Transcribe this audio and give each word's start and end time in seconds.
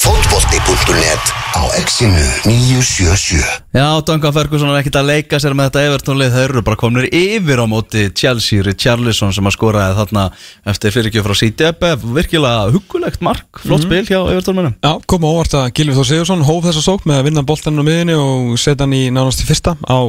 Fótbolti.net 0.00 1.24
á 1.52 1.62
exinu 1.76 2.22
977 2.48 3.44
Já, 3.76 4.00
Duncan 4.00 4.32
Ferguson 4.32 4.70
er 4.72 4.78
ekkert 4.80 4.96
að 4.96 5.10
leika 5.10 5.40
sér 5.42 5.52
með 5.52 5.68
þetta 5.68 5.82
Everton-lið, 5.90 6.30
þeir 6.36 6.46
eru 6.54 6.62
bara 6.64 6.78
kominir 6.80 7.08
yfir 7.12 7.60
á 7.60 7.66
móti 7.68 8.06
Chelsea, 8.16 8.64
Richarlison 8.64 9.34
sem 9.36 9.50
að 9.50 9.56
skoraði 9.58 9.98
þarna 9.98 10.24
eftir 10.72 10.94
fyrirgjöf 10.94 11.28
frá 11.28 11.36
CDF 11.42 12.06
virkilega 12.16 12.70
hugulegt 12.72 13.20
mark, 13.20 13.60
flott 13.60 13.84
spil 13.84 14.00
hjá 14.08 14.18
Everton-mennum 14.22 14.78
Já, 14.80 14.92
kom 15.04 15.28
á 15.28 15.30
óvart 15.34 15.58
að 15.60 15.70
Gilvi 15.76 15.98
Þór 15.98 16.08
Sigursson 16.14 16.48
hóf 16.48 16.64
þessa 16.70 16.86
sók 16.86 17.04
með 17.04 17.20
að 17.20 17.28
vinna 17.28 17.48
boltaninn 17.52 17.84
á 17.84 17.88
miðinni 17.90 18.16
og 18.16 18.56
setja 18.56 18.86
hann 18.86 18.96
í 18.96 19.02
nánast 19.12 19.44
í 19.44 19.50
fyrsta. 19.50 19.76
Á 19.84 20.08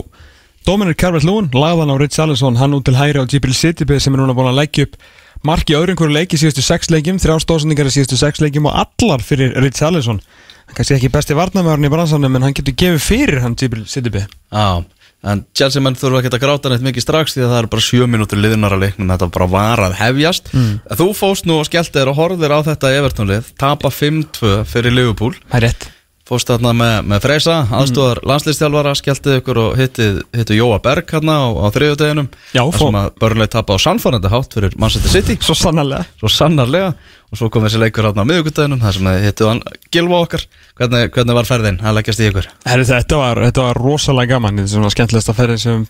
Dominic 0.64 1.02
Carvert-Lewin, 1.04 1.52
lagðan 1.52 1.92
á 1.92 1.96
Rich 2.00 2.22
Allison, 2.24 2.60
hann 2.62 2.80
út 2.80 2.88
til 2.88 2.96
hæri 2.96 3.20
á 3.20 3.28
Gibril 3.28 3.58
City 3.58 3.84
sem 4.00 4.16
er 4.16 4.24
núna 4.24 4.38
búin 4.38 4.54
að 4.54 4.62
leggja 4.64 4.88
upp 4.88 5.02
marki 5.48 5.76
öðru 5.78 5.96
einhverju 5.96 6.16
leiki 6.16 6.40
síðustu 6.40 6.64
sex 6.66 6.92
leikjum, 6.94 7.20
þrjástósendingar 7.22 7.90
í 7.90 7.94
síðustu 7.96 8.20
sex 8.20 8.42
leikjum 8.44 8.70
og 8.70 8.80
allar 8.84 9.24
fyrir 9.26 9.54
Rich 9.64 9.82
Allison. 9.86 10.22
Hann 10.68 10.78
kannski 10.78 10.98
ekki 10.98 11.12
besti 11.12 11.38
varnamörn 11.38 11.88
í 11.88 11.92
bransanum 11.92 12.36
en 12.38 12.48
hann 12.48 12.58
getur 12.58 12.78
gefið 12.78 13.06
fyrir 13.06 13.42
hann 13.44 13.58
Gibril 13.60 13.88
City. 13.90 14.12
Já, 14.54 14.84
en 15.32 15.44
Chelsea 15.58 15.82
menn 15.84 15.98
þurfa 16.00 16.22
ekki 16.22 16.34
að 16.38 16.44
gráta 16.46 16.72
neitt 16.72 16.86
mikið 16.86 17.06
strax 17.06 17.36
því 17.36 17.44
að 17.46 17.52
það 17.54 17.64
er 17.64 17.70
bara 17.74 17.86
sjö 17.88 18.08
mínútur 18.10 18.42
liðunar 18.42 18.76
að 18.78 18.86
leiknum 18.86 19.12
þetta 19.12 19.32
bara 19.36 19.50
var 19.52 19.84
að 19.86 19.98
hefjast 20.00 20.50
Þú 20.98 21.08
fóst 21.18 21.46
nú 21.50 21.60
og 21.62 21.68
skellti 21.70 21.94
þér 22.00 22.14
og 22.14 22.18
horfðir 22.22 22.56
á 22.58 22.60
þetta 22.72 22.94
Everton-lið, 23.02 23.52
tapa 23.62 23.92
5-2 23.94 24.54
fyrir 24.72 24.96
Liverpool 24.96 25.36
Það 25.44 25.58
er 25.60 25.68
rétt. 25.68 25.90
Fórst 26.32 26.48
þarna 26.48 26.72
með, 26.72 26.94
með 27.12 27.24
Freysa, 27.26 27.56
aðstofar 27.76 28.22
mm. 28.22 28.28
landslýstjálfara, 28.30 28.92
skelltið 28.96 29.34
ykkur 29.42 29.58
og 29.60 29.74
hittið, 29.76 30.20
hittið 30.38 30.60
Jóa 30.62 30.78
Berg 30.86 31.10
hérna 31.12 31.34
á, 31.44 31.48
á 31.60 31.68
þriðudeginum 31.76 32.30
Já, 32.56 32.62
þar 32.62 32.78
sem 32.80 32.98
að 33.02 33.10
börnlega 33.20 33.52
tapa 33.58 33.76
á 33.76 33.84
sannfærandi 33.84 34.32
hátt 34.32 34.56
fyrir 34.56 34.78
Manchester 34.80 35.12
City 35.12 35.36
Svo 35.44 35.58
sannarlega. 35.60 36.06
svo 36.22 36.32
sannarlega 36.32 36.94
og 37.32 37.40
svo 37.40 37.50
kom 37.52 37.66
þessi 37.68 37.82
leikur 37.82 38.08
hérna 38.08 38.24
á 38.24 38.30
miðugudeginum 38.32 38.80
þar 38.80 38.96
sem 38.96 39.10
þið 39.10 39.26
hittið 39.28 39.50
hann 39.50 39.62
Gilva 39.92 40.22
okkar 40.24 40.46
hvernig, 40.80 41.12
hvernig 41.18 41.38
var 41.42 41.50
ferðin 41.52 41.82
að 41.84 41.98
leggjast 42.00 42.24
í 42.24 42.30
ykkur? 42.30 42.48
Herri, 42.68 42.88
þetta, 42.88 43.20
var, 43.20 43.44
þetta 43.50 43.68
var 43.68 43.82
rosalega 43.84 44.38
gaman, 44.38 44.62
þetta 44.62 44.72
er 44.72 44.76
svona 44.78 44.94
skemmtilegsta 44.96 45.36
ferðin 45.36 45.62
sem 45.66 45.86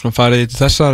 svona 0.00 0.14
farið 0.18 0.44
í 0.44 0.50
til 0.50 0.60
þessa, 0.64 0.90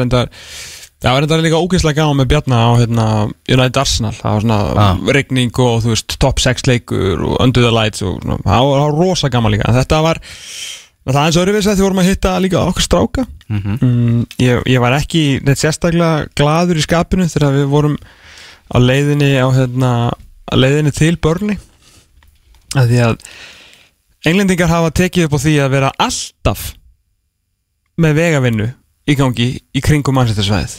reyndar, 1.01 1.05
það 1.05 1.15
var 1.15 1.21
reyndar 1.25 1.43
líka 1.45 1.61
ógeðslega 1.65 1.97
gaman 2.01 2.19
með 2.21 2.29
Bjarna 2.31 2.59
á 2.61 2.71
hérna, 2.81 3.07
United 3.49 3.81
Arsenal, 3.81 4.13
það 4.13 4.35
var 4.35 4.41
svona 4.45 4.59
Ah. 4.77 4.99
regning 5.17 5.51
og 5.59 5.83
þú 5.83 5.95
veist, 5.95 6.19
top 6.21 6.39
6 6.41 6.63
leikur 6.69 7.23
og 7.25 7.41
under 7.41 7.63
the 7.63 7.71
lights 7.73 8.03
og 8.03 8.21
svona, 8.23 8.37
það 8.45 8.69
var, 8.69 8.81
var 8.81 8.99
rosa 9.01 9.29
gaman 9.31 9.53
líka, 9.53 9.69
en 9.69 9.75
þetta 9.79 10.03
var, 10.03 10.21
það 11.09 11.15
er 11.17 11.25
eins 11.27 11.37
og 11.37 11.47
öðruvísi 11.47 11.71
að 11.73 11.77
því 11.81 11.87
vorum 11.87 12.03
að 12.03 12.09
hitta 12.11 12.35
líka 12.41 12.65
okkur 12.69 12.83
stráka, 12.87 13.27
mm, 13.49 14.27
ég, 14.41 14.63
ég 14.67 14.81
var 14.81 14.93
ekki 14.99 15.23
neitt 15.45 15.59
sérstaklega 15.59 16.29
gladur 16.37 16.77
í 16.77 16.85
skapinu 16.85 17.29
þegar 17.29 17.57
við 17.57 17.67
vorum 17.73 17.97
á 18.71 18.77
leiðinni 18.79 19.33
á 19.41 19.49
hérna, 19.57 19.93
leiðinni 20.53 20.93
til 20.93 21.17
Börni, 21.17 21.57
að 22.77 22.89
því 22.93 23.01
að 23.09 23.17
Englendingar 24.29 24.69
hafa 24.69 24.91
tekið 24.93 25.25
upp 25.31 25.33
á 25.33 25.41
því 25.41 25.53
að 25.65 25.71
vera 25.73 25.91
alltaf 25.97 26.75
með 28.01 28.19
vegavinnu 28.19 28.67
í 29.09 29.15
gangi 29.17 29.47
í 29.75 29.81
kringum 29.81 30.15
mannsættisvæðið 30.19 30.75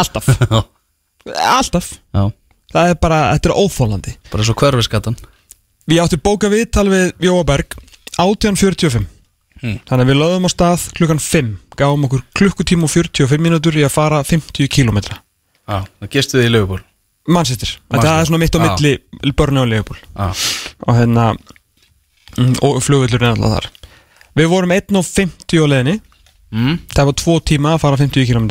Alltaf. 0.00 0.28
Alltaf. 1.58 1.92
Já, 2.14 2.30
Það 2.70 2.92
er 2.92 2.98
bara, 3.02 3.20
þetta 3.34 3.50
er 3.50 3.56
óþólandi 3.58 4.16
bara 4.30 4.46
svo 4.46 4.56
hverfiskattan 4.60 5.16
Við 5.90 6.02
áttum 6.04 6.22
bóka 6.22 6.50
viðtal 6.52 6.86
við 6.90 7.08
Jóaberg 7.26 7.74
18.45 8.18 9.08
Hmm. 9.60 9.76
Þannig 9.84 10.06
að 10.06 10.08
við 10.08 10.16
lögðum 10.16 10.46
á 10.48 10.50
stað 10.54 10.84
klukkan 10.96 11.18
5 11.20 11.48
Gáum 11.76 12.04
okkur 12.06 12.22
klukkutíma 12.38 12.86
og 12.86 12.92
45 12.94 13.42
mínútur 13.44 13.76
í 13.76 13.82
að 13.84 13.92
fara 13.92 14.22
50 14.24 14.70
kilometra 14.72 15.18
Já, 15.68 15.82
það 16.00 16.12
gistu 16.14 16.38
þið 16.38 16.46
í 16.46 16.52
Liverpool 16.54 16.80
Mannsættir 17.28 17.74
Þetta 17.92 18.14
er 18.14 18.30
svona 18.30 18.40
mitt 18.40 18.56
á 18.56 18.60
milli 18.64 18.94
og 19.20 19.68
Leopold. 19.68 20.00
Já, 20.16 20.30
og 20.88 20.96
hérna 20.96 21.26
mm, 22.38 22.54
og 22.64 22.78
flugvillur 22.82 23.20
er 23.20 23.34
alltaf 23.34 23.52
þar. 23.58 23.68
Við 24.40 24.48
vorum 24.48 24.72
1.50 24.72 25.60
á 25.60 25.66
leiðinni 25.68 25.96
mm, 26.52 26.76
það 26.94 27.08
var 27.10 27.16
tvo 27.22 27.34
tíma 27.50 27.74
að 27.76 27.82
fara 27.84 27.98
50 28.00 28.26
km 28.30 28.46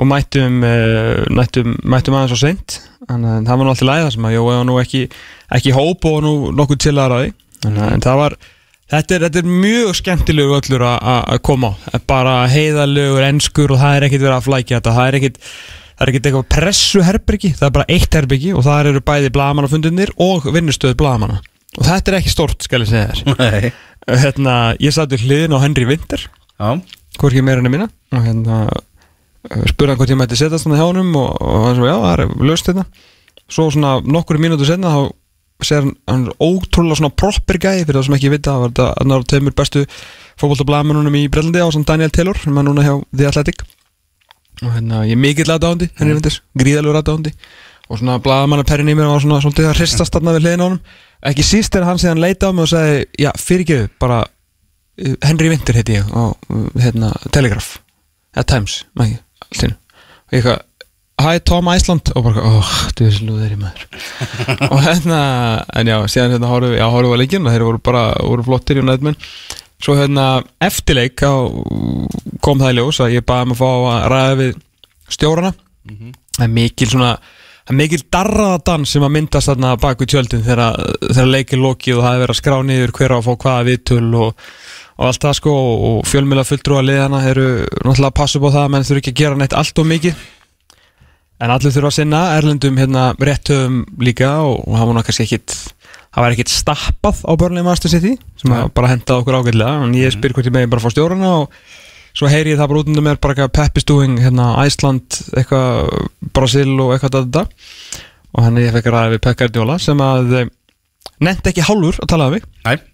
og 0.00 0.08
mættum, 0.08 0.60
uh, 0.64 1.24
mættum, 1.36 1.74
mættum 1.84 2.16
aðeins 2.16 2.36
og 2.36 2.40
seint. 2.40 2.78
Þannig 3.08 3.32
að 3.34 3.48
það 3.50 3.58
var 3.60 3.66
nú 3.66 3.72
alltaf 3.74 3.88
læða 3.90 4.12
sem 4.14 4.28
að 4.30 4.34
Jói 4.36 4.46
var 4.50 4.64
nú 4.68 4.78
ekki, 4.80 5.02
ekki 5.58 5.74
hóp 5.76 6.06
og 6.10 6.22
nú 6.24 6.32
nokkuð 6.56 6.80
til 6.86 6.94
að 6.96 7.12
ræði 7.14 7.34
þannig 7.64 7.82
að 7.84 7.92
en 7.96 8.04
það 8.06 8.20
var 8.22 8.36
þetta 8.90 9.14
er, 9.16 9.24
þetta 9.26 9.42
er 9.42 9.50
mjög 9.66 9.90
skemmtilegu 10.00 10.56
öllur 10.60 10.86
að- 10.90 11.42
koma 11.46 11.72
á. 11.74 11.78
Það 11.90 12.06
bara 12.14 12.34
heiðalegur 12.50 13.26
enskur 13.28 13.74
og 13.74 13.82
það 13.82 13.96
er 13.98 14.08
ekkit 14.08 14.24
verið 14.24 14.38
að 14.38 14.48
flækja 14.48 14.80
þetta. 14.80 14.96
Það 14.98 15.08
er 15.12 15.20
ekkit 15.20 15.38
Það 16.00 16.06
er 16.08 16.10
ekkert 16.14 16.26
eitthvað 16.30 16.46
pressu 16.54 17.00
herbyrgi, 17.04 17.48
það 17.58 17.66
er 17.66 17.72
bara 17.76 17.92
eitt 17.92 18.14
herbyrgi 18.16 18.52
og 18.56 18.62
það 18.64 18.86
eru 18.88 19.00
bæði 19.04 19.30
blagamannafundunir 19.36 20.12
og 20.16 20.46
vinnustöð 20.48 20.94
blagamanna 20.96 21.42
og 21.76 21.84
þetta 21.84 22.08
er 22.08 22.16
ekki 22.22 22.32
stort, 22.32 22.64
skal 22.64 22.80
ég 22.86 22.88
segja 22.88 23.10
þér. 23.12 23.34
Nei. 23.36 23.72
Hérna, 24.22 24.54
Ég 24.80 24.94
satt 24.96 25.12
við 25.12 25.26
hliðin 25.28 25.52
á 25.52 25.60
Henry 25.60 25.84
Winter. 25.90 26.24
Já, 26.56 26.80
hvorki 27.20 27.44
meira 27.44 27.62
enn 27.62 27.70
að 27.70 27.76
minna. 27.76 27.88
Og 28.16 28.26
hérna 28.26 28.58
uh, 28.66 29.64
spurði 29.70 29.92
hann 29.92 30.00
hvort 30.00 30.12
ég 30.12 30.20
mætti 30.20 30.40
setjast 30.40 30.68
hann 30.68 30.78
hjá 30.78 30.86
honum 30.86 31.14
og, 31.20 31.32
og 31.40 31.66
hann 31.68 31.78
svo, 31.78 31.88
já, 31.88 31.96
það 32.02 32.12
er 32.14 32.46
löst 32.50 32.70
þetta 32.70 32.86
svo 33.50 33.70
svona 33.74 33.96
nokkur 34.06 34.38
mínútur 34.40 34.68
senna 34.68 34.92
þá 34.94 35.00
segir 35.66 35.84
hann, 35.84 35.94
hann 36.08 36.26
er 36.28 36.36
ótrúlega 36.40 37.00
svona 37.00 37.12
proper 37.22 37.58
gæði 37.60 37.84
fyrir 37.84 37.98
það 37.98 38.06
sem 38.06 38.16
ekki 38.18 38.32
vita 38.32 38.54
það 38.54 38.62
var 38.62 38.72
þetta 38.72 38.88
annar 39.04 39.26
tveimur 39.32 39.56
bestu 39.58 39.84
fótboltablaðmennunum 40.40 41.18
í 41.20 41.26
Brellandi 41.32 41.60
á 41.60 41.68
sem 41.74 41.84
Daniel 41.86 42.14
Taylor 42.14 42.38
sem 42.40 42.56
er 42.56 42.66
núna 42.66 42.86
hjá 42.86 42.94
The 43.10 43.28
Athletic. 43.28 43.64
Og 44.60 44.72
hérna 44.74 45.04
ég 45.08 45.16
er 45.16 45.20
mikill 45.20 45.50
aðdáðandi 45.50 45.90
henni 45.98 46.16
mm. 46.16 46.40
gríðalur 46.62 47.00
aðdáðandi 47.00 47.34
og 47.90 47.98
svona 47.98 48.20
blaðamannaperrin 48.22 48.90
í 48.92 48.94
mér 48.94 49.10
var 49.10 49.22
svona 49.24 49.40
svolítið 49.42 49.70
að 49.72 49.80
hristast 49.80 50.14
þarna 50.14 50.36
við 50.36 50.44
hliðin 50.44 50.62
á 50.62 50.66
honum. 50.68 50.82
Ekki 51.26 51.44
síst 51.44 51.74
er 51.76 51.84
hann 51.84 51.98
síðan 52.00 52.22
leita 52.22 52.48
á 52.48 52.54
mig 52.54 52.64
og 52.64 52.70
sagði 52.70 53.00
já 53.18 53.30
fyrirgeðu 53.36 53.88
bara 54.00 54.20
Henry 55.24 55.52
Winter 55.52 55.76
heiti 55.76 55.98
ég 55.98 56.10
á 56.12 56.32
uh, 56.32 56.66
hérna, 56.80 57.12
Telegraph. 57.32 57.78
Eða 58.36 58.48
Times 58.54 58.82
í 59.00 59.06
einu. 59.06 59.72
og 59.74 60.34
ég 60.36 60.42
eitthvað 60.42 60.66
Hi 61.20 61.40
Tom 61.44 61.66
Iceland. 61.68 62.12
Og 62.16 62.24
bara, 62.24 62.42
óh, 62.48 62.68
þú 62.96 63.04
er 63.04 63.10
slúðir 63.12 63.50
í 63.52 63.58
maður. 63.60 63.82
Og 64.72 64.78
hérna, 64.80 65.18
en 65.76 65.90
já, 65.90 65.96
síðan 66.08 66.32
hérna 66.32 66.48
horfum 66.48 66.72
já, 66.72 66.86
við 66.94 67.10
að 67.10 67.20
leikinn 67.20 67.44
og 67.44 67.52
þeir 67.52 67.64
voru 67.66 67.80
bara, 67.90 68.04
voru 68.24 68.46
flottir 68.46 68.80
í 68.80 68.84
næðmenn 68.86 69.18
svo 69.80 69.96
hérna, 69.96 70.42
eftirleik 70.60 71.22
á, 71.24 71.32
kom 72.44 72.60
það 72.60 72.72
í 72.72 72.78
ljós 72.78 73.00
að 73.00 73.14
ég 73.16 73.26
baði 73.28 73.48
um 73.48 73.54
að 73.54 73.60
fá 73.60 73.68
að 73.70 74.08
ræða 74.12 74.40
við 74.40 74.56
stjórana. 75.16 75.52
Það 76.36 76.46
er 76.46 76.56
mikil 76.56 76.90
svona 76.90 77.12
mikil 77.76 78.00
darraðadan 78.10 78.86
sem 78.88 79.04
að 79.06 79.12
myndast 79.14 79.50
þarna 79.50 79.76
bak 79.78 80.00
við 80.02 80.10
tjöldin 80.14 80.42
þegar, 80.42 80.80
þegar 81.04 81.30
leikir 81.30 81.60
lokið 81.60 81.98
og 81.98 82.04
það 82.04 82.14
er 82.14 82.22
verið 82.24 82.34
að 82.34 82.40
skrá 82.40 82.56
niður 82.66 82.92
hver 82.96 83.14
á 83.14 83.18
að 83.18 83.26
fá 83.26 83.32
hvaða 83.44 83.66
viðtöl 83.68 84.08
og, 84.24 84.46
og 85.00 85.08
allt 85.08 85.24
það 85.24 85.36
sko 85.38 85.52
og 85.88 86.02
fjölmjöla 86.08 86.44
fulltrú 86.44 86.76
að 86.76 86.90
liðana 86.90 87.22
eru 87.30 87.46
náttúrulega 87.80 88.10
að 88.10 88.18
passa 88.18 88.36
upp 88.36 88.46
á 88.46 88.50
það 88.52 88.64
að 88.66 88.72
menn 88.74 88.84
þurfi 88.84 89.00
ekki 89.00 89.12
að 89.14 89.20
gera 89.22 89.38
neitt 89.40 89.56
allt 89.56 89.80
og 89.80 89.88
mikið. 89.88 90.24
En 91.40 91.52
allir 91.54 91.72
þurfa 91.72 91.88
að 91.88 91.96
sinna 91.96 92.20
erlendum 92.36 92.76
hérna 92.76 93.04
réttöfum 93.16 93.78
líka 94.04 94.34
og, 94.44 94.58
og 94.68 94.76
það 94.76 94.90
nú 94.90 95.04
kannski 95.06 95.24
ekkit 95.24 95.56
það 96.10 96.26
var 96.26 96.36
ekkit 96.36 96.52
stappað 96.52 97.22
á 97.24 97.32
Master 97.64 97.92
City 97.94 98.12
sem 98.42 98.52
að 98.52 98.68
bara 98.76 98.92
hendaði 98.92 99.24
okkur 99.24 99.38
ágætlega. 99.40 99.86
En 99.86 99.96
ég 99.96 100.12
spyr 100.12 100.36
hvort 100.36 100.50
ég 100.50 100.56
megi 100.58 100.68
bara 100.74 100.84
fá 100.84 100.92
stjórana 100.92 101.32
og 101.38 101.56
svo 102.12 102.28
heyri 102.28 102.52
ég 102.52 102.60
það 102.60 102.70
bara 102.74 102.84
út 102.84 102.92
undir 102.92 103.06
mér 103.06 103.22
bara 103.22 103.38
eitthvað 103.38 103.56
Peppi 103.56 103.84
Stúing, 103.86 104.20
hérna 104.20 104.52
Æsland 104.66 105.20
eitthvað 105.32 105.88
Brasil 106.36 106.76
og 106.76 106.92
eitthvað 106.92 107.22
þetta 107.22 107.46
og 108.36 108.44
hann 108.44 108.60
ég 108.60 108.76
fekk 108.76 108.90
að 108.90 108.98
ræða 108.98 109.14
við 109.14 109.24
Pekka 109.24 109.48
Erdjóla 109.48 109.80
sem 109.80 110.04
að 110.04 110.36
nefndi 111.24 111.54
ekki 111.54 111.64
hálfur 111.64 112.02
að 112.04 112.12
tala 112.12 112.32
við. 112.36 112.44
Mig 112.68 112.68
nei 112.68 112.90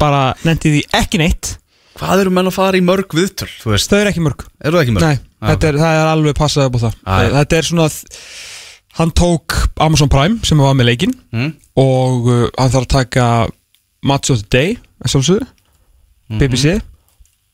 bara 0.00 0.22
nefndi 0.46 0.74
því 0.76 0.82
ekki 1.00 1.20
neitt 1.22 1.56
Hvað 2.00 2.22
eru 2.22 2.30
menn 2.32 2.48
að 2.48 2.54
fara 2.56 2.78
í 2.78 2.84
mörg 2.84 3.12
viðtöl, 3.12 3.48
þau 3.60 3.74
eru 3.98 4.08
ekki 4.12 4.22
mörg 4.24 4.44
Eru 4.64 4.78
ekki 4.80 4.94
mörg? 4.96 5.04
Nei, 5.04 5.18
þetta 5.50 5.68
er, 5.68 5.78
það 5.82 5.98
er 6.00 6.10
alveg 6.14 6.36
passað 6.38 6.68
upp 6.70 6.78
á 6.78 6.80
það 6.86 6.94
Ah, 7.04 7.22
já. 7.26 7.30
Þetta 7.38 7.58
er 7.60 7.68
svona 7.68 7.88
Hann 9.00 9.12
tók 9.14 9.54
Amazon 9.84 10.08
Prime 10.12 10.38
sem 10.46 10.58
var 10.58 10.74
með 10.78 10.88
leikinn 10.92 11.16
Mm. 11.30 11.50
Og 11.78 12.26
uh, 12.26 12.46
hann 12.58 12.72
þarf 12.72 12.86
að 12.86 12.92
taka 12.96 13.26
Match 14.02 14.32
of 14.32 14.40
the 14.42 14.48
Day 14.50 14.78
að 15.04 15.12
sjálfsögðu, 15.14 15.46
Mhm. 16.30 16.38
BBC 16.40 16.80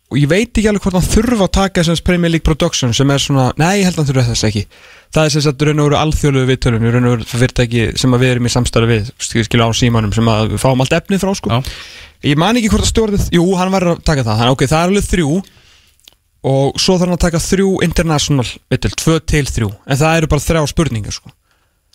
Og 0.07 0.21
ég 0.21 0.29
veit 0.31 0.53
ekki 0.53 0.69
alveg 0.71 0.85
hvort 0.85 0.95
hann 1.01 1.09
þurfa 1.09 1.47
að 1.49 1.55
taka 1.57 1.83
þessans 1.83 2.03
Premier 2.07 2.31
League 2.31 2.47
Production 2.47 2.93
sem 2.95 3.11
er 3.11 3.23
svona 3.23 3.49
Nei, 3.59 3.81
ég 3.81 3.89
held 3.89 3.97
að 3.97 4.03
hann 4.05 4.09
þurfa 4.13 4.27
þess 4.29 4.47
ekki 4.47 4.63
Það 5.17 5.23
er 5.25 5.33
sem 5.35 5.43
sagt 5.47 5.65
raun 5.67 5.81
og 5.83 5.89
veru 5.89 5.99
alþjóðlegu 5.99 6.51
viðtölum 6.51 6.87
raun 6.95 7.09
og 7.09 7.15
veru 7.17 7.29
fyrirtæki 7.31 7.85
sem 7.99 8.15
við 8.15 8.33
erum 8.35 8.47
í 8.47 8.53
samstarfi 8.53 8.91
við 8.93 9.11
skilja 9.47 9.67
á 9.67 9.71
símanum 9.75 10.15
sem 10.15 10.31
að 10.31 10.53
við 10.53 10.63
fáum 10.63 10.83
allt 10.85 10.95
efnið 10.99 11.23
frá 11.23 11.33
sko. 11.39 11.51
Já. 11.57 11.75
Ég 12.27 12.41
man 12.41 12.59
ekki 12.59 12.71
hvort 12.73 12.87
að 12.87 12.91
stjórnið 12.93 13.25
Jú, 13.35 13.47
hann 13.59 13.73
var 13.75 13.87
að 13.93 14.03
taka 14.07 14.27
það, 14.27 14.43
þannig 14.43 14.57
ok, 14.57 14.65
það 14.71 14.79
er 14.83 14.93
alveg 14.93 15.09
þrjú 15.11 15.31
og 16.47 16.79
svo 16.79 16.99
þarf 16.99 17.07
hann 17.07 17.17
að 17.17 17.25
taka 17.25 17.43
þrjú 17.43 17.71
international 17.87 18.47
viðtöl, 18.71 18.93
tvö 19.03 19.19
til 19.33 19.45
þrjú 19.51 19.71
en 19.73 20.01
það 20.03 20.21
eru 20.21 20.31
bara 20.35 20.47
þrjá 20.47 20.63
spurningar 20.71 21.17
sko. 21.17 21.33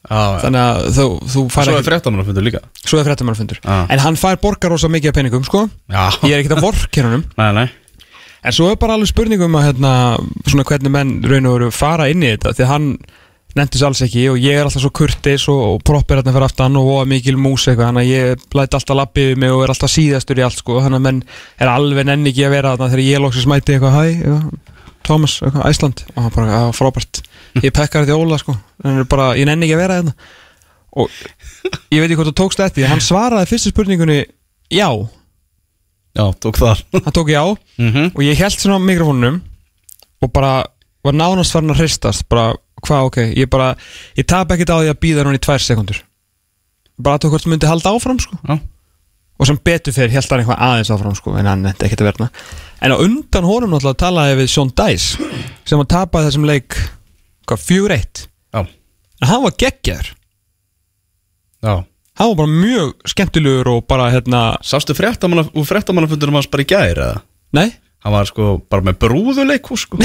Já. 0.01 0.41
þannig 0.41 0.61
að 0.61 0.87
þú, 0.97 1.03
þú 1.29 1.41
fær 1.53 1.67
Svo 1.67 1.77
er 1.77 2.25
fundu 2.25 2.41
líka 2.41 2.61
svo 2.81 2.97
er 2.97 3.05
fréttamannafundur 3.05 3.59
Já. 3.61 3.75
en 3.85 4.01
hann 4.01 4.17
fær 4.17 4.39
borgar 4.41 4.73
rosa 4.73 4.89
mikið 4.89 5.11
af 5.11 5.17
peningum 5.19 5.45
sko. 5.45 5.67
Já 5.93 6.07
ég 6.25 6.33
er 6.33 6.41
ekkert 6.41 6.57
að 6.57 6.65
Nei, 7.37 7.51
nei 7.59 7.67
En 8.41 8.55
svo 8.55 8.71
er 8.71 8.79
bara 8.81 8.95
alveg 8.97 9.11
spurning 9.11 9.41
um 9.45 9.57
að 9.59 9.67
hérna, 9.69 9.91
svona 10.49 10.65
hvernig 10.65 10.93
menn 10.93 11.17
raun 11.27 11.49
og 11.49 11.57
veru 11.57 11.73
fara 11.75 12.07
inn 12.09 12.23
í 12.25 12.31
þetta 12.33 12.55
því 12.57 12.65
að 12.65 12.71
hann 12.71 12.87
nefndis 13.51 13.83
alls 13.83 14.01
ekki 14.05 14.23
og 14.31 14.39
ég 14.39 14.55
er 14.55 14.65
alltaf 14.65 14.81
svo 14.81 14.91
kurtis 14.95 15.45
og, 15.51 15.59
og 15.75 15.81
proppir 15.85 16.21
hérna 16.21 16.33
fyrir 16.33 16.47
aftan 16.47 16.77
og 16.79 16.87
voða 16.87 17.07
mikil 17.11 17.35
mús 17.37 17.67
eitthvað 17.67 17.89
þannig 17.89 18.07
að 18.07 18.11
ég 18.11 18.45
læti 18.57 18.77
alltaf 18.79 18.97
lappi 18.97 19.25
yfir 19.27 19.41
mig 19.43 19.53
og 19.53 19.63
er 19.65 19.73
alltaf 19.73 19.91
síðastur 19.91 20.39
í 20.41 20.45
allt 20.45 20.61
sko. 20.61 20.79
Þannig 20.81 21.01
að 21.01 21.07
menn 21.07 21.23
er 21.61 21.71
alveg 21.73 22.07
nenni 22.07 22.31
ekki 22.31 22.47
að 22.47 22.55
vera 22.55 22.73
þarna 22.73 22.91
þegar 22.93 23.05
ég 23.05 23.23
loksins 23.25 23.49
mæti 23.51 23.75
eitthvað 23.75 23.97
hæ, 23.97 24.03
eitthvað, 24.15 24.77
Thomas, 25.05 25.37
eitthvað, 25.41 25.67
Æsland 25.67 26.05
og 26.13 26.21
hann 26.23 26.35
bara, 26.37 26.55
já, 26.55 26.75
frábært. 26.77 27.21
Ég 27.59 27.73
pekkar 27.75 28.05
þetta 28.05 28.15
í 28.15 28.21
Óla 28.21 28.39
sko. 28.39 28.55
En 28.85 29.01
bara, 29.11 29.31
ég 29.37 29.49
nenni 29.49 29.67
ekki 29.67 29.77
að 29.77 29.83
vera 29.83 29.99
þarna 29.99 30.15
og 30.91 31.07
ég 31.91 32.01
veit 32.01 32.09
ekki 32.09 32.19
hvort 32.19 32.31
þú 32.31 32.37
tókst 32.41 32.63
því, 32.75 32.87
hann 32.89 33.03
svaraði 33.03 33.47
fyrstu 33.51 33.71
spurningunni 33.71 34.19
já, 34.71 34.89
Já, 36.17 36.25
tók 36.43 36.57
þar. 36.59 36.81
Hann 36.91 37.13
tók 37.15 37.29
já 37.31 37.41
Mhm. 37.79 38.11
og 38.15 38.21
ég 38.23 38.35
held 38.37 38.57
svona 38.59 38.77
á 38.77 38.81
mikrofónunum 38.83 39.41
og 40.21 40.33
bara 40.33 40.65
var 41.03 41.13
nánast 41.13 41.51
farin 41.55 41.71
að 41.71 41.79
hristast 41.81 42.27
bara, 42.29 42.53
hvað 42.83 43.05
ok, 43.07 43.17
ég 43.35 43.49
bara 43.49 43.75
ég 44.17 44.25
tap 44.27 44.51
ekkert 44.51 44.69
á 44.69 44.77
því 44.83 44.89
að 44.91 44.99
býða 45.01 45.23
hann 45.25 45.35
í 45.37 45.41
tvær 45.41 45.61
sekundur 45.63 46.01
bara 46.99 47.17
að 47.17 47.23
þú 47.25 47.29
hvort 47.31 47.47
myndi 47.47 47.65
halda 47.67 47.89
áfram 47.95 48.19
sko. 48.19 48.37
Já. 48.47 48.59
og 49.41 49.47
sem 49.47 49.57
betur 49.57 49.91
fyrir 49.95 50.11
held 50.13 50.29
hann 50.29 50.39
eitthvað 50.43 50.59
aðeins 50.61 50.91
áfram 50.93 51.15
sko, 51.17 51.33
en 51.35 51.45
hann 51.49 51.63
nefndi 51.63 51.87
ekkert 51.87 52.01
að 52.03 52.09
verna. 52.11 52.27
En 52.81 52.91
á 52.93 52.97
undan 53.01 53.43
honum 53.47 53.71
náttúrulega 53.71 53.97
talaði 54.03 54.35
ég 54.35 54.37
við 54.43 54.49
Sean 54.53 54.69
Dice 54.69 55.17
sem 55.65 55.79
að 55.79 55.87
tapaði 55.89 56.27
þessum 56.29 56.45
leik 56.45 56.75
hvað, 57.47 57.63
fjögur 57.65 57.91
eitt? 57.95 58.27
En 58.53 59.27
hann 59.29 59.41
var 59.43 59.51
geggjaður. 59.57 60.11
Já 61.63 61.83
hann 62.21 62.31
var 62.31 62.39
bara 62.45 62.53
mjög 62.53 62.91
skemmtilegur 63.09 63.73
og 63.75 63.85
bara 63.89 64.09
hérna, 64.13 64.45
Sástu 64.61 64.93
fréttamanna, 64.97 65.47
úr 65.57 65.65
fréttamannafundunum 65.67 66.37
hans 66.39 66.49
bara 66.51 66.63
í 66.67 66.69
gær 66.69 66.93
eða? 67.01 67.21
nei. 67.57 67.71
Hann 68.01 68.15
var 68.15 68.25
sko 68.25 68.55
bara 68.65 68.81
með 68.81 68.95
brúðuleiku 69.03 69.75
sko. 69.77 69.99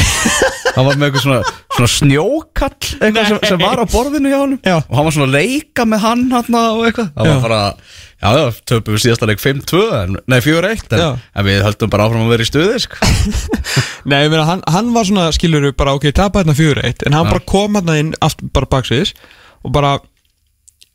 Hann 0.76 0.84
var 0.84 0.98
með 1.00 1.06
eitthvað 1.06 1.22
svona, 1.22 1.52
svona 1.72 1.88
snjókall 1.88 2.74
eitthvað 2.98 3.30
sem, 3.30 3.38
sem 3.48 3.62
var 3.62 3.80
á 3.80 3.86
borðinu 3.88 4.28
hjá 4.28 4.36
honum. 4.42 4.58
Já. 4.60 4.74
Og 4.82 4.98
hann 4.98 5.06
var 5.06 5.14
svona 5.16 5.28
að 5.30 5.36
leika 5.38 5.86
með 5.88 6.02
hann 6.02 6.24
hann 6.34 6.58
og 6.58 6.82
eitthvað. 6.90 7.08
Það 7.16 7.30
var 7.30 7.40
bara, 7.46 7.60
já 8.20 8.28
já, 8.36 8.42
töpum 8.68 8.98
við 8.98 9.02
síðasta 9.06 9.28
leik 9.30 9.40
5-2 9.40 9.80
en- 10.02 10.18
Nei 10.28 10.36
4-1 10.44 10.92
en, 10.98 11.16
en 11.40 11.48
við 11.48 11.62
höldum 11.64 11.94
bara 11.96 12.04
áfram 12.10 12.26
að 12.26 12.34
vera 12.34 12.44
í 12.44 12.50
stuði 12.50 12.82
sko. 12.84 13.00
Nei, 14.12 14.18
ég 14.26 14.28
meina, 14.34 14.44
hann, 14.50 14.66
hann 14.76 14.92
var 14.92 15.08
svona, 15.08 15.30
skilur 15.32 15.70
bara, 15.72 15.96
ok, 15.96 16.10
tapa 16.20 16.44
hérna 16.44 16.52
fjögur 16.60 16.82
eitt 16.84 17.00
En 17.08 17.16
hann 17.16 17.24
Já. 17.24 17.32
bara 17.32 17.46
kom 17.48 17.80
hérna 17.80 17.96
inn, 18.02 18.12
aftur, 18.20 18.52
bara 18.52 18.68
baksviðis 18.76 19.14
Og 19.64 19.72
bara, 19.72 19.96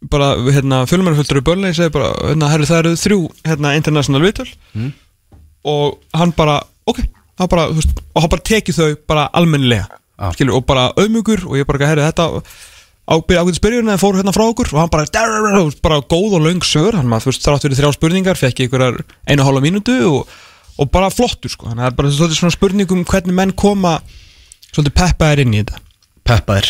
bara, 0.10 0.32
hérna, 0.50 0.82
fjölmennarfulltur 0.90 1.42
í 1.42 1.46
börnlega 1.46 1.74
Ég 1.76 1.78
segi 1.78 1.94
bara, 1.94 2.12
hérna, 2.32 2.50
herri, 2.50 2.66
það 2.70 2.80
eru 2.84 2.94
þrjú, 3.04 3.22
hérna, 3.46 3.76
international 3.78 4.24
vital 4.26 4.50
Mm. 4.74 4.92
Og 5.68 6.00
hann 6.18 6.32
bara, 6.34 6.62
ok, 6.90 7.02
hann 7.38 7.50
bara, 7.52 7.68
veist 7.76 7.92
Og 8.16 8.24
hann 8.24 8.32
bara 8.32 8.42
tekið 8.48 8.78
þau 8.80 8.92
bara 9.08 9.30
almennilega 9.38 9.88
Já. 9.92 10.32
Skilur, 10.34 10.58
og 10.58 10.66
bara 10.66 10.90
auðmugur 10.96 11.44
Og 11.50 11.58
ég 11.60 11.68
bara, 11.70 11.86
herri, 11.92 12.06
þetta 12.08 12.44
ákveðið 13.12 13.58
spyrjun 13.58 13.90
eða 13.92 14.00
fór 14.00 14.18
hérna 14.20 14.32
frá 14.32 14.46
okkur. 14.46 14.70
Og 14.72 14.80
hann 14.80 14.92
bara, 14.94 15.04
veist, 15.04 15.82
bara 15.84 16.00
góð 16.06 16.38
og 16.38 16.46
löng 16.46 16.64
sögur 16.64 16.96
hann 16.96 17.10
maður, 17.10 17.28
þú 17.28 17.32
veist, 17.34 17.46
þrátt 17.46 17.66
fyrir 17.66 17.80
þrjá 17.80 17.92
spurningar 17.98 18.40
fekk 18.40 18.62
ég 18.64 18.70
einhverjar 18.70 19.02
einu 19.28 19.46
hálfa 19.48 19.64
mínútu 19.66 19.96
og, 20.08 20.36
og 20.80 20.92
bara 20.94 21.10
flottur, 21.14 21.52
sko, 21.52 21.68
þannig 21.68 21.82
að 21.82 21.88
það 21.88 21.92
er 21.92 21.98
bara 22.00 22.36
svona 22.38 22.56
spurningum 22.56 23.02
hvernig 23.10 23.36
menn 23.36 23.54
koma 23.58 23.98
svolítið 24.72 24.96
peppaðir 25.02 25.44
inn 25.44 25.58
í 25.58 25.64
þetta 25.64 25.82
Peppaðir 26.28 26.70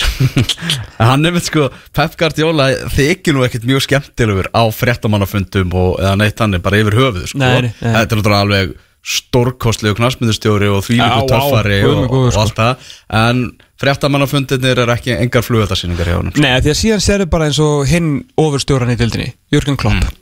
hann 1.09 1.27
er 1.27 1.33
með 1.35 1.47
sko, 1.49 1.65
Pep 1.95 2.13
Guardiola 2.19 2.69
þykir 2.93 3.35
nú 3.35 3.43
ekkert 3.47 3.67
mjög 3.67 3.83
skemmtilegur 3.87 4.47
á 4.55 4.63
fréttamannafundum 4.71 5.73
og 5.75 5.99
eða 5.99 6.13
neitt 6.21 6.39
hann 6.39 6.55
er 6.55 6.63
bara 6.63 6.79
yfir 6.79 6.97
höfuð 7.01 7.27
sko. 7.33 7.41
Nei, 7.41 7.67
nei. 7.67 7.73
Þetta 7.81 7.99
er 7.99 8.21
náttúrulega 8.21 8.45
alveg 8.45 8.79
stórkostlegu 9.01 9.97
knastmyndustjóri 9.97 10.69
og 10.69 10.83
því 10.85 10.99
Já, 10.99 11.03
líku 11.03 11.25
já, 11.25 11.29
töffari 11.33 11.79
og, 11.89 12.01
og 12.05 12.27
sko. 12.29 12.43
allt 12.43 12.59
það 12.59 12.89
En 13.17 13.43
fréttamannafundirnir 13.81 14.81
er 14.83 14.93
ekki 14.93 15.15
engar 15.17 15.45
flugöldarsýningar 15.45 16.11
hjá 16.11 16.17
honum 16.19 16.35
sko. 16.35 16.43
Nei, 16.45 16.53
því 16.61 16.73
að 16.73 16.79
síðan 16.83 17.05
serðu 17.07 17.29
bara 17.33 17.47
eins 17.49 17.59
og 17.65 17.87
hinn 17.89 18.11
ofurstjóran 18.39 18.93
í 18.93 18.97
dildinni, 18.99 19.31
Jörgen 19.53 19.79
Klopp 19.81 19.97
mm. 19.97 20.17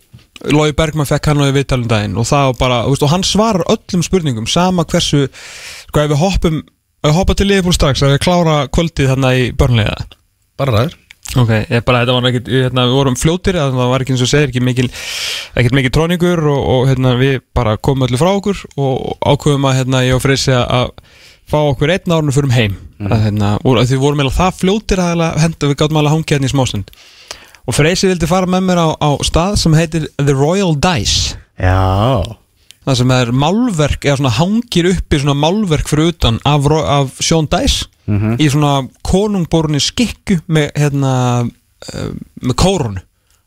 Lói 0.55 0.71
Bergman 0.71 1.07
fekk 1.09 1.33
hann 1.33 1.43
á 1.43 1.51
í 1.51 1.55
viðtalum 1.57 1.89
daginn 1.91 2.15
og 2.19 2.27
það 2.29 2.45
var 2.53 2.59
bara, 2.61 2.77
þú 2.85 2.93
veist, 2.93 3.03
og 3.03 3.11
hann 3.11 3.25
svarar 3.27 3.65
öllum 3.73 4.03
spurningum 4.05 4.47
sama 4.47 4.85
hversu, 4.87 5.25
sko 5.89 6.05
ef 6.05 6.13
við 6.13 6.21
hoppum 6.21 6.61
við 7.05 7.15
hoppa 7.15 7.35
til 7.37 7.49
liðbúl 7.49 7.75
strax 7.75 8.03
að 8.03 8.15
við 8.15 8.23
klára 8.25 8.57
kvöldið 8.73 9.13
þarna 9.13 9.35
í 9.39 9.51
börnlega 9.55 9.99
Bara 10.59 10.75
ræður. 10.75 10.97
Ok, 11.37 11.51
ég 11.69 11.83
bara, 11.85 12.01
þetta 12.01 12.13
var 12.15 12.25
ekkert, 12.31 12.47
hérna, 12.49 12.83
við 12.89 12.95
vorum 12.97 13.15
fljótir 13.19 13.57
að 13.61 13.75
það 13.77 13.91
var 13.91 14.03
ekki 14.03 14.13
eins 14.15 14.23
og 14.25 14.29
segir, 14.31 14.49
ekki 14.49 14.63
mikil 14.65 14.87
ekkert 14.89 15.75
mikil 15.77 15.91
tróningur 15.93 16.41
og, 16.49 16.63
og 16.73 16.87
hérna, 16.89 17.13
við 17.19 17.35
bara 17.55 17.75
komum 17.77 18.07
öllu 18.07 18.17
frá 18.17 18.31
okkur 18.31 18.63
og 18.81 19.13
ákveðum 19.21 19.67
að 19.69 19.77
hérna, 19.77 20.01
ég 20.07 20.17
og 20.17 20.23
Freysi 20.23 20.55
að 20.57 20.89
fá 21.49 21.59
okkur 21.59 21.93
einn 21.93 22.15
árun 22.15 22.33
og 22.33 22.35
förum 22.35 22.55
heim. 22.55 22.75
Að, 23.05 23.15
hérna, 23.27 23.53
og, 23.61 23.77
að 23.77 23.91
því 23.91 23.99
við 23.99 24.03
vorum 24.07 24.23
eiginlega 24.23 24.39
það 24.39 24.59
fljótir 24.63 25.03
að 25.05 25.23
henda, 25.45 25.69
við 25.69 25.79
gátum 25.83 26.01
alveg 26.01 26.09
að 26.09 26.17
hangja 26.17 26.35
hérna 26.35 26.49
í 26.49 26.53
smástund. 26.55 26.93
Og 27.69 27.77
Freysi 27.77 28.09
vildi 28.09 28.29
fara 28.29 28.49
með 28.49 28.65
mér 28.71 28.81
á, 28.81 28.87
á 28.97 29.09
stað 29.29 29.59
sem 29.61 29.77
heitir 29.77 30.09
The 30.17 30.33
Royal 30.33 30.73
Dice. 30.81 31.37
Já 31.61 32.25
það 32.87 32.99
sem 33.01 33.11
er 33.15 33.31
málverk, 33.35 34.05
eða 34.07 34.19
svona 34.21 34.35
hangir 34.37 34.89
uppi 34.93 35.19
svona 35.21 35.37
málverk 35.37 35.91
fyrir 35.91 36.13
utan 36.13 36.39
af, 36.47 36.69
af 36.69 37.19
Sean 37.23 37.49
Dice 37.51 37.89
í 38.09 38.47
svona 38.49 38.87
konungborunni 39.05 39.81
skikku 39.83 40.39
með 40.49 40.71
hérna 40.79 41.11
uh, 41.45 42.09
með 42.41 42.55
kórunu 42.57 43.03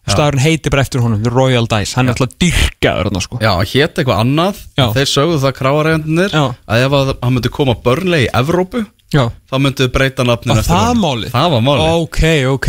staðurinn 0.06 0.42
heitir 0.42 0.72
bara 0.74 0.82
eftir 0.82 1.02
honum, 1.02 1.22
Royal 1.30 1.68
Dice. 1.70 1.94
Hann 1.94 2.10
er 2.10 2.16
alltaf 2.16 2.32
dyrkaður 2.42 3.08
þarna 3.08 3.20
sko. 3.22 3.38
Já, 3.42 3.52
hétt 3.70 4.00
eitthvað 4.00 4.22
annað. 4.24 4.62
Já. 4.74 4.86
Þeir 4.96 5.10
sögðu 5.12 5.36
það 5.44 5.52
kráarægandunir 5.60 6.34
að 6.34 6.86
ef 6.86 6.96
að 6.98 7.12
hann 7.22 7.36
myndi 7.36 7.52
koma 7.54 7.76
börnlega 7.84 8.26
í 8.26 8.32
Evrópu 8.40 8.82
Já, 9.12 9.26
þá 9.50 9.56
myndi 9.60 9.88
breyta 9.92 10.24
nafninu 10.24 10.56
eftir 10.58 10.72
það 10.72 10.86
honum. 10.88 11.02
málið? 11.04 11.32
Það 11.34 11.48
var 11.52 11.64
málið. 11.66 11.96
Ok, 12.00 12.20
ok, 12.48 12.68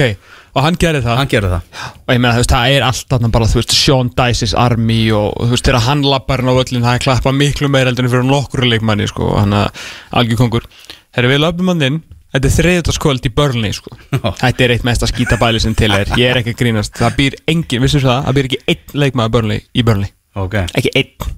og 0.54 0.62
hann 0.66 0.78
gerði 0.80 1.02
það. 1.06 1.18
Hann 1.18 1.30
gerði 1.32 1.50
það. 1.54 1.84
Og 2.04 2.14
ég 2.14 2.20
meina 2.24 2.34
þú 2.36 2.42
veist, 2.44 2.54
það 2.54 2.74
er 2.78 2.86
allt 2.88 3.08
þarna 3.14 3.30
bara, 3.34 3.50
þú 3.50 3.60
veist, 3.60 3.76
Sean 3.78 4.10
Dice's 4.18 4.54
Army 4.58 5.00
og 5.18 5.32
þú 5.40 5.52
veist, 5.56 5.66
þegar 5.68 5.86
hann 5.88 6.04
lappar 6.06 6.44
inn 6.44 6.52
á 6.52 6.56
öllin 6.62 6.84
það 6.86 6.98
er 7.00 7.04
klappa 7.08 7.34
miklu 7.34 7.70
meira 7.74 7.90
heldur 7.90 8.06
en 8.08 8.12
fyrir 8.14 8.28
nokkur 8.30 8.66
leikmanni, 8.70 9.08
sko, 9.10 9.32
hann 9.40 9.56
að 9.58 9.86
algjör 10.22 10.40
kongur 10.44 10.68
Herri, 11.14 11.30
við 11.30 11.42
löpum 11.44 11.70
hann 11.74 11.82
inn. 11.90 12.00
Þetta 12.34 12.48
er 12.50 12.54
þriðutaskvöld 12.58 13.28
í 13.30 13.32
Burnley, 13.38 13.74
sko. 13.78 13.92
Þetta 14.40 14.64
er 14.66 14.72
eitt 14.74 14.86
mesta 14.88 15.06
skítabæli 15.06 15.60
sem 15.62 15.76
til 15.78 15.92
er. 15.94 16.10
Ég 16.18 16.32
er 16.32 16.40
ekki 16.40 16.56
að 16.56 16.62
grínast, 16.64 16.96
það 16.98 17.18
býr 17.20 17.36
engin, 17.54 17.84
vissu 17.86 18.02
það? 18.02 18.24
Það 18.26 18.38
býr 18.40 18.48
ekki 18.50 18.60
einn 18.74 18.96
leikmaður 19.04 19.34
Burnley 19.36 19.62
í 19.78 19.84
Burnley. 19.86 20.10
Ok. 20.42 20.56
Ekki 20.74 20.94
einn, 20.98 21.34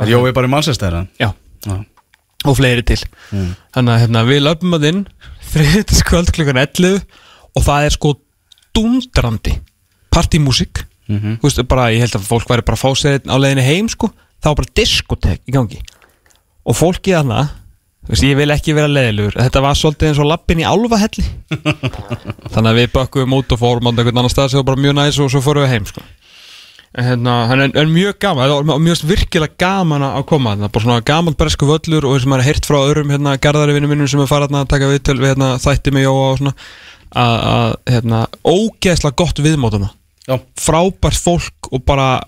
Er 0.00 0.08
Jói 0.08 0.30
bara 0.32 0.48
í 0.48 0.52
Manchester 0.54 0.94
hann? 0.96 1.08
já, 1.20 1.28
Já. 1.66 1.74
Og 2.48 2.56
fleiri 2.56 2.80
til. 2.88 2.96
Þannig 3.76 3.92
að 3.92 4.00
hérna, 4.06 4.22
við 4.24 4.40
löpum 4.46 4.72
hann 4.78 4.86
inn. 4.88 5.02
Þriðutaskvöld 5.52 6.30
klukkan 6.32 6.60
11 6.62 7.02
Og 7.56 7.64
það 7.66 7.86
er 7.88 7.96
sko 7.96 8.14
dundrandi 8.76 9.56
Partymúsík 10.14 10.86
Mhm. 11.10 11.40
þú 11.40 11.48
veist, 11.48 11.62
bara, 11.66 11.88
ég 11.90 11.98
held 12.04 12.12
að 12.14 12.22
fólk 12.28 12.46
væri 12.46 12.62
bara 12.62 12.76
að 12.78 12.84
fá 12.84 12.90
sér 12.94 13.16
á 13.26 13.34
leiðinni 13.34 13.64
heim 13.66 13.88
sko, 13.90 14.12
það 14.38 14.46
var 14.52 14.58
bara 14.60 14.74
diskotek 14.78 15.40
í 15.42 15.50
gangi. 15.56 15.80
Og 16.64 16.76
fólkið 16.78 17.16
hana 17.18 17.40
þú 18.06 18.12
veist, 18.12 18.22
ég 18.22 18.36
vil 18.38 18.50
ekki 18.54 18.74
vera 18.76 18.86
leiðilegur 18.86 19.34
þetta 19.42 19.60
var 19.64 19.74
svolítið 19.74 20.06
eins 20.12 20.20
og 20.22 20.28
lappin 20.30 20.62
í 20.62 20.68
álfahelli. 20.70 21.24
Þannig 22.54 22.70
að 22.70 22.78
við 22.78 22.88
bökkum 22.94 23.34
út 23.40 23.50
og 23.56 23.58
fórum 23.58 23.86
á 23.86 23.90
einhvern 23.90 24.20
annan 24.22 24.30
stað 24.30 24.52
sem 24.52 24.60
var 24.62 24.68
bara 24.70 24.82
mjög 24.84 24.94
næs 25.00 25.18
og 25.18 25.30
svo 25.34 25.42
fórum 25.42 25.66
við 25.66 25.72
heim 25.74 25.86
sko. 25.90 26.00
en 26.94 27.04
hérna, 27.06 27.34
er, 27.54 27.60
er 27.78 27.86
mjög 27.86 28.16
gaman 28.18 28.48
það 28.50 28.64
var 28.70 28.78
mjög 28.82 29.02
virkilega 29.06 29.54
gaman 29.62 30.02
að 30.02 30.24
koma 30.26 30.56
það 30.56 30.64
er 30.66 30.72
bara 30.74 30.84
svona 30.86 31.04
gaman 31.06 31.36
bresku 31.38 31.66
völlur 31.68 32.06
og 32.06 32.14
eins 32.16 32.24
og 32.26 32.30
maður 32.32 32.42
er 32.42 32.48
heyrt 32.48 32.66
frá 32.66 32.78
öðrum 32.82 33.12
hérna, 33.14 33.34
garðarivinnum 33.38 33.92
minnum 33.94 34.08
sem 34.10 34.22
er 34.24 34.26
farað 34.30 34.56
að 34.58 34.66
taka 34.72 34.88
við 34.90 35.02
til 35.06 35.14
við 35.20 35.30
hérna, 35.34 35.52
þætti 35.62 35.92
mig 35.94 36.08
og 36.10 36.38
svona 36.40 36.54
að, 37.16 37.34
að 37.54 37.74
hérna, 37.94 38.20
ógeðslega 38.46 39.18
gott 39.22 39.42
viðmótana 39.44 39.90
frábært 40.60 41.18
fólk 41.18 41.70
og 41.74 41.82
bara 41.88 42.20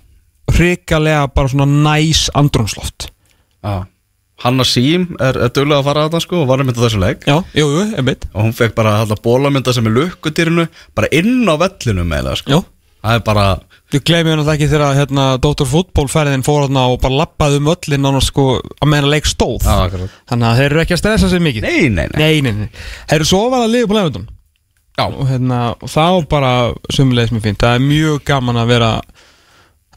hrikalega 0.53 1.29
bara 1.35 1.53
svona 1.53 1.69
næs 1.71 2.27
andrumsloft 2.35 3.09
Já. 3.63 3.85
Hanna 4.43 4.65
Sím 4.67 5.13
er, 5.23 5.37
er 5.39 5.53
duglega 5.55 5.79
að 5.79 5.87
fara 5.87 6.05
að 6.07 6.15
það 6.17 6.25
sko 6.25 6.41
og 6.43 6.49
var 6.51 6.63
einmitt 6.63 6.79
á 6.81 6.83
þessu 6.83 6.99
leik 7.03 7.27
Já, 7.29 7.37
jú, 7.55 7.67
jú, 7.69 7.85
einmitt. 7.95 8.27
Og 8.35 8.49
hún 8.49 8.57
fekk 8.59 8.75
bara 8.75 8.97
alltaf 9.05 9.23
bólamynda 9.23 9.75
sem 9.75 9.87
er 9.87 9.95
lukkutýrinu 9.95 10.65
bara 10.99 11.11
inn 11.15 11.47
á 11.47 11.55
vellinu 11.63 12.03
meðlega 12.09 12.41
sko. 12.43 12.59
Já, 12.59 12.65
Það 13.03 13.17
er 13.19 13.23
bara 13.27 13.45
við 13.93 14.03
gleymum 14.09 14.33
hérna 14.33 14.53
ekki 14.57 14.69
þegar 14.71 14.99
hérna 14.99 15.25
Dr. 15.43 15.67
Fútból 15.69 16.09
ferðin 16.11 16.45
fór 16.47 16.65
hérna 16.65 16.85
og 16.91 17.01
bara 17.03 17.21
lappaði 17.23 17.59
um 17.59 17.71
öllin 17.73 18.11
annars 18.11 18.29
sko 18.31 18.45
að 18.63 18.91
meðan 18.91 19.11
leik 19.15 19.27
stóð. 19.31 19.67
Já, 19.67 20.07
Þannig 20.31 20.47
að 20.49 20.61
þeir 20.61 20.69
eru 20.69 20.83
ekki 20.85 20.97
að 20.97 21.03
stressa 21.03 21.31
sig 21.31 21.43
mikið. 21.43 21.67
Nei, 21.67 21.89
nei, 21.91 22.07
nei. 22.15 22.19
Nei, 22.19 22.37
nei, 22.47 22.53
nei. 22.63 22.85
Þeir 23.11 23.19
eru 23.21 23.29
svo 23.31 23.43
var 23.53 23.67
að 23.67 23.75
liða 23.77 23.91
på 23.91 23.99
lefundun 23.99 24.29
Já 24.31 24.42
og, 25.01 25.23
hérna, 25.31 25.61
og 25.81 25.89
það 25.91 26.17
var 26.17 26.27
bara 26.31 26.53
sumulegis 26.93 27.33
mér 27.33 27.45
fínt 27.47 27.63
Það 27.65 27.79
er 27.79 27.87
mjög 27.87 28.25
gaman 28.29 28.61
að 28.61 28.73
vera 28.75 28.91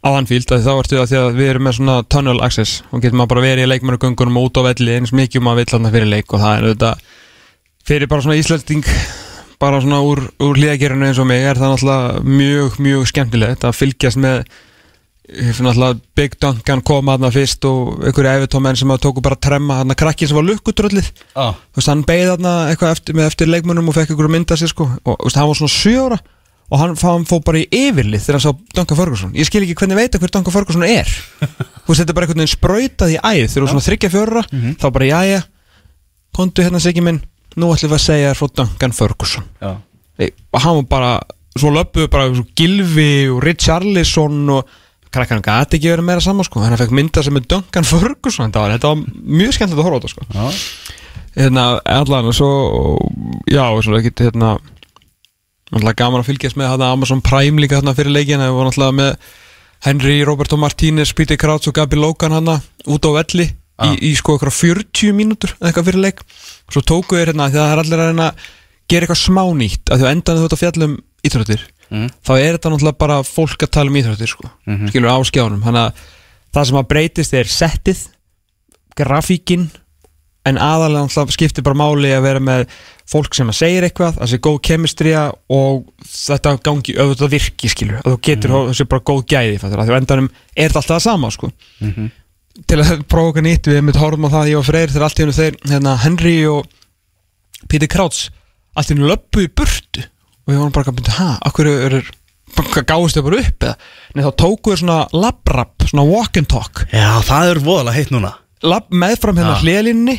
á 0.06 0.10
Anfield 0.14 0.52
að 0.54 0.68
þá 0.68 0.72
ertu 0.75 1.00
að 1.02 1.10
því 1.10 1.20
að 1.20 1.38
við 1.40 1.50
erum 1.50 1.66
með 1.66 1.78
svona 1.80 1.96
tunnel 2.14 2.38
access. 2.46 2.84
Og 2.94 3.02
getur 3.02 3.18
maður 3.18 3.32
bara 3.34 3.46
verið 3.48 3.66
í 3.66 3.70
leikmennugöngunum 3.72 4.42
út 4.44 4.60
á 4.62 4.68
velli 4.68 4.98
eins 5.00 5.14
mikið 5.18 5.42
og 5.42 5.46
maður 5.48 5.62
vill 5.64 5.74
hann 5.75 5.94
fyrir 5.96 6.12
leik. 6.12 6.28
Og 6.30 6.44
það 6.44 6.58
er 6.58 6.68
auðvitað 6.70 7.06
fyrir 7.90 8.12
bara 8.12 8.25
svona 8.25 8.38
íslensting 8.38 8.86
bara 9.62 9.82
svona 9.82 10.02
úr, 10.06 10.22
úr 10.44 10.60
hlýðagerinu 10.60 11.10
eins 11.10 11.20
og 11.22 11.30
mig 11.30 11.44
er 11.48 11.58
það 11.58 11.74
náttúrulega 11.74 12.24
mjög, 12.28 12.80
mjög 12.86 13.10
skemmtilegt 13.12 13.66
að 13.66 13.78
fylgjast 13.80 14.22
með 14.22 14.44
Big 16.15 16.36
Duncan 16.41 16.82
koma 16.86 17.15
þarna 17.15 17.32
fyrst 17.34 17.65
og 17.65 18.03
einhverju 18.05 18.44
efitómenn 18.44 18.77
sem 18.77 18.91
að 18.94 19.01
tóku 19.08 19.24
bara 19.25 19.38
að 19.39 19.46
tremma 19.48 19.79
þarna 19.79 19.98
krakkin 19.98 20.29
sem 20.29 20.38
var 20.38 20.46
þú 21.74 21.79
veist, 21.79 21.89
hann 21.89 22.03
beigð 22.05 22.32
þarna 22.36 22.53
eitthvað 22.70 22.94
eftir, 22.94 23.17
með 23.17 23.29
eftir 23.32 23.50
leikmönnum 23.50 23.89
og 23.89 23.98
fekk 23.98 24.13
einhverju 24.13 24.34
mynda 24.36 24.58
sér 24.60 24.70
sko. 24.70 24.86
Og 25.01 25.25
veist, 25.25 25.39
hann 25.39 25.50
var 25.50 25.58
svona 25.58 25.74
7 25.74 25.96
ára 26.03 26.20
og 26.65 26.79
hann, 26.82 26.96
hann 27.01 27.25
fór 27.29 27.41
bara 27.46 27.62
í 27.62 27.65
yfirlið 27.70 28.22
þegar 28.25 28.38
hann 28.39 28.46
sá 28.46 28.77
Duncan 28.77 29.00
Ferguson. 29.01 29.34
Ég 29.38 29.50
skil 29.50 29.63
ekki 29.65 29.77
hvernig 29.82 30.00
veit 30.00 30.15
að 30.17 30.24
hver 30.25 30.34
Duncan 30.38 30.55
Ferguson 30.55 30.86
er. 30.86 31.10
Veist, 31.41 32.00
þetta 32.00 32.10
er 32.13 32.17
bara 32.17 32.25
einhvern 32.29 32.41
veginn 32.46 32.53
sprautað 32.53 33.13
í 33.13 33.20
æð. 33.22 33.50
Þegar 33.50 33.65
þú 33.65 33.74
svona 33.74 33.88
þryggja 33.89 34.13
fjóra, 34.13 34.46
þá 34.82 34.88
bara 34.96 35.10
jæja 35.10 35.44
kontu 36.36 36.65
hérna 36.65 36.82
segi 36.84 37.01
minn. 37.05 37.22
Nú 37.55 37.70
ætlum 37.74 37.94
við 37.94 38.00
að 38.00 38.05
segja 38.05 38.32
þér 38.32 38.39
frá 38.41 38.55
Duncan 38.62 38.96
Ferguson. 38.98 39.46
Og 40.20 40.62
hann 40.62 40.79
var 40.82 40.89
bara 40.89 41.12
svo 41.55 41.70
löpuðu 41.72 42.10
bara 42.12 42.34
Gilvi 42.58 43.29
og 43.32 43.44
Richarlison 43.46 44.41
og 44.58 44.74
krakkan 45.16 45.42
gæti 45.46 45.80
ekki 45.80 45.92
verið 45.94 46.08
meira 46.10 46.24
saman 46.24 46.46
sko. 46.48 46.62
Hann 46.64 46.78
fekk 46.80 46.94
mynda 46.96 47.24
sem 47.26 47.40
er 47.40 47.48
Duncan 47.50 47.88
Ferguson 47.88 48.48
þetta 48.52 48.64
var, 48.66 48.76
þetta 48.76 48.92
var 48.94 49.04
mjög 49.42 49.56
skemmtilegt 49.58 49.82
að 49.82 49.90
horfa 49.90 49.98
á 49.98 50.02
þetta 50.04 50.14
sko. 50.14 50.28
Já, 50.36 50.46
hérna 51.40 51.66
allan 51.98 52.30
og 52.32 52.38
svo 52.38 52.52
já 53.52 53.64
og 53.72 53.82
svo 53.84 53.98
ekki 54.00 54.14
hérna 54.28 54.56
alltaf 55.76 55.98
gaman 56.00 56.22
að 56.22 56.30
fylgjast 56.30 56.60
með 56.60 56.72
hérna 56.76 56.92
Amazon 56.94 57.22
Prime 57.26 57.62
líka 57.64 57.80
hérna 57.80 57.96
fyrir 57.98 58.14
leikin 58.16 58.40
það 58.44 58.56
var 58.60 58.70
alltaf 58.72 58.96
með 58.96 59.16
Henry, 59.86 60.16
Roberto 60.26 60.58
Martínez, 60.58 61.12
Peter 61.14 61.38
Crouch 61.38 61.68
og 61.70 61.76
Gabi 61.78 61.98
Logan 62.00 62.34
hérna 62.38 62.60
út 62.88 63.06
á 63.06 63.12
velli 63.20 63.50
Ah. 63.76 63.90
í, 63.92 64.08
í 64.08 64.16
sko 64.16 64.38
eitthvað 64.38 64.54
40 64.56 65.10
mínútur 65.12 65.52
eitthvað 65.60 65.90
fyrir 65.90 66.00
leik. 66.06 66.22
Svo 66.72 66.80
tóku 66.80 67.18
þeir 67.18 67.34
hérna 67.34 67.50
því 67.52 67.58
að 67.60 67.66
það 67.66 67.74
er 67.74 67.82
allir 67.82 68.00
að 68.00 68.08
reyna 68.08 68.28
að 68.30 68.46
gera 68.88 69.04
eitthvað 69.04 69.20
smá 69.20 69.42
nýtt 69.60 69.92
að 69.92 70.00
því 70.00 70.06
að 70.06 70.14
endan 70.14 70.38
þú 70.40 70.46
ert 70.48 70.56
að 70.56 70.62
fjalla 70.62 70.88
um 70.88 70.94
Mhm. 71.92 72.10
þá 72.25 72.32
er 72.39 72.58
þetta 72.58 72.72
náttúrulega 72.74 72.98
bara 72.98 73.22
fólk 73.24 73.58
að 73.65 73.72
tala 73.72 73.89
um 73.89 73.96
íþróttir 73.96 74.27
sko, 74.32 74.50
Mhm. 74.68 74.88
skilur 74.89 75.10
á 75.13 75.18
skjánum 75.24 75.62
þannig 75.63 75.84
að 75.86 75.94
það 76.56 76.65
sem 76.65 76.77
að 76.77 76.88
breytist 76.88 77.34
er 77.34 77.44
settið 77.46 78.08
grafíkin 78.96 79.70
en 80.46 80.58
aðalega 80.62 81.06
náttúrulega 81.08 81.34
skiptir 81.36 81.63
bara 81.65 81.75
máli 81.80 82.12
að 82.13 82.22
vera 82.27 82.39
með 82.44 82.68
fólk 83.10 83.34
sem 83.38 83.50
að 83.50 83.58
segir 83.60 83.84
eitthvað 83.88 84.20
það 84.20 84.30
sé 84.32 84.38
góð 84.46 84.60
kemistría 84.68 85.24
og 85.50 85.88
þetta 86.06 86.54
gangi, 86.65 86.96
auðvitað 87.01 87.34
virki 87.34 87.70
skilur 87.72 87.98
að 88.01 88.13
þú 88.13 88.20
getur, 88.27 88.50
mm. 88.54 88.70
þessi 88.72 88.88
bara 88.89 89.06
góð 89.10 89.24
gæði 89.34 89.60
fattur, 89.62 89.82
að 89.82 89.89
því 89.89 89.96
á 89.98 90.01
endanum 90.01 90.30
er 90.56 90.70
þetta 90.70 90.82
alltaf 90.82 90.96
það 90.96 91.01
sama 91.10 91.32
sko 91.34 91.51
Mhm. 91.82 92.12
til 92.68 92.77
að 92.77 93.04
prófa 93.04 93.30
okkar 93.34 93.44
nýtt 93.44 93.68
við 93.74 93.84
mitt 93.84 93.96
horfum 94.00 94.25
á 94.25 94.30
það 94.32 94.50
ég 94.54 94.58
og 94.60 94.65
Freyr 94.65 94.88
þegar 94.94 95.04
allt 95.10 95.20
í 95.20 95.24
hennu 95.25 95.34
þeir 95.36 95.56
hérna, 95.70 95.98
Henry 95.98 96.46
og 96.46 96.65
Peter 97.68 97.88
Krauts 97.88 98.30
allt 98.77 98.92
í 98.92 98.96
hennu 98.96 99.10
löppu 99.10 99.44
í 99.44 99.50
burtu 99.50 100.06
og 100.46 100.54
við 100.54 100.62
vorum 100.62 100.75
bara 100.75 100.92
að 100.92 101.00
byrja, 101.02 101.18
ha, 101.18 101.32
akkur 101.50 101.70
er 101.74 101.98
hvað 102.56 102.86
gáðist 102.90 103.18
þau 103.18 103.25
bara 103.25 103.42
upp 103.42 103.66
eða? 103.66 103.75
Nei, 104.16 104.22
þá 104.25 104.32
tóku 104.42 104.72
þau 104.74 104.82
svona 104.82 105.00
labrap, 105.16 105.88
svona 105.90 106.06
walk 106.08 106.38
and 106.40 106.50
talk. 106.52 106.86
Já, 106.94 107.10
það 107.25 107.52
er 107.52 107.62
voðalega 107.66 107.98
heitt 107.98 108.14
núna. 108.14 108.32
Lab 108.66 108.88
meðfram 108.94 109.40
hérna 109.40 109.58
Já. 109.58 109.64
hliðalínni 109.66 110.16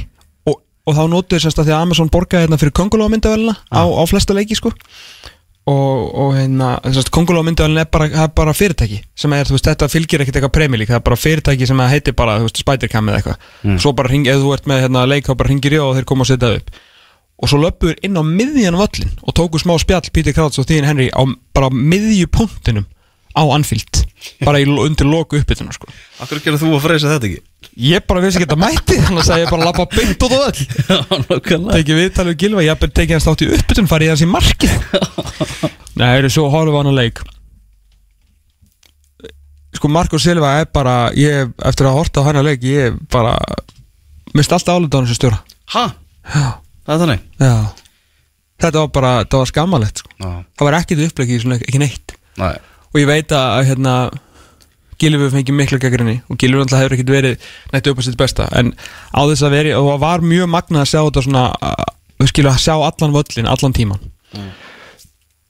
og, 0.50 0.58
og 0.86 0.98
þá 0.98 1.02
notuðu 1.12 1.44
semst 1.46 1.62
að 1.62 1.70
því 1.70 1.76
að 1.76 1.86
Amazon 1.86 2.12
borgaði 2.12 2.46
hérna 2.46 2.58
fyrir 2.60 2.74
Konguló 2.76 3.08
myndavælina 3.12 3.56
á, 3.72 3.82
á 3.86 4.02
flesta 4.10 4.36
leiki 4.36 4.58
sko. 4.58 4.74
Og, 5.66 6.02
og 6.14 6.34
hérna, 6.36 6.74
semst 6.84 7.10
Konguló 7.14 7.42
myndavælina 7.46 7.86
er 7.86 7.90
bara, 7.90 8.26
bara 8.36 8.54
fyrirtæki 8.54 9.00
sem 9.18 9.32
er, 9.34 9.48
þú 9.48 9.56
veist, 9.56 9.70
þetta 9.70 9.88
fylgir 9.90 10.22
ekkert 10.22 10.38
eitthvað 10.38 10.54
premjölík, 10.58 10.92
það 10.92 11.00
er 11.00 11.06
bara 11.08 11.18
fyrirtæki 11.18 11.70
sem 11.70 11.86
heitir 11.90 12.14
bara, 12.18 12.36
þú 12.42 12.50
veist, 12.50 12.60
Spidercam 12.62 13.10
eða 13.10 13.22
eitthvað. 13.22 13.48
Svo 13.82 13.94
bara 13.98 14.12
ring, 14.12 14.28
ef 14.30 14.44
þú 14.44 14.52
ert 14.54 14.68
með 14.70 14.84
hérna 14.84 15.06
leik 15.10 15.26
þá 15.26 15.34
bara 15.34 15.50
ringir 15.50 15.78
ég 15.78 15.82
og 15.82 15.96
þeir 15.96 16.06
koma 16.12 16.26
að 16.26 16.34
setja 16.34 16.52
upp 16.60 16.76
og 17.36 17.50
svo 17.50 17.60
löpuður 17.60 17.98
inn 18.06 18.16
á 18.16 18.22
miðjan 18.24 18.78
völlin 18.80 19.12
og 19.22 19.34
tóku 19.36 19.60
smá 19.60 19.74
spjall 19.80 20.08
Peter 20.12 20.34
Krauts 20.36 20.60
og 20.60 20.68
Þín 20.68 20.86
Henry 20.88 21.10
á 21.12 21.22
bara 21.56 21.68
miðju 21.72 22.28
punktinum 22.32 22.86
á 23.36 23.44
Anfield. 23.52 24.06
Bara 24.40 24.60
í, 24.62 24.64
undir 24.64 25.06
loku 25.08 25.36
uppbytuna 25.38 25.74
sko. 25.76 25.90
Akkur 26.24 26.40
gerir 26.40 26.58
þú 26.58 26.72
að 26.78 26.86
freysa 26.86 27.12
þetta 27.12 27.28
ekki? 27.28 27.42
Ég 27.84 28.06
bara 28.08 28.22
vissi 28.24 28.40
ekki 28.40 28.46
að 28.46 28.54
þetta 28.54 28.62
mætti 28.62 28.96
Þannig 29.04 29.28
að 29.34 29.40
ég 29.42 29.50
bara 29.50 29.60
að 29.60 29.68
lappa 29.68 29.84
beint 29.92 30.24
út 30.24 30.32
á 30.32 30.38
öll 30.46 31.72
Tekið 31.76 31.98
viðtalið 32.00 32.30
við 32.30 32.38
Gilva 32.40 32.64
Ég 32.64 32.84
tekið 32.86 33.12
hans 33.12 33.26
þátt 33.26 33.44
í 33.44 33.48
uppbytun 33.52 33.90
farið 33.90 34.12
hans 34.14 34.24
í 34.24 34.28
markið. 34.30 34.76
Nei, 35.98 36.06
það 36.06 36.18
eru 36.22 36.30
svo 36.32 36.46
að 36.48 36.92
leik. 36.96 37.20
Sko 39.76 39.90
Marko 39.92 40.20
Silva 40.22 40.54
er 40.62 40.70
bara 40.72 40.96
ég, 41.12 41.52
Eftir 41.68 41.90
að 41.90 41.98
horta 41.98 42.24
á 42.24 42.26
hann 42.30 42.40
að 42.40 42.48
leik 42.48 42.64
Ég 42.64 42.96
bara 43.12 43.36
Mist 44.36 44.52
alltaf 44.52 44.80
álita 44.80 44.96
á 44.96 44.98
hann 45.00 45.10
sem 45.10 45.20
stjóra. 45.20 45.42
Ha? 45.76 45.84
Já, 46.32 46.48
Það 46.86 46.94
er 46.94 47.02
þannig? 47.02 47.26
já. 47.42 47.56
Þetta 48.56 48.80
var 48.80 48.88
bara, 48.94 49.10
þetta 49.24 49.42
var 49.42 49.50
skammalegt 49.50 50.00
sko. 50.00 50.14
Það 50.16 50.64
var 50.68 50.78
ekkit 50.78 51.02
upplegið 51.10 51.36
í 51.36 51.42
svona 51.42 51.58
ekki 51.60 51.82
neitt. 51.82 52.14
Næ 52.40 52.54
og 52.96 53.02
ég 53.02 53.10
veit 53.10 53.32
að 53.36 53.66
hérna 53.68 53.94
Gilvi 54.96 55.26
fengið 55.28 55.56
mikla 55.58 55.78
gaggrinni 55.82 56.14
og 56.32 56.38
Gilvi 56.40 56.62
alltaf 56.62 56.80
hefur 56.80 56.94
ekkert 56.96 57.10
verið 57.12 57.48
nættu 57.74 57.92
upp 57.92 57.98
á 58.00 58.06
sitt 58.06 58.16
besta. 58.16 58.46
En 58.56 58.72
á 59.12 59.20
þess 59.28 59.44
að 59.44 59.52
veri 59.52 59.74
og 59.76 59.90
það 59.90 60.04
var 60.06 60.24
mjög 60.24 60.48
magnað 60.54 60.86
að 60.86 60.88
sjá 60.94 61.00
þetta 61.02 61.24
svona 61.26 61.42
að, 61.52 61.82
að 62.24 62.62
sjá 62.64 62.72
allan 62.78 63.12
völlin, 63.18 63.50
allan 63.52 63.76
tíman 63.76 64.08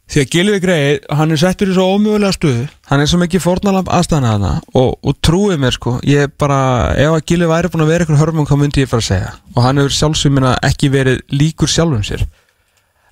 því 0.07 0.21
að 0.23 0.29
Gilvi 0.31 0.59
greið 0.63 1.07
hann 1.19 1.35
er 1.35 1.41
settur 1.43 1.71
í 1.73 1.75
svo 1.75 1.85
ómögulega 1.97 2.37
stuðu 2.37 2.67
hann 2.93 3.01
er 3.03 3.09
svo 3.11 3.19
mikið 3.19 3.43
fórnalamb 3.43 3.89
aðstæðana 3.91 4.33
hana 4.37 4.53
og, 4.79 4.93
og 5.03 5.17
trúið 5.27 5.59
mér 5.65 5.75
sko, 5.75 5.97
ég 6.07 6.31
bara 6.39 6.59
ef 6.95 7.11
að 7.17 7.25
Gilvi 7.27 7.49
væri 7.51 7.71
búin 7.73 7.83
að 7.87 7.91
vera 7.91 8.07
ykkur 8.07 8.21
hörmum 8.21 8.47
hvað 8.47 8.61
myndi 8.63 8.85
ég 8.85 8.91
fara 8.93 9.03
að 9.03 9.09
segja. 9.11 9.33
Og 9.57 9.63
hann 9.67 9.81
hefur 9.83 9.97
sjálfsumina 9.99 10.55
ekki 10.69 10.93
verið 10.95 11.23
líkur 11.35 11.73
sjálfum 11.73 12.05
sér. 12.07 12.23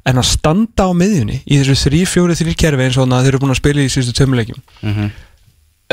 En 0.06 0.20
að 0.20 0.28
standa 0.30 0.86
á 0.86 0.90
miðjunni 0.94 1.40
í 1.48 1.58
þessu 1.62 1.88
3-4-3 1.90 2.54
kerfi 2.60 2.86
eins 2.86 2.98
og 2.98 3.06
þannig 3.06 3.16
að 3.18 3.24
þeir 3.26 3.32
eru 3.34 3.42
búin 3.42 3.54
að 3.56 3.60
spila 3.62 3.82
í 3.86 3.90
síðustu 3.90 4.14
tömuleikjum 4.20 4.60
Mhm. 4.84 5.10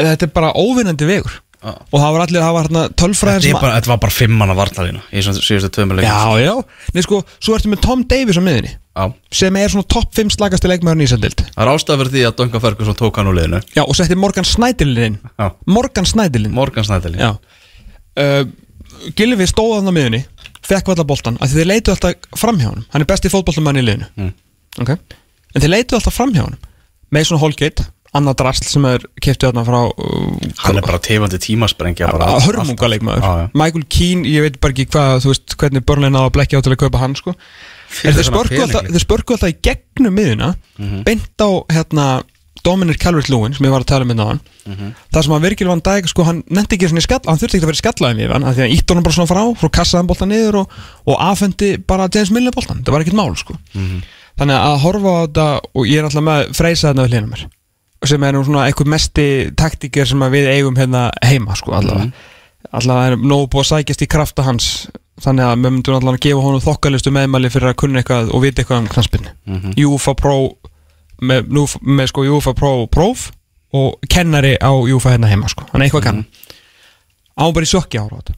þetta 0.01 0.27
er 0.27 0.31
bara 0.35 0.53
óvinnandi 0.53 1.07
vegur. 1.09 1.39
Já. 1.61 1.75
og 1.77 1.97
það 2.01 2.11
var 2.15 2.21
allir, 2.25 2.41
það 2.41 2.53
var 2.55 2.63
hérna 2.67 2.83
tölfræðin 2.97 3.43
Þetta, 3.45 3.59
bara, 3.61 3.73
þetta 3.77 3.89
var 3.91 3.97
bara 4.01 4.13
fimmanna 4.15 4.53
vartalína 4.57 5.01
Í 5.13 5.21
síðustu 5.21 5.69
tveimur 5.69 5.99
Já, 6.01 6.15
já, 6.41 6.53
nei 6.95 7.03
sko, 7.05 7.19
svo 7.37 7.53
ertu 7.53 7.69
með 7.69 7.83
Tom 7.85 8.01
Davies 8.09 8.39
á 8.41 8.41
miðjunni 8.41 8.71
já. 8.95 9.05
Sem 9.41 9.55
er 9.61 9.71
svona 9.71 9.87
topp 9.87 10.11
5 10.17 10.33
slagasti 10.35 10.67
leikmæður 10.71 10.99
nýsadild 11.01 11.43
Það 11.45 11.63
er 11.65 11.71
ástæða 11.73 11.99
fyrir 12.01 12.13
því 12.15 12.25
að 12.29 12.35
Duncan 12.41 12.63
Ferguson 12.65 12.97
tók 12.99 13.19
hann 13.21 13.29
úr 13.31 13.37
liðinu. 13.39 13.61
Já, 13.75 13.83
og 13.85 13.95
setti 13.97 14.17
Morgan 14.19 14.47
Snædilin 14.47 15.19
Já. 15.39 15.47
Morgan 15.65 16.05
Snædilin 16.09 16.53
Morgan 16.55 16.87
Snædeli 16.87 17.21
Já. 17.21 17.31
Uh, 18.19 18.43
Gilvi 19.17 19.47
stóð 19.49 19.77
hann 19.79 19.87
á 19.89 19.93
miðjunni 19.95 20.25
fekk 20.67 20.91
valla 20.91 21.05
boltan, 21.07 21.39
af 21.41 21.49
því 21.49 21.61
þeir 21.61 21.69
leitu 21.71 21.93
alltaf 21.93 22.37
framhjá 22.37 22.69
hann 22.69 22.83
hann 22.93 23.03
er 23.05 23.09
besti 23.09 23.31
fótboltamann 23.33 23.79
í 23.81 23.85
liðinu. 23.85 24.09
Mm. 24.19 24.33
ok, 24.83 24.91
en 25.55 25.63
þeir 25.63 25.73
leitu 25.73 25.97
alltaf 25.97 26.15
framhjá 26.19 26.45
hann 26.45 26.59
Mason 27.11 27.39
Holgate, 27.41 27.83
annað 28.15 28.37
drasl 28.43 28.67
sem 28.69 28.85
er 28.87 29.03
keftu 29.23 29.49
þarna 29.49 29.63
frá 29.67 29.79
uh, 29.89 30.27
Hann 30.61 30.79
er 30.79 30.85
bara 30.85 30.99
tefandi 31.03 31.39
tímasprengja 31.43 32.07
Já, 33.23 33.31
já. 33.41 33.49
Michael 33.57 33.87
Keane, 33.91 34.29
ég 34.31 34.45
veit 34.45 34.59
bara 34.63 34.75
ekki 34.75 34.85
hvað 34.93 35.17
þú 35.25 35.33
veist, 35.33 35.55
hvernig 35.59 35.85
börnlega 35.89 36.13
náða 36.15 36.29
að 36.29 36.35
blekja 36.37 36.61
á 36.61 36.63
til 36.63 36.75
að 36.75 36.79
kaupa 36.85 37.01
hann 37.01 37.17
sko. 37.19 37.33
Þeir 37.99 38.27
spörku 38.27 38.61
alltaf, 38.63 38.91
alltaf 39.35 39.49
í 39.49 39.57
gegnum 39.65 40.15
miðuna 40.15 40.53
beint 41.05 41.43
á 41.43 41.49
hérna 41.71 42.05
Dominic 42.61 42.99
Calvert-Lewin 43.01 43.55
sem 43.57 43.65
ég 43.65 43.73
var 43.73 43.81
að 43.81 43.89
tala 43.89 44.05
um 44.05 44.11
hérna 44.13 44.25
á 44.25 44.31
hann 44.31 44.41
það 45.11 45.23
sem 45.25 45.35
að 45.35 45.45
Virgil 45.47 45.69
van 45.71 45.81
Dijk 45.81 46.09
sko, 46.11 46.25
hann 46.27 46.43
nefndi 46.53 46.77
ekki 46.77 46.89
svona 46.91 47.01
í 47.01 47.05
skall, 47.07 47.21
hann 47.25 47.39
þurfti 47.41 47.57
ekki 47.57 47.65
að 47.65 47.71
vera 47.71 47.81
skallaði 47.81 48.19
við 48.21 48.33
hann 48.35 48.45
af 48.45 48.57
því 48.57 48.65
að 48.65 48.73
ítt 48.75 48.91
honum 48.93 49.05
bara 49.07 49.15
svona 49.17 49.31
frá, 49.31 49.41
frá 49.57 49.69
kassaðan 49.79 50.09
boltan 50.11 50.29
niður 50.31 50.59
og, 50.61 50.75
og 51.09 51.23
afhendi 51.25 51.71
bara 51.89 52.09
James 52.13 52.33
Milner 52.35 52.53
boltan 52.53 52.83
það 52.85 52.93
var 52.93 53.05
ekkert 53.05 53.17
mál 53.17 53.33
sko. 53.39 53.57
Þannig 54.41 54.57
að 54.61 54.77
horfa 54.85 55.15
á 55.17 55.21
þetta 55.23 55.47
og 55.73 55.89
ég 55.89 55.97
er 55.97 56.07
alltaf 56.07 56.27
með 56.27 56.53
freysa 56.57 56.91
þarna 56.91 57.07
við 57.07 57.15
hlinum 57.15 57.33
mér 57.33 57.47
sem 58.11 58.23
er 58.25 58.33
nú 58.33 58.41
svona 58.45 58.65
eitthvað 58.65 58.93
mesti 58.95 59.25
taktíker 59.57 60.07
sem 60.09 60.23
við 60.33 60.47
eigum 60.53 60.77
hérna 60.77 61.09
heima 61.25 61.57
sko 61.57 61.75
allavega. 61.77 62.09
Allavega 62.71 63.11
er 63.11 63.21
nógu 63.21 63.49
búið 63.51 63.65
að 63.65 63.69
sækjast 63.71 64.05
í 64.05 64.09
krafta 64.09 64.45
hans 64.45 64.69
þannig 65.23 65.45
að 65.47 65.53
við 65.61 65.73
myndum 65.75 65.95
allavega 65.97 66.17
að 66.19 66.25
gefa 66.27 66.43
honum 66.45 66.63
þokkalistu 66.65 67.13
meðmæli 67.15 67.51
fyrir 67.53 67.71
að 67.71 67.77
kunna 67.81 68.01
eitthvað 68.01 68.31
og 68.35 68.43
vita 68.45 68.61
eitthvað 68.63 68.81
um 68.83 68.89
knaspinni 68.95 69.31
Mhm. 69.47 69.75
UFA 69.87 70.13
Pro 70.17 70.35
með, 71.21 71.47
nú, 71.53 71.65
með 71.85 72.07
sko 72.11 72.25
UFA 72.37 72.53
Pro 72.57 72.71
próf 72.87 73.27
og 73.73 73.99
kennari 74.09 74.55
á 74.59 74.71
UFA 74.73 75.13
hérna 75.15 75.29
heima 75.31 75.47
sko, 75.49 75.63
hann 75.71 75.81
eitthvað 75.85 76.03
kann. 76.03 76.23
Á 77.39 77.45
bara 77.53 77.63
í 77.65 77.69
sjokki 77.69 77.99
ára 78.01 78.17
á 78.17 78.21
þetta 78.21 78.35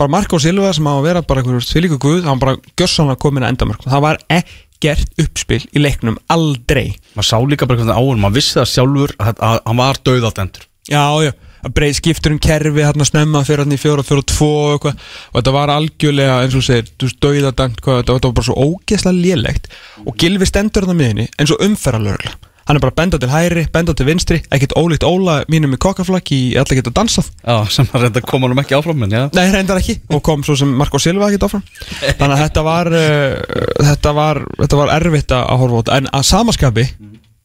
bara 0.00 0.10
Marko 0.10 0.38
Silva 0.40 0.72
sem 0.72 0.86
á 0.88 0.96
að 0.96 1.02
vera 1.04 1.20
bara 1.22 1.42
einhverjum 1.42 1.60
þvílíku 1.68 1.98
guð, 2.00 2.24
hann 2.24 2.38
bara 2.40 2.56
gjössanlega 2.80 3.20
komin 3.20 3.44
að 3.44 3.52
endamörk 3.52 3.84
það 3.84 4.00
var 4.06 4.18
ekkert 4.32 5.12
uppspil 5.20 5.60
í 5.76 5.82
leiknum 5.84 6.16
aldrei. 6.32 6.96
Maður 7.14 7.28
sá 7.28 7.36
líka 7.44 7.68
bara 7.68 7.82
hvernig 7.82 7.98
áður 8.00 8.20
Maður 8.22 8.38
vissi 8.38 8.56
það 8.56 8.70
sjálfur 8.72 9.12
að, 9.20 9.28
að, 9.28 9.42
að 9.44 9.60
hann 9.68 9.76
var 9.82 10.00
döð 10.08 10.28
endur 10.40 10.64
Já, 10.88 11.04
já, 11.20 11.32
að 11.64 11.74
breið 11.76 11.96
skiptur 12.00 12.34
um 12.34 12.42
kerfi 12.42 12.84
hérna 12.84 13.06
snemma 13.08 13.44
fyrir 13.46 13.64
hann 13.64 13.76
í 13.76 13.80
fjóra, 13.80 14.04
fjóra, 14.06 14.26
tvo 14.26 14.50
og 14.64 14.76
eitthvað. 14.76 15.08
Og 15.30 15.40
þetta 15.40 15.56
var 15.56 15.74
algjörlega 15.76 16.36
eins 16.44 16.58
og 16.58 16.66
segir 16.66 16.92
þú 17.00 17.10
hvað, 17.20 18.04
þetta 18.04 18.14
var 18.28 18.36
bara 18.36 18.48
svo 18.50 18.68
ógeðslega 18.68 19.16
lélegt. 19.16 19.72
Og 20.06 20.14
Gilvi 20.20 20.48
stendur 20.48 20.86
hann 20.86 20.96
á 20.96 21.00
miðinni 21.00 21.28
eins 21.36 21.52
og 21.54 21.64
umferðalörgla 21.64 22.38
hann 22.70 22.78
er 22.78 22.84
bara 22.84 22.94
benda 22.94 23.18
til 23.18 23.30
hægri, 23.30 23.64
benda 23.72 23.94
til 23.98 24.06
vinstri 24.06 24.38
ekkert 24.54 24.76
ólíkt 24.78 25.02
Óla 25.06 25.40
mínum 25.50 25.74
í 25.74 25.78
kokkaflakki 25.82 26.36
í 26.38 26.58
allir 26.60 26.78
geta 26.78 26.92
dansað. 26.94 27.32
Já, 27.42 27.56
sem 27.74 27.88
að 27.90 28.04
reynda 28.06 28.22
koma 28.22 28.46
hann 28.46 28.62
ekki 28.62 28.76
áfram 28.78 29.02
en 29.06 29.16
já. 29.16 29.22
Nei, 29.34 29.48
reyndar 29.50 29.80
ekki. 29.80 29.96
Og 30.14 30.22
kom 30.26 30.44
svo 30.46 30.54
sem 30.58 30.70
Marko 30.78 31.00
Silva 31.02 31.26
ekkert 31.26 31.48
áfram. 31.48 31.64
Þannig 32.04 32.36
að 32.36 32.42
þetta 32.44 32.64
var, 32.68 32.92
uh, 32.94 33.60
þetta 33.90 34.14
var 34.20 34.42
þetta 34.60 34.80
var 34.82 34.94
erfitt 35.00 35.34
að 35.34 35.62
horfa 35.64 35.74
á 35.74 35.80
þetta. 35.80 35.98
En 35.98 36.10
að 36.20 36.26
samaskapi 36.30 36.86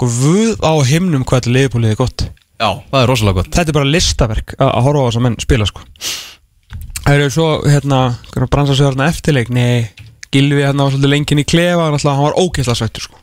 guð 0.01 0.61
á 0.61 0.73
himnum 0.85 1.25
hvað 1.25 1.41
þetta 1.41 1.55
liðbúliði 1.57 2.01
gott 2.03 2.27
Já, 2.55 2.69
það 2.91 3.01
er 3.01 3.09
rosalega 3.11 3.41
gott. 3.41 3.51
Þetta 3.55 3.71
er 3.71 3.77
bara 3.79 3.91
listaverk 3.91 4.55
að 4.57 4.85
horfa 4.87 5.03
á 5.03 5.07
þess 5.07 5.19
að 5.19 5.25
menn 5.25 5.37
spila 5.43 5.69
sko. 5.69 5.85
Það 7.05 7.15
eru 7.15 7.31
svo 7.35 7.47
hérna 7.67 8.01
bransa 8.47 8.75
sig 8.75 8.87
hérna 8.87 9.09
eftirleik? 9.11 9.51
Nei, 9.53 9.89
Gilvi 10.33 10.63
hérna 10.63 10.87
var 10.87 10.95
svolítið 10.95 11.11
lengin 11.11 11.41
í 11.43 11.47
klefa 11.47 11.89
hann, 11.89 11.99
hann 11.99 12.23
var 12.23 12.39
ógeðslega 12.39 12.79
sveittur 12.79 13.05
sko. 13.09 13.19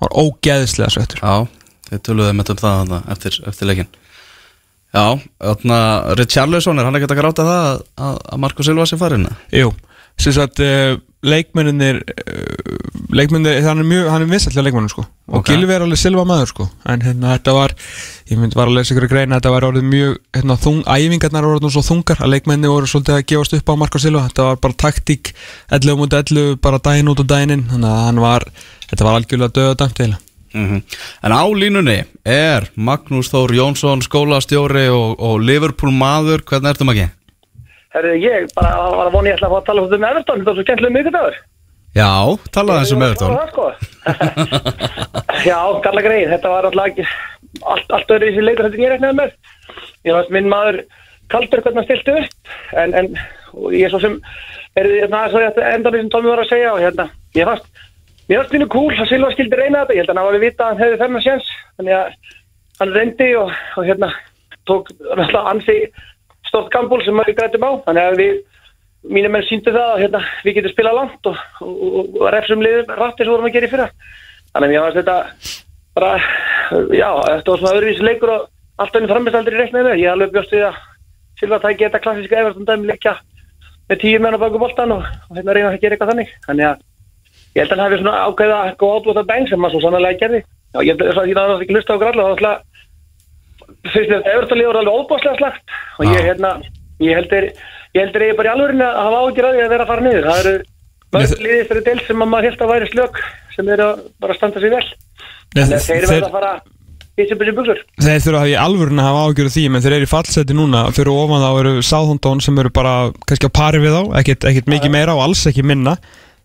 Hann 0.00 0.08
var 0.08 0.16
ógeðslega 0.24 0.94
sveittur. 0.96 1.22
Já, 1.22 1.62
þið 1.92 2.02
töluðu 2.08 2.36
með 2.38 2.52
um 2.54 2.60
það 2.62 2.78
þarna 2.80 3.02
eftir, 3.12 3.38
eftir 3.50 3.70
leikin 3.70 3.90
Já, 4.92 5.04
þarna 5.40 5.78
Richarlison 6.20 6.80
er 6.80 6.88
hann 6.88 6.98
ekkert 6.98 7.14
að 7.14 7.20
gráta 7.22 7.46
það 7.48 7.62
að, 7.68 7.82
að, 8.06 8.18
að 8.34 8.42
Marko 8.44 8.66
Silva 8.66 8.86
sé 8.88 8.98
farin 9.00 9.28
Jú, 9.52 9.72
sem 10.20 10.34
sagt 10.36 10.60
leikmenninir 11.22 12.00
uh, 12.02 12.62
leikmenninir, 13.12 13.60
hann 13.66 13.82
er 13.82 13.86
mjög, 13.86 14.08
hann 14.10 14.24
er 14.24 14.30
vinsætlega 14.30 14.64
leikmennum 14.66 14.90
sko. 14.92 15.04
Og 15.28 15.38
Ok. 15.42 15.52
Gilvi 15.52 15.74
er 15.74 15.84
alveg 15.84 16.00
silva 16.00 16.24
maður 16.28 16.50
sko. 16.50 16.66
En 16.88 17.04
hérna 17.04 17.36
þetta 17.36 17.54
var, 17.56 17.74
ég 18.30 18.40
myndi 18.40 18.58
var 18.58 18.70
að 18.70 18.78
lesa 18.78 18.94
ykkur 18.94 19.08
greina 19.10 19.38
þetta 19.38 19.52
var 19.54 19.66
orðið 19.68 19.86
mjög, 19.92 20.18
hérna 20.36 20.58
þung 20.60 20.82
æfingarnar 20.84 21.46
voru 21.46 21.60
orðið 21.60 21.76
svo 21.76 21.84
þungar 21.86 22.24
að 22.24 22.34
leikmenni 22.34 22.72
voru 22.72 22.90
svolítið 22.90 23.18
að 23.18 23.24
gefast 23.32 23.56
upp 23.58 23.72
á 23.72 23.80
Marko 23.84 24.02
Silva, 24.02 24.26
þetta 24.28 24.48
var 24.50 24.60
bara 24.66 24.78
taktík 24.84 25.32
11 25.70 26.02
mútið 26.02 26.20
11, 26.24 26.60
bara 26.66 26.82
daginn 26.82 27.12
út 27.12 27.24
og 27.24 27.30
daginn 27.32 27.56
inn. 27.56 27.64
Þannig 27.70 27.90
að 27.92 28.04
hann 28.08 28.22
var, 28.26 28.48
þetta 28.90 29.08
var 29.08 29.18
algjörlega 29.20 29.56
döðadæmt 29.60 30.04
eiginlega. 30.04 30.26
Mm 30.52 30.82
En 31.24 31.32
á 31.32 31.44
línunni 31.48 32.04
er 32.28 32.68
Magnús 32.76 33.30
Þór 33.32 33.54
Jónsson, 33.56 34.02
skólastjóri 34.04 34.88
og, 34.92 35.16
og 35.16 35.40
Liverpool 35.40 35.94
maður, 35.96 36.44
hvernig 36.44 36.74
ertu 36.74 36.84
Maggi? 36.84 37.08
Herru, 37.92 38.12
ég 38.16 38.48
bara 38.56 38.72
var 38.88 39.08
að 39.08 39.16
vona 39.16 39.28
ég 39.28 39.36
ætla 39.36 39.48
að 39.50 39.52
fá 39.52 39.58
að 39.58 39.66
tala 39.66 39.82
um 39.84 40.06
Everton, 40.08 40.38
þetta 40.38 40.48
var 40.48 40.56
svo 40.56 40.64
skemmtilega 40.64 40.94
miðgudagur. 40.96 41.34
Já, 41.92 42.12
talaðu 42.56 42.80
eins 42.80 42.92
um 42.94 43.02
Evertón 43.04 43.34
Það, 43.36 43.50
sko. 43.52 43.66
Já, 45.50 45.58
galla 45.84 46.04
greið, 46.06 46.30
þetta 46.30 46.52
var 46.54 46.68
alltaf 46.68 46.88
ekki 46.88 47.04
allt, 47.74 47.92
allt 47.92 48.14
öðru 48.16 48.30
í 48.30 48.32
þessi 48.32 48.44
leikur 48.46 48.68
þetta 48.68 48.80
ég 48.80 48.92
reknaði 48.94 49.18
með. 49.18 49.34
Ég 50.08 50.16
veist, 50.16 50.32
minn 50.32 50.48
maður 50.48 50.78
kaldur 51.32 51.62
hvernig 51.64 51.82
hann 51.82 51.88
stilti 51.90 52.14
upp, 52.22 52.54
en, 52.80 52.96
en 52.96 53.10
ég 53.76 53.92
svo 53.92 54.00
sem 54.00 54.16
er 54.80 54.88
hérna, 54.88 55.26
svo 55.28 55.42
þetta 55.42 55.72
endan 55.74 55.98
sem 55.98 56.08
Tómi 56.14 56.32
var 56.32 56.40
að 56.40 56.52
segja 56.54 56.72
og 56.72 56.80
hérna, 56.80 57.08
ég 57.36 57.48
fannst, 57.48 57.68
mér 58.30 58.40
fannst 58.40 58.56
mínu 58.56 58.68
kúl 58.72 58.88
að 58.96 59.10
Silva 59.12 59.32
skildi 59.34 59.58
reyna 59.60 59.82
þetta, 59.82 59.98
ég 59.98 60.02
held 60.02 60.12
að 60.12 60.16
hann 60.16 60.22
hafa 60.24 60.36
við 60.38 60.46
vita 60.46 60.64
að 60.64 60.72
hann 60.72 60.82
hefði 60.86 61.00
þennan 61.04 61.26
sjans, 61.26 61.52
þannig 61.76 61.98
að 61.98 62.32
hann 62.80 62.96
reyndi 62.96 63.28
og, 63.42 63.52
og 63.76 63.88
hérna, 63.90 64.10
tók 64.70 64.92
stórt 66.52 66.72
gambúl 66.72 67.00
sem 67.00 67.16
maður 67.16 67.38
grætum 67.38 67.64
á, 67.64 67.70
þannig 67.88 68.08
að 68.10 68.18
við 68.20 68.40
mínir 69.16 69.32
menn 69.32 69.44
síndu 69.48 69.72
það 69.74 69.88
að 69.88 70.00
hérna, 70.04 70.20
við 70.44 70.58
getum 70.58 70.72
spilað 70.76 70.98
langt 71.00 71.28
og, 71.30 71.38
og, 71.64 71.72
og, 71.82 72.16
og 72.20 72.30
refsum 72.34 72.62
liðum 72.62 72.92
rætti 73.00 73.24
sem 73.24 73.32
vorum 73.32 73.48
að 73.48 73.56
gera 73.56 73.68
í 73.68 73.72
fyrra. 73.72 73.88
Þannig 74.52 74.68
að 74.68 74.72
mér 74.72 74.84
fannst 74.84 74.98
þetta 75.00 75.16
bara, 75.96 76.12
já, 77.00 77.08
þetta 77.26 77.52
var 77.52 77.62
svona 77.62 77.74
öðruvísi 77.78 78.06
leikur 78.06 78.34
og 78.36 78.48
allt 78.82 78.98
önnum 78.98 79.12
framist 79.12 79.38
aldrei 79.38 79.58
reiknaði 79.58 79.88
með 79.88 80.02
ég 80.02 80.12
alveg 80.12 80.32
bjóst 80.36 80.54
við 80.54 80.66
að 80.68 80.80
Silva 81.40 81.58
tæki 81.58 81.88
þetta 81.88 82.00
klassíska 82.04 82.38
Everton 82.38 82.68
dæmi 82.68 82.90
leikja 82.92 83.16
með 83.90 84.00
tíu 84.04 84.20
menn 84.22 84.36
á 84.38 84.42
baku 84.42 84.60
boltan 84.62 84.94
og, 84.94 85.06
hérna 85.32 85.56
reyna 85.56 85.72
að 85.72 85.80
gera 85.82 85.96
eitthvað 85.96 86.12
þannig. 86.12 86.34
Þannig 86.46 86.68
að 86.68 86.84
ég 87.56 87.64
held 87.64 87.72
að 87.72 87.80
hann 87.80 87.84
hafi 87.86 88.00
svona 88.02 88.20
ákveða 88.28 88.58
go 88.78 88.90
out 88.92 89.08
with 89.08 89.18
a 89.18 89.24
bang 89.26 89.48
sem 89.48 89.60
maður 89.60 89.80
svo 89.80 89.88
sannlega 89.88 90.20
gerði. 90.20 90.42
Já, 90.72 90.78
ég 90.86 90.92
held 90.92 91.02
að 91.08 91.18
því 91.18 91.34
að 91.34 91.50
það 91.50 91.64
ekki 91.64 91.76
lusta 91.76 91.96
á 91.98 92.02
gralla 92.02 92.28
þá 92.28 92.34
ætla 92.36 92.52
fyrst 93.92 94.12
með 94.12 94.28
Everton 94.32 94.60
liður 94.60 94.80
alveg 94.80 94.98
óbáslega 94.98 95.38
slagt 95.40 95.76
og 95.98 96.10
ég, 96.10 96.26
hérna, 96.28 96.52
ég 97.02 97.18
heldur 97.18 97.48
ég 97.92 98.00
heldur 98.00 98.26
ég 98.26 98.36
bara 98.38 98.50
í 98.50 98.54
alvörinni 98.56 98.86
að 98.86 99.00
hafa 99.02 99.22
ágjur 99.22 99.48
að 99.48 99.56
því 99.56 99.64
að 99.64 99.72
vera 99.74 99.86
að 99.86 99.90
fara 99.92 100.06
niður. 100.06 100.28
Það 100.28 100.42
eru 100.42 100.54
mörg 101.12 101.32
Nei, 101.32 101.42
liðið 101.46 101.66
fyrir 101.70 101.86
del 101.88 101.98
sem 102.06 102.24
að 102.24 102.30
maður 102.32 102.48
held 102.48 102.62
að 102.62 102.72
væri 102.72 102.92
slök 102.92 103.18
sem 103.56 103.72
eru 103.74 103.88
að 103.88 104.04
bara 104.24 104.38
standa 104.38 104.62
sig 104.62 104.72
vel. 104.72 104.86
Að 105.52 105.74
þeir 105.74 105.82
þeir, 105.88 106.06
verða 106.08 106.30
að 106.30 106.38
fara 106.38 106.54
Ísum 107.20 107.36
byrjum 107.36 107.56
buksur 107.58 107.80
þeir 108.00 108.22
þurfa 108.24 108.38
að 108.38 108.40
hafa 108.40 108.48
í 108.48 108.54
alvörun 108.56 109.00
að 109.02 109.08
hafa 109.10 109.24
ágjörðu 109.28 109.52
því 109.52 109.64
menn 109.68 109.82
þeir 109.84 109.94
eru 109.98 110.06
í 110.06 110.08
fallseti 110.08 110.54
núna. 110.56 110.84
Fyrir 110.96 111.12
ofan 111.12 111.42
þá 111.44 111.48
eru 111.60 111.72
Sáhondón 111.84 112.40
sem 112.40 112.60
eru 112.62 112.72
bara 112.72 112.94
kannski 113.28 113.50
á 113.52 113.56
pari 113.58 113.82
við 113.82 113.98
þá 113.98 114.16
ekkit, 114.22 114.46
ekkit 114.48 114.70
mikið 114.72 114.94
meira 114.94 115.16
og 115.18 115.26
alls 115.26 115.44
ekki 115.50 115.64
minna. 115.66 115.98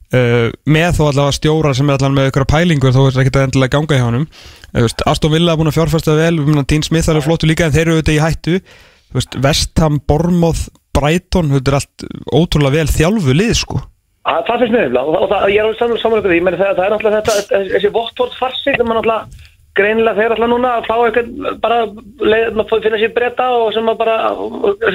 Uh, 0.08 0.52
með 0.68 1.00
þó 1.00 1.02
allavega 1.10 1.36
stjóra 1.36 1.72
sem 1.76 1.88
er 1.88 1.96
allavega 1.96 2.18
með 2.18 2.30
ykkur 2.34 2.48
pælingur 2.52 2.94
þó 2.96 3.02
er 3.06 3.16
þetta 3.22 3.46
endilega 3.48 3.72
að 3.72 3.74
ganga 3.78 3.96
í 3.96 4.04
veist, 4.04 4.28
Aston 4.76 5.32
Villa 5.32 5.54
er 5.54 5.60
búin 5.62 5.70
að 5.72 5.78
fjárfæsta 5.80 6.16
vel 6.18 6.36
Dean 6.68 6.84
Smith 6.84 7.10
er 7.10 7.22
flottu 7.24 7.48
líka 7.50 7.66
en 7.68 7.72
þeir 7.76 7.86
eru 7.88 7.98
auðvitað 7.98 8.18
í 8.18 8.24
hættu. 8.24 8.60
Veist, 9.16 9.38
Vestham, 9.40 10.02
Bormoth, 10.08 10.68
Brighton 10.98 11.54
þetta 11.56 11.72
er 11.72 11.78
allt 11.80 12.08
ótrúlega 12.36 12.82
vel 12.82 12.92
þjálfu 12.92 13.34
lið 13.38 13.54
sko. 13.56 13.82
Að, 14.28 14.42
Það 14.48 14.60
finnst 14.60 14.74
mér 14.76 14.82
nefnilega 14.90 15.20
og, 15.24 15.28
það, 15.32 15.44
ég 15.54 15.60
er 15.62 15.68
alveg 15.68 15.80
saman 15.80 16.02
saman 16.02 16.20
ykkur 16.20 16.34
því. 16.34 16.40
Menn 16.44 16.58
það, 16.60 16.74
það 16.76 16.86
er 16.86 16.96
náttúrulega 16.96 17.22
þetta 17.22 17.62
þessi 17.78 17.92
Votvort 17.96 18.36
farsi 18.42 18.74
sem 18.76 18.84
maður 18.90 19.00
náttúrulega 19.00 19.46
greinilega 19.78 20.18
þeir 20.18 20.34
alltaf 20.34 20.50
núna 20.52 20.70
að 20.74 20.88
fá 20.90 20.96
eitthvað 21.06 21.60
bara 21.62 21.76
leið, 22.32 22.62
finna 22.84 22.98
sér 22.98 23.12
breyta 23.14 23.46
og 23.54 23.68
sem 23.76 23.86
maður 23.86 24.00
bara 24.02 24.16
að 24.32 24.40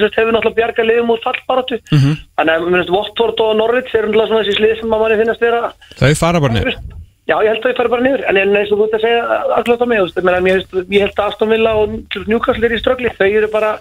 hefur 0.03 0.33
náttúrulega 0.35 0.57
bjarga 0.59 0.85
liðum 0.89 1.13
út 1.15 1.23
fallbaratu 1.23 1.79
Mhm. 1.95 2.17
þannig 2.37 2.81
að 2.83 2.91
Votvort 2.91 3.39
og 3.45 3.53
Norwich 3.61 3.95
er 3.95 4.03
náttúrulega 4.09 4.27
svona 4.27 4.43
þessi 4.43 4.57
slið 4.59 4.75
sem 4.81 4.89
maður 4.91 5.15
finnast 5.23 5.39
vera 5.47 5.61
þau 6.01 6.13
fara 6.19 6.41
bara 6.43 6.53
niður 6.53 6.75
Já, 7.23 7.37
ég 7.39 7.53
held 7.53 7.63
að 7.63 7.71
ég 7.71 7.77
fari 7.77 7.91
bara 7.93 8.03
niður, 8.03 8.23
en 8.27 8.39
eins 8.41 8.71
og 8.73 8.79
þú 8.79 8.85
ert 8.89 8.95
að 8.97 9.03
segja 9.05 9.43
alltaf 9.55 9.85
mig, 9.87 10.01
þú 10.01 10.23
veist, 10.43 10.73
ég 10.91 11.05
held 11.05 11.13
að 11.13 11.29
Aston 11.29 11.53
Villa 11.53 11.75
og 11.79 11.93
Newcastle 12.27 12.67
er 12.67 12.75
í 12.75 12.79
ströggli, 12.81 13.13
þau 13.15 13.29
eru 13.29 13.49
bara 13.53 13.77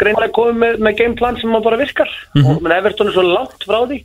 greinlega 0.00 0.34
komið 0.34 0.60
með, 0.60 0.78
með 0.82 0.96
gameplan 1.00 1.40
sem 1.40 1.50
maður 1.50 1.68
bara 1.68 1.80
virkar. 1.82 2.14
Og 2.54 2.62
menn 2.62 2.76
Everton 2.76 3.10
er 3.10 3.16
svo 3.16 3.26
langt 3.26 3.66
frá 3.66 3.80
því. 3.84 4.00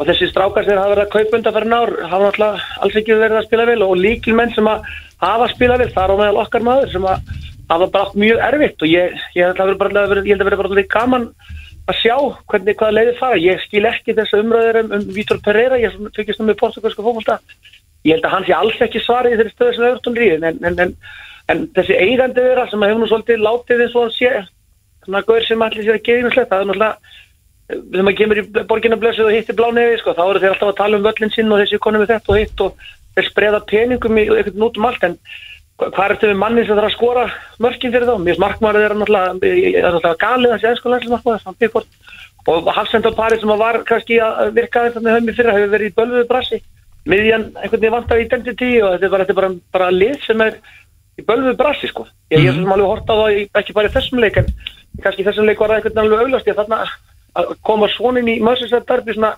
Og 0.00 0.08
þessi 0.08 0.28
strákar 0.30 0.66
sem 0.66 0.78
hafa 0.80 0.94
verið 0.94 1.04
að 1.04 1.12
kaupa 1.12 1.38
undan 1.38 1.56
fyrir 1.56 1.70
nár 1.70 1.92
hafa 2.10 2.26
náttúrulega 2.26 2.82
alls 2.82 2.98
ekki 2.98 3.16
verið 3.20 3.38
að 3.38 3.46
spila 3.46 3.66
vel. 3.68 3.78
Og 3.86 3.96
líkilmenn 4.00 4.54
sem 4.56 4.68
að 4.68 4.86
hafa 5.22 5.48
spilað 5.52 5.84
vel, 5.84 5.90
þar 5.94 6.12
á 6.12 6.16
meðal 6.20 6.42
okkar 6.42 6.66
maður 6.66 6.92
sem 6.92 7.08
að 7.08 7.34
hafa 7.72 7.88
bara 7.94 8.06
átt 8.06 8.20
mjög 8.24 8.44
erfitt. 8.48 8.84
Og 8.84 8.92
ég, 8.92 9.18
ég 9.36 9.48
held 9.48 9.60
að 9.60 9.72
vera 9.72 9.82
bara, 9.84 10.06
verið, 10.12 10.28
ég 10.28 10.36
held 10.36 10.44
að 10.44 10.50
vera 10.50 10.62
bara 10.62 10.80
líka 10.80 10.98
gaman 10.98 11.28
að 11.90 11.98
sjá 11.98 12.16
hvernig 12.50 12.80
hvaða 12.80 12.96
leiðir 12.96 13.20
fara. 13.20 13.42
Ég 13.42 13.62
skil 13.66 13.84
ekki 13.88 14.16
þessa 14.16 14.42
umröður 14.42 14.80
um, 14.82 14.92
um 14.96 15.06
Vítor 15.16 15.40
Pereira, 15.44 15.80
ég 15.80 15.96
fyrkist 16.16 16.42
um 16.42 16.50
með 16.50 16.60
portugalska 16.62 17.04
fókbalta. 17.04 17.38
Ég 18.02 18.16
held 18.16 18.26
að 18.26 18.34
hann 18.34 18.46
sé 18.46 18.54
alls 18.56 18.80
ekki 18.82 19.02
svarið 19.02 19.34
í 19.34 19.38
þeirri 19.38 19.52
stöðu 19.52 19.74
sem 19.76 20.16
er 20.16 20.22
í, 20.24 20.30
en, 20.34 20.46
en, 20.66 20.78
en, 20.84 20.94
en 21.52 21.60
þessi 21.76 21.98
eigandi 21.98 22.42
þeirra 22.42 22.64
sem 22.70 22.82
hefur 22.82 23.02
nú 23.02 23.10
svolítið 23.10 23.44
látið 23.46 23.84
eins 23.84 23.94
og 23.94 24.06
hann 24.06 24.16
sé, 24.16 24.32
þannig 25.04 25.20
að 25.20 25.28
gaur 25.28 25.46
sem 25.46 25.62
allir 25.66 25.86
sér 25.86 25.98
að 25.98 26.08
geða 26.08 26.24
ímislegt, 26.24 26.50
það 26.50 26.64
er 26.64 26.70
náttúrulega 26.70 27.20
þegar 27.72 28.06
maður 28.08 28.18
kemur 28.18 28.40
í 28.40 28.44
borginna 28.72 28.98
blessuð 29.00 29.28
og 29.28 29.36
hittir 29.36 29.58
blánefi, 29.58 30.00
sko, 30.00 30.16
þá 30.18 30.24
eru 30.24 30.42
þeir 30.42 30.54
alltaf 30.54 30.72
að 30.72 30.80
tala 30.80 30.98
um 30.98 31.06
völlin 31.06 31.32
sinn 31.32 31.54
og 31.54 31.62
þessi 31.62 31.80
konum 31.86 32.02
við 32.02 32.12
þetta 32.12 32.34
og 32.34 32.40
hitt 32.40 32.64
og 32.66 32.84
þeir 33.14 33.28
spreða 33.28 33.62
peningum 33.70 34.18
í 34.18 34.26
einhvern 34.26 34.60
nút 34.60 34.80
um 34.80 34.88
allt, 34.90 35.06
en 35.06 35.16
hvað 35.78 36.04
er 36.04 36.16
þetta 36.16 36.32
við 36.32 36.42
manni 36.42 36.66
sem 36.66 36.76
þarf 36.76 36.90
að 36.90 36.96
skora 36.96 37.24
mörkin 37.62 37.94
fyrir 37.94 38.08
þá? 38.10 38.16
Mér 38.18 38.32
finnst 38.32 38.42
markmaður 38.42 38.82
þeirra 38.82 38.98
náttúrulega, 38.98 39.52
ég 39.62 39.78
er 39.78 39.88
náttúrulega 39.88 40.22
galið 40.26 40.92
landsmarkmaður, 40.92 41.46
hann 41.46 41.58
Pickford 41.62 41.88
og 42.52 42.70
Hafsend 42.74 43.06
og 43.06 43.16
Paris 43.16 43.40
sem 43.42 43.54
að 43.54 43.62
var 43.62 43.80
kannski 43.86 44.18
að 44.22 44.52
virka 44.56 44.84
þetta 44.88 45.02
með 45.02 45.16
höfmi 45.16 45.34
fyrra 45.36 45.56
hefur 45.56 45.74
verið 45.76 45.90
í 45.90 45.96
bölvuðu 45.98 46.28
brassi 46.30 46.58
miðjan 47.08 47.48
einhvern 47.56 47.80
veginn 47.80 47.96
vantar 47.96 48.22
identity 48.22 48.70
og 48.82 48.94
þetta 48.94 49.06
er 49.08 49.12
bara, 49.12 49.24
þetta 49.24 49.34
er 49.34 49.40
bara, 49.40 49.50
bara 49.74 49.90
lið 49.94 50.18
sem 50.26 50.44
er 50.44 50.58
í 51.18 51.24
bölvuðu 51.26 51.56
brassi 51.58 51.90
sko. 51.90 52.06
Ég, 52.32 52.44
er 52.46 52.56
sem 52.56 52.74
alveg 52.74 52.88
hort 52.88 53.10
á 53.10 53.14
það, 53.14 53.38
ekki 53.60 53.76
bara 53.76 53.90
í 53.90 53.94
þessum 53.96 54.22
leik 54.22 54.38
en 54.40 54.52
kannski 55.02 55.24
í 55.24 55.26
þessum 55.26 55.48
leik 55.48 55.60
var 55.60 55.72
það 55.72 55.80
einhvern 55.80 55.96
veginn 55.96 56.04
alveg 56.04 56.22
auglast 56.26 56.50
ég 56.50 56.58
þarna 56.60 56.80
að 57.32 57.52
koma 57.66 57.88
svona 57.92 58.22
inn 58.22 58.30
í 58.32 58.38
derby 58.86 59.16
svona, 59.16 59.34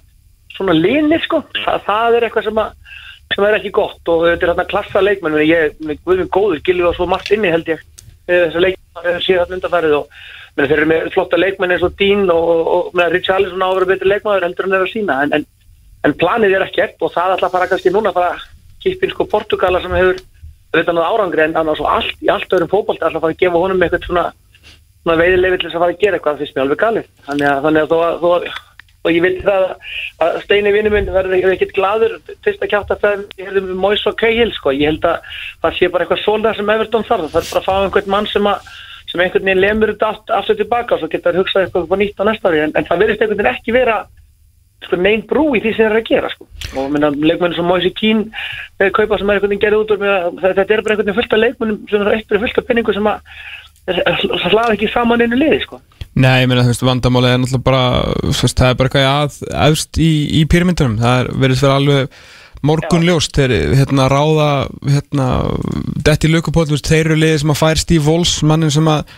svona 0.57 0.77
linir 0.77 1.25
sko. 1.25 1.43
Það, 1.57 1.81
það 1.89 2.19
er 2.19 2.29
eitthvað 2.29 2.49
sem, 2.51 2.63
að, 2.63 3.01
sem 3.35 3.49
er 3.49 3.59
ekki 3.59 3.75
gott 3.81 4.13
og 4.13 4.29
þetta 4.29 4.47
er 4.47 4.53
þarna 4.53 4.71
klassa 4.71 5.05
leikmenn. 5.05 5.41
En 5.41 5.49
ég, 5.49 5.99
guðum 6.05 6.31
góður, 6.31 6.63
gilur 6.67 6.91
það 6.91 6.97
svo 7.01 7.11
margt 7.11 7.35
inni 7.35 7.53
held 7.55 7.71
ég 7.73 7.85
þessi 8.29 8.65
leikmenn 8.65 9.21
síðan 9.25 9.57
undanfærið 9.57 9.99
og 9.99 10.09
menn, 10.55 10.69
þeir 10.69 10.79
eru 10.79 10.91
með 10.91 11.11
flotta 11.15 11.41
leikmenn 11.41 11.75
eins 11.75 11.85
og 11.87 11.97
Dean 11.99 12.29
og, 12.33 12.51
og, 12.51 12.93
og 12.95 13.13
Richarlison 13.13 13.65
á 13.65 13.69
að 13.69 13.77
vera 13.81 13.91
betri 13.91 14.11
leikmaður 14.13 14.49
heldur 14.49 14.71
en 16.05 16.17
planið 16.21 16.59
er 16.59 16.67
ekkert 16.67 17.03
og 17.03 17.13
það 17.15 17.37
ætla 17.37 17.51
að 17.51 17.57
fara 17.57 17.71
kannski 17.71 17.93
núna 17.95 18.13
að 18.13 18.21
fara 18.21 18.35
kippin 18.85 19.13
sko 19.15 19.29
Portugala 19.31 19.81
sem 19.83 19.95
hefur 19.97 20.21
auðvitað 20.75 20.99
náð 20.99 21.09
árangri 21.11 21.45
en 21.47 21.57
annars 21.61 21.81
og 21.81 21.91
allt 21.91 22.23
í 22.25 22.31
allt 22.33 22.53
öðrum 22.53 22.73
fótbolt 22.73 23.01
ætla 23.01 23.19
að 23.19 23.25
fara 23.25 23.37
að 23.37 23.43
gefa 23.45 23.63
honum 23.63 23.83
eitthvað 23.87 24.07
svona, 24.09 24.27
svona 25.03 25.19
þess 25.25 25.73
að 25.73 25.81
fara 25.81 25.95
að 25.95 26.01
gera 26.03 26.19
eitthvað 26.19 26.35
það 26.37 26.45
finnst 26.45 26.57
mér 26.57 26.65
alveg 26.65 26.83
galið. 26.85 27.11
Þannig 27.29 27.51
að, 27.51 27.61
þannig 27.67 27.85
að 27.85 27.93
þó, 27.95 27.99
þó, 28.25 28.63
og 29.05 29.13
ég 29.13 29.21
veit 29.21 29.43
það 29.45 29.67
að 30.25 30.39
Steini 30.45 30.73
vinnu 30.73 30.93
minn 30.93 31.11
verður 31.13 31.53
ekkert 31.53 31.75
gladur 31.77 32.15
fyrst 32.45 32.65
að 32.65 32.71
kjáta 32.73 32.97
það 33.03 33.25
ég 33.37 33.51
hefði 33.51 33.63
með 33.67 33.83
Mois 33.85 34.05
og 34.09 34.17
Cahill 34.21 34.53
sko. 34.57 34.73
Ég 34.73 34.95
held 34.95 35.05
að 35.09 35.29
það 35.61 35.79
sé 35.79 35.91
bara 35.93 36.07
eitthvað 36.07 36.23
svona 36.25 36.55
sem 36.57 36.73
Everton 36.75 37.05
þarf. 37.05 37.31
Það 37.35 37.43
er 37.43 37.51
bara 37.51 37.63
að 37.63 37.69
fá 37.69 37.75
einhvern 37.83 38.13
mann 38.17 38.31
sem 38.33 38.49
að 38.49 38.73
sem 39.11 39.21
einhvern 39.21 39.45
veginn 39.47 39.61
lemur 39.61 39.93
þetta 39.93 40.39
aftur 40.41 40.57
tilbaka 40.59 40.97
og 40.97 41.03
svo 41.03 41.11
geta 41.13 41.31
þær 41.31 41.43
hugsað 41.43 41.67
eitthvað 41.67 42.01
nýtt 42.01 42.25
á 42.25 42.29
næsta 42.31 42.51
ári. 42.51 42.63
En, 42.65 42.73
en 42.75 42.89
það 42.89 43.05
verðist 43.05 43.25
einhvern 43.25 43.43
veginn 43.43 43.53
ekki 43.53 43.77
vera 43.77 43.99
sko, 44.87 44.99
neinn 45.01 45.25
brú 45.31 45.49
í 45.55 45.63
því 45.63 45.73
sem 45.75 45.83
þeir 45.83 45.91
eru 45.91 46.03
að 46.03 46.11
gera 46.11 46.31
sko. 46.33 46.47
og 46.81 46.93
minna, 46.93 47.11
leikmenni 47.11 47.59
sem 47.59 47.69
Moise 47.69 47.91
Keane 47.97 48.29
þeir 48.79 48.95
kaupa 48.99 49.19
sem 49.19 49.29
er 49.29 49.39
einhvern 49.39 49.53
veginn 49.53 49.65
gerði 49.65 49.83
út 49.83 49.93
úr 49.95 50.07
þetta 50.45 50.65
er 50.65 50.85
bara 50.87 50.97
einhvern 50.97 51.03
veginn 51.03 51.19
fullt 51.19 51.37
af 51.37 51.43
leikmennum 51.43 51.83
sem 51.91 52.05
eru 52.05 52.15
eitt 52.15 52.31
fyrir 52.31 52.45
fullt 52.47 52.63
af 52.63 52.69
penningu 52.71 52.97
sem 52.97 53.11
að 53.11 53.19
það 53.85 54.49
hlaða 54.53 54.77
ekki 54.77 54.89
saman 54.93 55.25
einu 55.25 55.37
liði 55.39 55.61
sko. 55.65 55.81
Nei, 56.15 56.45
ég 56.45 56.49
meina, 56.49 56.63
þú 56.63 56.71
veist, 56.71 56.87
vandamáli 56.87 57.33
er 57.33 57.41
náttúrulega 57.43 57.67
bara, 57.67 57.85
veist, 58.23 58.57
það 58.57 58.71
er 58.71 58.79
bara 58.79 58.91
eitthvað 58.91 59.09
að 59.11 59.69
efst 59.69 59.99
í, 59.99 60.11
í 60.39 60.45
pyramindunum, 60.51 60.97
það 61.03 61.21
er 61.21 61.31
verið 61.43 61.65
alveg 61.69 62.19
morgun 62.65 63.05
ljóst 63.05 63.37
þeir 63.37 63.55
hérna 63.77 64.07
ráða 64.09 64.49
hérna, 64.87 65.29
detti 66.07 66.31
lökupótt, 66.31 66.73
þeir 66.87 67.11
eru 67.11 67.19
liðið 67.19 67.43
sem 67.43 67.53
að 67.53 67.61
fær 67.61 67.83
Steve 67.83 68.09
Walls, 68.09 68.39
mannin 68.47 68.73
sem 68.73 68.89
að 68.89 69.11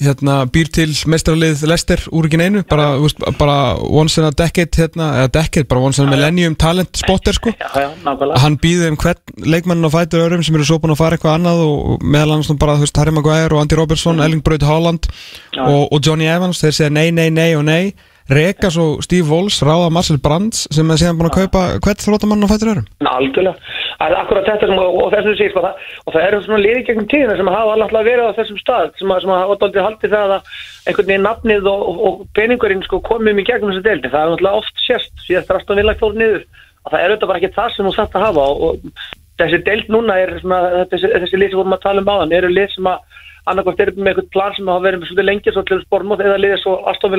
hérna, 0.00 0.42
býr 0.50 0.70
til 0.72 0.92
mestrarlið 1.10 1.64
Lester 1.68 2.02
úr 2.14 2.28
ekki 2.28 2.40
neinu, 2.40 2.62
bara, 2.68 2.92
veist, 3.02 3.20
bara 3.38 3.74
once 3.82 4.20
in 4.20 4.26
a 4.28 4.32
decade, 4.34 4.72
hérna, 4.78 5.08
eða 5.22 5.32
decade 5.38 5.68
bara 5.70 5.82
once 5.84 6.00
in 6.00 6.08
a 6.08 6.12
millennium 6.12 6.56
talent 6.58 6.96
spotter 6.96 7.36
sko. 7.36 7.52
Já, 7.58 7.68
já, 7.84 7.88
nákvæmlega. 8.04 8.40
Hann 8.44 8.58
býði 8.62 8.92
um 8.92 9.00
hvern 9.02 9.50
leikmann 9.54 9.88
og 9.88 9.94
fætur 9.94 10.24
örum 10.26 10.44
sem 10.46 10.56
eru 10.58 10.68
svo 10.68 10.80
búin 10.82 10.94
að 10.94 11.02
fara 11.02 11.18
eitthvað 11.18 11.36
annað 11.40 11.64
og 11.66 12.06
meðal 12.06 12.36
annars 12.36 12.52
bara, 12.62 12.78
þú 12.78 12.86
veist, 12.86 13.02
Harry 13.02 13.16
Maguire 13.16 13.52
og 13.52 13.60
Andy 13.64 13.78
Robertson, 13.78 14.22
Erling 14.22 14.44
Braut 14.46 14.64
Haaland 14.66 15.10
Já. 15.52 15.66
og, 15.66 15.92
og 15.92 16.00
Johnny 16.00 16.30
Evans, 16.30 16.62
þeir 16.62 16.78
segja 16.78 16.94
nei, 16.94 17.10
nei, 17.10 17.28
nei 17.30 17.52
og 17.58 17.66
nei. 17.68 17.84
Reka 18.32 18.70
svo 18.70 19.02
Steve 19.02 19.26
Walls, 19.28 19.58
ráða 19.66 19.90
Marcel 19.90 20.20
Brands 20.22 20.68
sem 20.72 20.88
er 20.94 21.00
síðan 21.00 21.18
búin 21.18 21.28
að 21.28 21.42
kaupa 21.42 21.64
hvern 21.82 22.04
þróttamann 22.04 22.46
og 22.46 22.52
fætur 22.52 22.70
örum 22.76 22.86
algjörlega. 23.02 23.58
Akkurat 24.02 24.48
þetta 24.48 24.68
sem, 24.68 24.80
og, 24.82 24.96
og 24.98 25.12
þess 25.12 25.30
að 25.30 25.38
sé, 25.38 25.48
sko, 25.52 25.62
það, 25.62 25.86
og 26.02 26.14
það 26.14 26.26
eru 26.26 26.40
svona 26.42 26.62
liði 26.62 26.82
gegnum 26.88 27.08
tíðina 27.12 27.36
sem 27.38 27.50
hafa 27.54 27.76
alltaf 27.76 28.06
verið 28.08 28.26
á 28.26 28.36
þessum 28.38 28.58
stað, 28.58 28.90
sem, 28.98 29.14
sem 29.22 29.32
hafa 29.32 29.54
alltaf 29.54 29.78
haldið 29.86 30.14
það 30.16 30.34
að 30.36 30.52
einhvern 30.88 31.08
veginn 31.12 31.26
nafnið 31.28 31.70
og, 31.70 31.84
og, 31.88 32.02
og 32.08 32.20
peningurinn 32.38 32.84
sko 32.86 33.00
komið 33.06 33.42
í 33.42 33.46
gegnum 33.46 33.72
þessu 33.72 33.84
deildi. 33.86 34.10
Það 34.12 34.24
er 34.24 34.32
náttúrulega 34.32 34.62
oft 34.62 34.84
sérst, 34.86 35.14
síðast 35.26 35.54
rastum 35.54 35.78
vilja 35.78 35.98
fór 36.00 36.18
niður, 36.18 36.46
að 36.82 36.94
það 36.94 37.00
er 37.00 37.14
auðvitað 37.14 37.32
bara 37.32 37.42
ekki 37.42 37.56
það 37.58 37.74
sem 37.76 37.88
þú 37.88 37.94
satt 37.96 38.16
að 38.18 38.26
hafa 38.26 38.46
og, 38.50 38.62
og 38.66 39.06
þessi 39.42 39.62
deild 39.68 39.92
núna 39.92 40.18
er 40.22 40.34
svona, 40.42 40.60
þessi, 40.90 41.12
þessi 41.24 41.42
lið 41.42 41.52
sem 41.52 41.62
vorum 41.62 41.76
að 41.76 41.84
tala 41.86 42.02
um 42.02 42.12
áðan, 42.12 42.36
eru 42.38 42.52
lið 42.52 42.74
sem 42.74 42.90
að 42.90 43.20
annarkvæmt 43.50 43.80
eru 43.82 43.94
með 43.96 44.12
eitthvað 44.12 44.28
plan 44.34 44.54
sem 44.56 44.68
hafa 44.70 44.84
verið 44.84 45.00
með 45.00 45.08
svolítið 45.10 45.28
lengi 45.28 45.54
svo 45.54 45.62
til 45.66 45.78
spormóð 45.82 46.22
eða 46.22 46.42
liðið 46.42 46.60
svo 46.62 46.74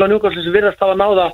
Newcastle 0.08 0.44
sem 0.44 0.56
virðast 0.56 0.84
hafa 0.84 0.96
náða 1.00 1.26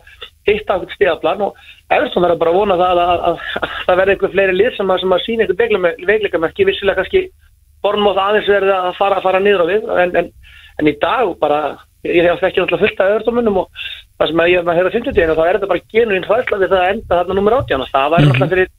hitta 0.47 0.77
eitthvað 0.77 0.95
stíðaplan 0.95 1.43
og 1.45 1.59
Everton 1.93 2.25
verður 2.25 2.41
bara 2.41 2.53
að 2.53 2.57
vona 2.57 2.77
það 2.79 3.01
að, 3.03 3.25
að, 3.29 3.43
að 3.59 3.75
það 3.85 3.99
verði 3.99 4.15
eitthvað 4.15 4.33
fleiri 4.33 4.55
lið 4.57 4.71
sem 4.77 4.89
að, 4.89 5.01
sem 5.03 5.13
að 5.13 5.23
sína 5.25 5.45
eitthvað 5.45 6.07
veikleikamerki 6.09 6.67
vissilega 6.69 7.03
kannski 7.03 7.23
bormóð 7.85 8.21
aðeins 8.23 8.49
verði 8.49 8.73
að 8.75 8.89
fara, 8.97 9.21
fara 9.21 9.43
niður 9.43 9.63
á 9.63 9.65
við 9.69 9.87
en, 10.03 10.15
en, 10.23 10.31
en 10.81 10.89
í 10.89 10.95
dag 11.01 11.35
bara 11.41 11.61
ég 12.07 12.25
hef 12.25 12.43
ekki 12.43 12.63
náttúrulega 12.63 12.85
fullt 12.87 13.03
af 13.03 13.13
Evertonmunum 13.13 13.61
og 13.61 13.87
það 14.19 14.31
sem 14.31 14.41
að 14.41 14.51
ég 14.51 14.69
hefur 14.73 14.89
að 14.89 14.97
50 14.97 15.33
þá 15.37 15.43
er 15.45 15.57
þetta 15.57 15.71
bara 15.73 15.87
genuinn 15.93 16.27
hræðsla 16.27 16.61
við 16.61 16.73
það 16.73 16.83
að 16.83 16.93
enda 16.93 17.19
þarna 17.19 17.37
nummer 17.37 17.57
18 17.59 17.83
og 17.85 17.91
það 17.93 18.13
væri 18.13 18.29
náttúrulega 18.29 18.53
fyrir 18.53 18.71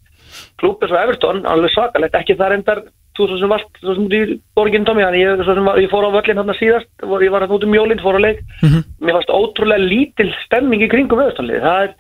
klúpið 0.61 0.91
svo 0.91 1.01
Everton 1.01 1.43
alveg 1.49 1.75
svakalegt, 1.75 2.17
ekki 2.17 2.37
það 2.39 2.53
reyndar 2.55 2.83
þú 3.21 3.29
svo 3.29 3.39
sem 3.41 3.53
varst, 3.53 3.69
svo 3.83 3.97
sem 3.97 4.09
í 4.17 4.39
borginn 4.59 4.87
þannig 4.89 5.21
ég, 5.21 5.45
ég 5.85 5.93
fór 5.93 6.09
á 6.09 6.17
völlin 6.17 6.41
hann 6.41 6.57
síðast 6.59 7.05
vor, 7.05 7.23
ég 7.25 7.35
var 7.35 7.45
hann 7.45 7.55
út 7.57 7.67
um 7.67 7.77
jólinn, 7.77 8.03
fór 8.03 8.19
á 8.19 8.25
leik. 8.25 8.43
Mér 8.65 9.19
fannst 9.19 9.33
ótrúlega 9.35 9.85
lítil 9.85 10.31
stemming 10.47 10.85
í 10.87 10.91
kringum 10.91 11.23
Evertonlið, 11.23 11.63
það 11.65 11.87
er 11.87 11.95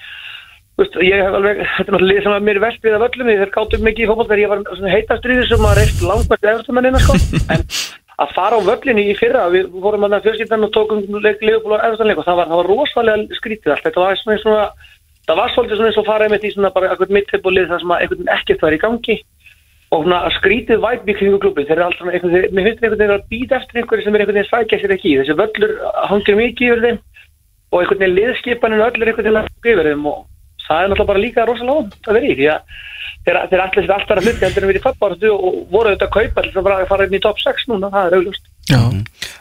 veist, 0.80 1.00
ég 1.04 1.24
hef 1.24 1.38
alveg, 1.38 1.62
þetta 1.76 1.86
er 1.86 1.96
náttúrulega 1.96 2.26
sem 2.26 2.34
var 2.34 2.46
mér 2.48 2.62
verst 2.64 2.84
við 2.84 2.96
að 2.96 3.04
völlum, 3.06 3.32
þeir 3.40 3.54
gátum 3.56 3.88
mikið 3.88 4.04
í 4.04 4.10
fótboll 4.10 4.28
þegar 4.28 4.44
ég 4.44 4.52
var 4.52 4.62
svona 4.70 4.94
heitastriðið 4.94 5.50
sem 5.50 5.66
að 5.70 5.80
reist 5.80 6.04
langvægt 6.04 6.52
Evertonmennina 6.52 7.02
sko, 7.04 7.18
en 7.54 7.66
að 8.20 8.32
fara 8.36 8.60
á 8.60 8.66
völlinni 8.68 9.06
í 9.08 9.16
fyrra, 9.16 9.46
við 9.52 9.68
fórum 9.80 10.06
að 10.08 10.18
fjölskyldan 10.26 10.66
og 10.66 10.72
tókum 10.76 11.04
leik 11.24 11.44
Liverpool 11.44 11.76
og 11.76 11.84
Evertonleik 11.84 12.20
og 12.20 12.26
það 12.28 12.40
var, 12.40 12.50
það 12.50 12.60
var 12.60 12.70
rosalega 12.74 13.38
skrítið 13.38 13.74
allt, 13.74 13.86
þetta 13.86 14.02
var 14.04 14.20
svona, 14.20 14.40
svona 14.42 14.64
það 15.30 15.40
var 15.40 15.52
svolítið 15.54 15.78
svona 15.78 15.90
eins 15.90 16.00
og 16.00 16.08
fara 16.08 16.26
einmitt 16.26 16.44
í 16.44 16.52
svona 16.54 16.72
bara 16.74 16.90
eitthvað 16.90 17.14
mittipulið 17.16 17.70
þar 17.70 17.82
sem 17.82 17.94
að 17.94 18.04
einhvern 18.04 18.32
ekkert 18.36 18.64
var 18.66 18.76
í 18.76 18.80
gangi 18.82 19.16
og 19.90 20.04
svona 20.04 20.20
skrítið 20.36 20.82
væp 20.84 21.08
í 21.08 21.14
kringu 21.18 21.38
klubbi 21.42 21.64
þeir 21.66 21.76
eru 21.76 21.86
alltaf 21.88 22.04
svona 22.04 22.12
einhvern 22.14 22.34
veginn, 22.36 22.52
mér 22.54 22.66
finnst 22.68 22.84
einhvern 22.84 23.00
veginn 23.00 23.16
að 23.16 23.24
býta 23.32 23.56
eftir 23.58 23.80
einhverju 23.80 24.04
sem 24.04 24.14
er 24.14 24.22
einhvern 24.22 24.38
veginn 24.38 24.50
sækja 24.50 24.78
sér 24.82 24.94
ekki 24.94 25.10
í. 25.10 25.16
Þessi 25.20 25.38
völlur 25.40 25.72
hangir 26.10 26.38
mikið 26.38 26.68
yfir 26.68 26.84
þeim. 26.84 27.00
Og 27.70 27.80
einhvern 27.80 28.04
veginn 28.04 28.18
liðskipanin 28.20 28.84
öll 28.86 28.86
er 28.86 29.10
einhvern 29.10 29.26
veginn 29.26 29.40
að 29.40 29.48
hanga 29.48 29.74
yfir 29.74 29.90
þeim. 29.90 30.06
Og 30.12 30.22
það 30.68 30.84
er 30.84 30.92
náttúrulega 30.92 31.10
bara 31.10 31.24
líka 31.24 31.48
rosalega 31.48 31.82
ónt 31.82 32.06
að 32.06 32.18
vera 32.18 32.30
í 32.30 32.38
því 32.38 32.48
að 32.54 32.78
þeir, 33.26 33.40
þeir 33.50 33.64
allir 33.64 33.84
sér 33.84 33.94
alltaf 33.96 34.16
að 34.16 34.28
hluti 34.28 34.46
heldur 34.46 34.66
en 34.66 34.70
við 34.70 34.78
í 34.78 34.84
fattbáratu 34.86 35.34
og 35.34 35.60
voru 35.74 35.90
auðvitað 35.90 36.06
að 36.06 36.14
kaupa 36.16 36.44
til 36.46 36.54
að 36.54 36.66
bara 36.68 36.88
fara 36.88 37.06
inn 37.08 37.18
í 37.18 37.22
top 37.24 37.42
6 37.42 37.68
núna, 37.72 37.90
það 37.90 38.06
er 38.06 38.18
auglust 38.20 38.48
Já, 38.70 38.80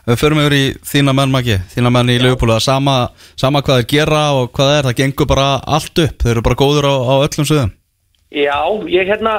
Við 0.09 0.17
förum 0.23 0.41
yfir 0.41 0.55
í 0.57 0.63
þína 0.89 1.13
menn 1.13 1.33
Maggi. 1.33 1.59
Þína 1.69 1.91
menn 1.93 2.09
í 2.09 2.17
Leopold 2.23 2.55
sama, 2.65 2.95
sama 3.37 3.61
hvað 3.61 3.83
þeir 3.83 3.89
gera 3.91 4.21
og 4.39 4.49
hvað 4.49 4.71
það 4.71 4.77
er. 4.79 4.87
Það 4.87 4.99
gengur 5.03 5.29
bara 5.29 5.49
allt 5.77 6.01
upp. 6.01 6.15
Þeir 6.23 6.31
eru 6.33 6.45
bara 6.47 6.57
góður 6.63 6.87
á, 6.89 6.95
á 6.97 7.13
öllum 7.27 7.45
suðum 7.45 7.75
Já, 8.29 8.57
ég 8.89 9.09
hérna 9.09 9.35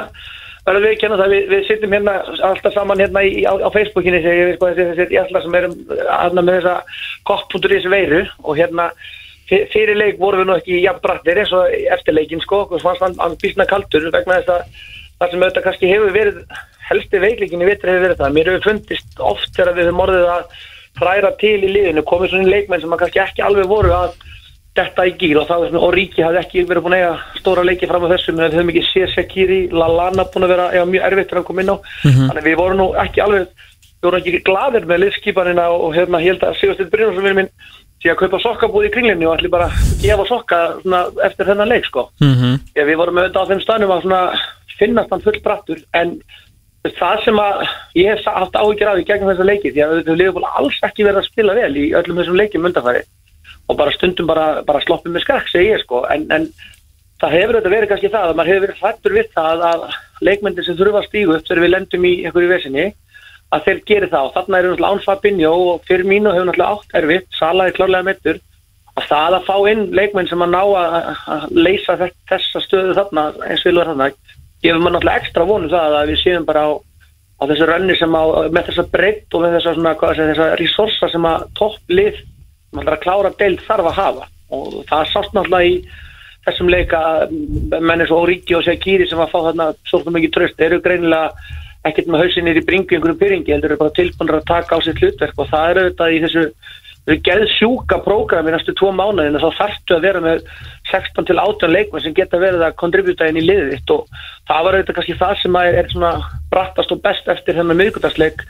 verður 0.66 0.84
við 0.84 0.92
ekki 0.94 1.06
hérna 1.06 1.20
það, 1.20 1.32
við, 1.34 1.46
við 1.52 1.64
sittum 1.68 1.94
hérna 1.96 2.16
alltaf 2.50 2.74
saman 2.74 3.00
hérna 3.00 3.22
í, 3.24 3.44
á, 3.48 3.52
á 3.56 3.68
Facebookinni 3.74 4.20
þegar 4.24 4.38
ég 4.40 4.50
veist 4.50 4.60
hvað 4.62 4.80
þessi, 4.80 4.96
þessi 5.00 5.20
alltaf 5.22 5.46
sem 5.46 5.58
erum 5.60 5.76
aðna 6.18 6.44
með 6.46 6.58
þessa 6.60 6.74
kopp.is 7.30 7.88
veiru 7.90 8.22
og 8.44 8.58
hérna 8.60 8.88
fyr- 9.50 9.68
fyrir 9.74 9.98
leik 9.98 10.18
vorum 10.20 10.44
við 10.44 10.50
nú 10.50 10.56
ekki 10.58 10.82
jafn 10.84 11.04
brattir 11.04 11.40
eins 11.42 11.54
og 11.56 11.70
eftir 11.96 12.16
leikin 12.16 12.44
sko, 12.44 12.64
og 12.70 12.90
hann, 13.02 13.16
hann 13.20 13.38
bísna 13.40 13.68
kaldur 13.70 14.10
vegna 14.10 14.40
þess 14.40 14.54
að 14.56 14.82
það 15.20 15.32
sem 15.32 15.44
auðvitað 15.44 15.66
kannski 15.68 15.94
hefur 15.94 16.12
verið 16.16 16.42
helsti 16.90 17.22
veikleikin 17.22 17.62
í 17.64 17.70
vitri 17.70 17.92
hefur 17.92 18.06
verið 18.08 18.20
það, 18.20 18.36
mér 18.36 18.50
hefur 18.50 18.68
fundist 18.68 19.24
oft 19.32 19.56
þegar 19.56 19.76
við 19.76 19.90
höfum 19.90 20.04
orðið 20.06 20.28
að 20.34 20.60
hræra 21.00 21.30
til 21.40 21.58
í 21.60 21.70
liðinu, 21.70 22.04
komið 22.08 22.32
svona 22.32 22.50
leikmenn 22.50 22.82
sem 22.82 22.94
kannski 23.02 23.22
ekki 23.22 23.44
alveg 23.46 23.68
voru 23.70 23.92
að 23.94 24.16
detta 24.78 25.06
í 25.08 25.14
gýr 25.18 25.40
og 25.40 25.48
það 25.48 25.74
og 25.80 25.90
Ríki 25.94 26.22
hafði 26.22 26.40
ekki 26.44 26.62
verið 26.68 26.84
búin 26.84 26.94
að 26.94 27.02
eiga 27.02 27.40
stóra 27.40 27.64
leiki 27.66 27.88
fram 27.90 28.04
á 28.06 28.12
þessu, 28.12 28.34
menn 28.34 28.46
við 28.46 28.56
höfum 28.58 28.70
ekki 28.72 28.84
séð 28.86 29.08
Shakiri, 29.16 29.60
Lallana 29.74 30.24
búin 30.30 30.46
að 30.46 30.52
vera 30.54 30.70
eiga 30.74 30.86
mjög 30.86 31.06
erfitt 31.08 31.28
til 31.30 31.38
að 31.40 31.46
koma 31.48 31.64
inn 31.64 31.74
á, 31.74 31.76
þannig 32.06 32.46
við 32.46 32.56
vorum 32.60 32.78
nú 32.78 32.86
ekki 33.02 33.24
alveg, 33.24 33.44
við 33.90 34.06
vorum 34.06 34.20
ekki 34.20 34.42
gladir 34.46 34.86
með 34.86 35.02
liðskipanina 35.04 35.64
og 35.74 35.94
hérna 35.96 36.22
ég 36.22 36.30
held 36.34 36.46
að 36.46 36.58
Sigursteinn 36.60 36.92
Brynjarsson 36.92 37.38
minn 37.40 37.50
sé 38.00 38.08
að 38.12 38.20
kaupa 38.22 38.38
sokkabúð 38.40 38.86
í 38.88 38.92
kringlinni 38.94 39.26
og 39.28 39.34
ætli 39.36 39.50
bara 39.52 39.66
að 39.68 39.74
gefa 40.00 40.24
sokka 40.28 40.58
svona, 40.80 41.00
eftir 41.26 41.50
þennan 41.50 41.68
leik 41.68 41.84
sko. 41.84 42.06
Mhm. 42.22 42.50
Já, 42.76 42.84
við 42.86 42.96
vorum 42.96 43.18
auðvitað 43.18 43.42
á 43.44 43.48
þeim 43.50 43.62
staðnum 43.66 43.92
að 43.92 44.02
svona 44.06 44.22
finnast 44.78 45.10
hann 45.10 45.20
full 45.26 45.40
brattur 45.44 45.78
en 45.92 46.22
það 46.86 47.24
sem 47.24 47.36
að 47.36 47.68
ég 47.94 48.08
hef 48.08 48.24
haft 48.24 48.56
áhyggjur 48.56 48.88
af 48.88 48.98
í 49.02 49.04
gegnum 49.04 49.28
þessa 49.34 49.44
leiki 49.44 49.72
því 49.74 49.80
að 49.84 49.90
við 52.96 53.04
að 53.50 53.70
og 53.70 53.78
bara 53.78 53.94
stundum 53.94 54.28
bara, 54.30 54.46
bara 54.66 54.82
sloppið 54.82 55.14
með 55.14 55.24
skakk 55.24 55.50
segi 55.50 55.70
ég 55.70 55.84
sko. 55.84 56.02
En, 56.10 56.26
en 56.34 56.48
það 57.22 57.36
hefur 57.36 57.58
þetta 57.58 57.74
verið 57.74 57.92
kannski 57.92 58.12
það 58.12 58.26
að 58.26 58.38
maður 58.38 58.52
hefur 58.52 58.66
verið 58.66 58.82
hrættur 58.82 59.16
við 59.16 59.30
það 59.36 59.64
að 59.68 59.86
leikmyndir 60.26 60.66
sem 60.66 60.78
þurfa 60.80 61.02
að 61.02 61.08
stígu 61.08 61.36
upp 61.36 61.46
þegar 61.46 61.62
við 61.64 61.72
lendum 61.74 62.06
í 62.08 62.12
einhverju 62.24 62.50
vesinni 62.50 62.86
að 63.50 63.66
þeir 63.66 63.82
geri 63.90 64.10
það. 64.10 64.26
Og 64.26 64.34
þarna 64.36 64.60
eru 64.60 64.72
náttúrulega 64.72 64.96
Án 64.96 65.04
Fabinho 65.06 65.52
og 65.70 65.86
fyrir 65.88 66.10
mínu 66.10 66.34
hefur 66.34 66.50
náttúrulega 66.50 66.78
átt 66.78 66.98
erfitt 67.00 67.38
Sala 67.38 67.68
er 67.68 67.76
klárlega 67.78 68.08
meittur 68.10 68.42
og 68.96 69.06
það 69.06 69.38
að 69.38 69.46
fá 69.46 69.56
inn 69.70 69.86
leikmenn 69.96 70.28
sem 70.28 70.44
að 70.44 70.54
ná 70.56 70.60
að, 70.82 70.94
að 71.30 71.48
leysa 71.54 71.96
þess, 72.00 72.20
þessa 72.30 72.62
stöðu 72.66 72.96
þarna 72.98 73.26
eins 73.46 73.62
og 73.62 73.70
vilja 73.70 73.86
þarna 73.90 74.08
gefur 74.60 74.82
maður 74.82 74.96
náttúrulega 74.96 75.22
ekstra 75.22 75.46
vonum 75.46 75.72
það 75.72 75.98
að 76.00 76.10
við 76.10 76.20
séum 76.24 76.46
bara 76.48 76.64
á, 76.66 76.70
á 76.74 77.42
þessu 77.52 77.68
rönni 77.70 77.96
sem 77.96 78.18
á 78.18 78.22
með 78.50 78.66
þessa 78.68 78.86
breytt 78.96 79.36
og 79.36 79.44
með 79.44 79.56
þessa 79.56 79.76
svona 79.78 79.94
þessa 80.18 80.48
resursa 80.60 81.10
sem 81.14 81.28
að 81.30 81.46
topplið 81.60 82.20
maður 82.76 82.96
að 82.96 83.02
klára 83.04 83.32
deild 83.38 83.64
þarf 83.66 83.90
að 83.90 83.98
hafa. 84.00 84.28
Og 84.50 84.76
það 84.90 85.10
sást 85.12 85.34
náttúrulega 85.36 85.70
í 85.70 85.76
þessum 86.46 86.70
leika 86.72 87.00
menn 87.30 88.00
eins 88.00 88.12
og 88.14 88.26
Ríki 88.30 88.56
og 88.56 88.66
Shakiri 88.66 89.06
sem 89.08 89.20
að 89.20 89.32
fá 89.32 89.40
þarna 89.48 89.70
svolítið 89.88 90.16
mikið 90.16 90.36
tröst 90.36 90.62
eru 90.64 90.80
greinilega 90.84 91.56
ekkert 91.88 92.10
með 92.12 92.24
hausinir 92.24 92.60
í 92.60 92.66
bringu 92.66 92.96
einhverjum 92.96 93.20
pyringi 93.20 93.54
heldur 93.54 93.72
eru 93.72 93.80
bara 93.80 93.96
tilbúinir 93.96 94.38
að 94.40 94.48
taka 94.50 94.76
á 94.76 94.78
sitt 94.84 95.00
hlutverk. 95.00 95.36
Og 95.36 95.50
það 95.52 95.70
er 95.70 95.82
auðvitað 95.82 96.14
í 96.16 96.22
þessu 96.24 96.44
geðsjúka 97.26 97.98
prógrami 98.04 98.52
næstu 98.52 98.74
tvo 98.76 98.90
mánuðin 98.94 99.40
þá 99.40 99.48
þarftu 99.56 99.96
að 99.96 100.04
vera 100.04 100.20
með 100.24 100.42
16 100.90 101.26
til 101.30 101.38
18 101.40 101.72
leikmenn 101.72 102.04
sem 102.04 102.14
geta 102.14 102.40
verið 102.40 102.66
að 102.66 102.76
kontributa 102.82 103.28
inn 103.28 103.40
í 103.40 103.46
liðið 103.46 103.72
þitt. 103.74 103.94
Og 103.96 104.20
það 104.50 104.66
var 104.66 104.76
auðvitað 104.76 104.98
kannski 104.98 105.18
það 105.22 105.34
sem 105.42 105.58
að 105.60 105.80
er 105.80 105.90
svona 105.94 106.12
brattast 106.52 106.94
og 106.94 107.02
best 107.06 107.32
eftir 107.32 107.58
þennan 107.58 107.80
miðgudagsleik 107.80 108.44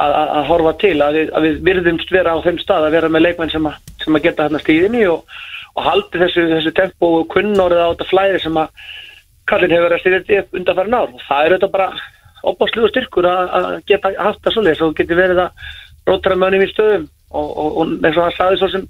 að, 0.00 0.16
að, 0.22 0.42
horfa 0.48 0.72
til 0.80 0.96
að 1.04 1.18
við, 1.18 1.30
að 1.36 1.46
við 1.46 1.60
virðumst 1.68 2.12
vera 2.14 2.34
á 2.34 2.44
þeim 2.44 2.58
stað 2.62 2.86
að 2.86 2.96
vera 2.96 3.10
með 3.12 3.24
leikmenn 3.26 3.52
sem 3.52 3.68
að, 3.68 3.92
sem 4.04 4.16
að 4.16 4.26
geta 4.26 4.46
hérna 4.46 4.62
stíðinni 4.62 5.04
og, 5.10 5.36
og 5.74 5.86
haldi 5.86 6.22
þessu, 6.24 6.46
þessu 6.54 6.74
tempo 6.76 7.12
og 7.18 7.28
kunnorið 7.34 7.84
á 7.84 7.90
þetta 7.92 8.10
flæði 8.10 8.42
sem 8.44 8.60
að 8.60 8.74
Kallin 9.50 9.72
hefur 9.74 9.88
verið 9.88 9.96
að 9.96 10.02
styrja 10.04 10.42
upp 10.44 10.58
undanfærin 10.60 10.94
ár. 10.94 11.08
Og 11.14 11.22
það 11.26 11.40
er 11.46 11.54
auðvitað 11.54 11.72
bara 11.74 11.88
opasluðu 12.50 12.90
styrkur 12.92 13.26
að, 13.26 13.72
geta 13.88 14.12
haft 14.18 14.44
það 14.44 14.54
svoleiðis 14.54 14.84
og 14.86 14.92
geti 14.98 15.18
verið 15.18 15.40
að 15.44 15.64
rótra 16.06 16.36
mönnum 16.38 16.62
í 16.62 16.68
stöðum. 16.70 17.08
Og, 17.30 17.50
og, 17.62 17.74
og 17.80 17.90
eins 18.06 18.16
og 18.16 18.24
hann 18.24 18.36
sagði 18.36 18.60
svo 18.60 18.68
sem 18.72 18.86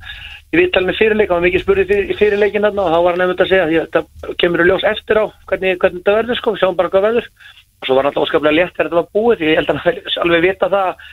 ég 0.51 0.61
viðtal 0.63 0.85
með 0.87 0.99
fyrirleik, 0.99 1.31
hann 1.31 1.41
var 1.41 1.47
mikið 1.47 1.63
spurði 1.65 1.87
fyrir, 1.91 2.13
fyrirleikin 2.19 2.69
og 2.71 2.79
þá 2.79 2.99
var 3.05 3.11
hann 3.11 3.21
nefnd 3.23 3.43
að 3.45 3.51
segja 3.51 3.83
þetta 3.85 4.35
kemur 4.41 4.63
í 4.65 4.69
ljós 4.71 4.87
eftir 4.89 5.21
á 5.21 5.25
hvernig, 5.51 5.77
hvernig 5.83 6.01
þetta 6.01 6.15
verður 6.17 6.41
sko, 6.41 6.55
sjáum 6.57 6.79
bara 6.79 6.93
hvað 6.93 7.07
verður. 7.07 7.29
og 7.29 7.60
svo 7.85 7.97
var 7.97 8.05
hann 8.05 8.13
alltaf 8.13 8.27
óskaplega 8.27 8.57
létt 8.57 8.77
þegar 8.77 8.91
þetta 8.91 9.01
var 9.01 9.11
búið 9.17 9.41
því 9.41 9.51
ég 9.51 9.61
held 9.61 9.73
að 9.73 9.81
hann 9.81 10.01
alveg 10.25 10.47
vita 10.47 10.71
það. 10.75 11.05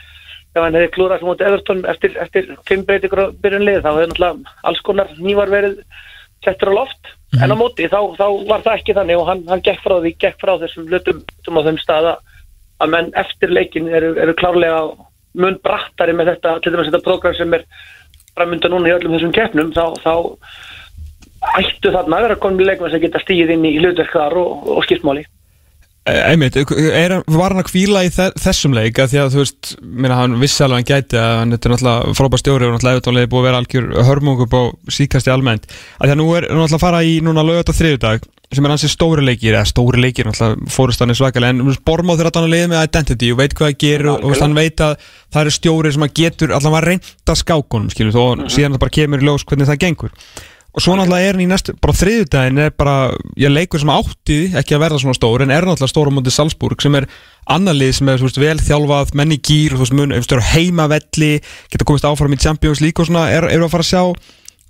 Ef 0.48 0.62
hann 0.64 0.78
hefði 0.78 0.92
klúrað 0.94 1.20
sem 1.20 1.30
út 1.32 1.42
Everton 1.44 1.82
eftir, 1.92 2.14
eftir 2.24 2.46
fimm 2.68 2.84
breytingur 2.88 3.24
á 3.24 3.26
byrjunlið 3.42 3.82
þá 3.84 3.88
hefði 3.90 4.06
náttúrulega 4.12 4.54
alls 4.70 4.80
konar 4.86 5.12
nývar 5.20 5.52
verið 5.52 5.76
settur 6.44 6.72
á 6.72 6.78
loft. 6.78 7.12
En 7.42 7.52
á 7.52 7.56
móti 7.58 7.88
þá, 7.90 8.00
þá 8.16 8.26
var 8.48 8.64
það 8.64 8.78
ekki 8.78 8.96
þannig 8.96 9.20
og 9.20 9.28
hann, 9.28 9.44
hann 9.50 9.64
gekk 9.64 9.84
frá 9.84 9.98
því, 9.98 10.14
gekk 10.24 10.40
frá 10.40 10.54
þessum 10.62 10.88
hlutum 10.88 11.20
sem 11.44 11.60
á 11.60 11.66
þeim 11.68 11.80
staða 11.82 12.16
að 12.78 12.92
menn 12.94 13.12
eftir 13.18 13.52
leikin 13.52 13.88
eru, 13.92 14.14
eru 14.22 14.34
klárlega 14.38 14.80
mun 15.38 15.58
brattari 15.62 16.14
með 16.16 16.32
þetta, 16.32 16.58
til 16.62 16.72
dæmis 16.72 16.88
þetta 16.88 17.04
prógram 17.04 17.36
sem 17.36 17.56
er 17.58 17.64
framönda 18.38 18.70
núna 18.70 18.90
í 18.90 18.94
öllum 18.96 19.16
þessum 19.16 19.34
keppnum 19.34 19.72
þá, 19.76 19.84
þá 20.02 20.14
ættu 21.58 21.92
þarna 21.94 22.18
að 22.18 22.24
vera 22.26 22.38
komin 22.42 22.66
leikmenn 22.66 22.94
sem 22.94 23.02
geta 23.02 23.20
stíð 23.22 23.52
inn 23.54 23.66
í 23.68 23.76
hlutverk 23.78 24.14
þar 24.14 24.38
og, 24.40 24.70
og 24.74 24.86
skiptmáli 24.86 25.26
Einmitt, 26.08 26.56
er, 26.56 27.14
var 27.28 27.52
hann 27.54 27.60
að 27.62 27.68
kvíla 27.68 28.02
í 28.06 28.10
þe- 28.14 28.32
þessum 28.40 28.74
leik? 28.76 28.98
Að 29.02 29.12
því 29.12 29.20
að 29.22 29.34
þú 29.34 29.42
veist, 29.42 29.70
minna 29.82 30.16
hann 30.20 30.38
vissi 30.40 30.62
alveg 30.64 30.74
að 30.74 30.80
hann 30.80 30.88
gæti 30.88 31.18
að 31.20 31.34
hann 31.40 31.52
er 31.52 31.58
náttúrulega 31.58 32.16
frábær 32.18 32.42
stjóri 32.42 32.68
og 32.68 32.74
náttúrulega 32.76 33.02
eftirlega 33.02 33.30
búið 33.32 33.42
að 33.42 33.48
vera 33.48 33.60
algjör 33.62 33.86
hörmung 34.08 34.42
upp 34.46 34.56
á 34.56 34.62
síkasti 34.98 35.32
almennt. 35.34 35.68
Að 36.00 36.08
því 36.10 36.14
að 36.16 36.20
nú 36.22 36.28
er 36.38 36.48
hann 36.48 36.60
náttúrulega 36.62 36.80
að 36.80 36.84
fara 36.86 37.04
í 37.04 37.14
núna 37.24 37.44
lögat 37.46 37.72
og 37.74 37.78
þriðudag 37.78 38.26
sem 38.48 38.64
er 38.64 38.72
hansi 38.72 38.88
stóri 38.88 39.20
leikir 39.28 39.52
eða 39.58 39.68
stóri 39.68 40.00
leikir, 40.00 40.24
náttúrulega 40.30 40.70
fórust 40.72 41.02
hann 41.04 41.12
er 41.12 41.18
svakalega 41.18 41.52
en 41.52 41.74
Bormáð 41.84 42.22
þegar 42.22 42.38
hann 42.38 42.46
er 42.48 42.52
leiðið 42.54 42.70
með 42.72 42.84
identity 42.88 43.28
og 43.34 43.40
veit 43.42 43.52
hvað 43.58 43.68
það 43.74 43.80
gerir 43.84 44.08
og, 44.14 44.22
og 44.24 44.38
hann 44.40 44.56
veit 44.56 44.80
að 44.86 44.94
það 45.34 45.42
eru 45.42 45.52
stjóri 45.58 45.92
sem 45.92 46.06
að 46.06 46.14
getur 46.22 46.54
allavega 46.56 46.80
að 46.80 46.86
reynda 46.88 47.36
skákunum 47.42 47.90
skilur, 47.92 48.16
og 48.22 48.46
síðan 48.48 48.78
það 48.78 48.82
bara 48.86 48.94
kemur 48.96 49.20
í 49.20 49.28
ljós 49.28 49.44
hvernig 49.44 49.68
það 49.68 49.82
gengur 49.84 50.14
og 50.78 50.84
svo 50.84 50.94
náttúrulega 50.94 51.26
er 51.26 51.34
hann 51.34 51.42
í 51.42 51.48
næstu, 51.50 51.72
bara 51.82 51.96
þriðudaginn 51.98 52.60
er 52.62 52.74
bara, 52.78 52.96
ég 53.40 53.50
leikur 53.50 53.82
sem 53.82 53.90
átti 53.90 54.36
ekki 54.60 54.76
að 54.76 54.84
verða 54.84 55.00
svona 55.02 55.18
stór, 55.18 55.42
en 55.42 55.50
er 55.50 55.66
náttúrulega 55.66 55.90
stór 55.90 56.10
á 56.10 56.14
móti 56.14 56.30
Salzburg 56.30 56.84
sem 56.84 56.94
er 56.94 57.08
annar 57.50 57.74
lið 57.74 57.96
sem 57.98 58.10
er 58.12 58.22
veist, 58.22 58.38
vel 58.38 58.60
þjálfað, 58.62 59.10
menn 59.18 59.34
í 59.34 59.40
gýr 59.42 59.74
heimavelli, 60.54 61.32
geta 61.72 61.88
komist 61.88 62.06
áfram 62.06 62.36
í 62.36 62.38
Champions 62.38 62.84
League 62.84 63.02
og 63.02 63.10
svona, 63.10 63.26
er, 63.34 63.48
er 63.50 63.64
að 63.64 63.72
fara 63.74 63.86
að 63.86 63.90
sjá 63.90 64.04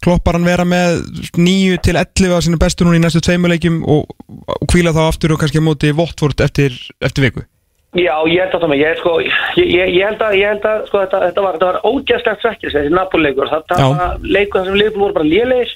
kloppar 0.05 0.39
hann 0.39 0.49
vera 0.49 0.65
með 0.65 1.03
9 1.37 1.79
til 1.85 1.99
11 1.99 2.35
af 2.39 2.47
sinu 2.47 2.59
bestu 2.63 2.87
núna 2.87 2.97
í 2.97 3.03
næstu 3.03 3.21
tveimuleikjum 3.27 3.83
og, 3.85 4.09
og 4.55 4.67
kvíla 4.71 4.95
þá 4.97 5.05
aftur 5.09 5.35
og 5.35 5.43
kannski 5.43 5.61
á 5.61 5.69
móti 5.69 5.93
Votvort 5.93 6.41
eftir, 6.41 6.77
eftir 7.05 7.29
viku? 7.29 7.45
Já, 7.97 8.15
ég 8.29 8.45
held 8.45 8.53
að 8.53 8.63
það 8.63 8.71
með, 8.71 8.81
ég, 8.83 8.99
sko, 9.01 9.13
ég, 9.25 9.69
ég, 9.73 10.03
held 10.05 10.23
að, 10.23 10.35
ég 10.37 10.51
held 10.53 10.67
að 10.69 10.83
sko, 10.91 11.01
þetta, 11.03 11.21
þetta 11.25 11.45
var, 11.45 11.55
þetta 11.57 11.69
var 11.71 11.79
ógæslegt 11.89 12.43
svekkis, 12.45 12.75
þessi 12.75 12.93
Napoli-leikur, 12.93 13.49
það, 13.49 13.63
það 13.71 13.95
var 13.97 14.27
leikur 14.37 14.59
þar 14.59 14.69
sem 14.69 14.77
leikur 14.83 15.03
voru 15.03 15.17
bara 15.17 15.29
lélegir, 15.29 15.73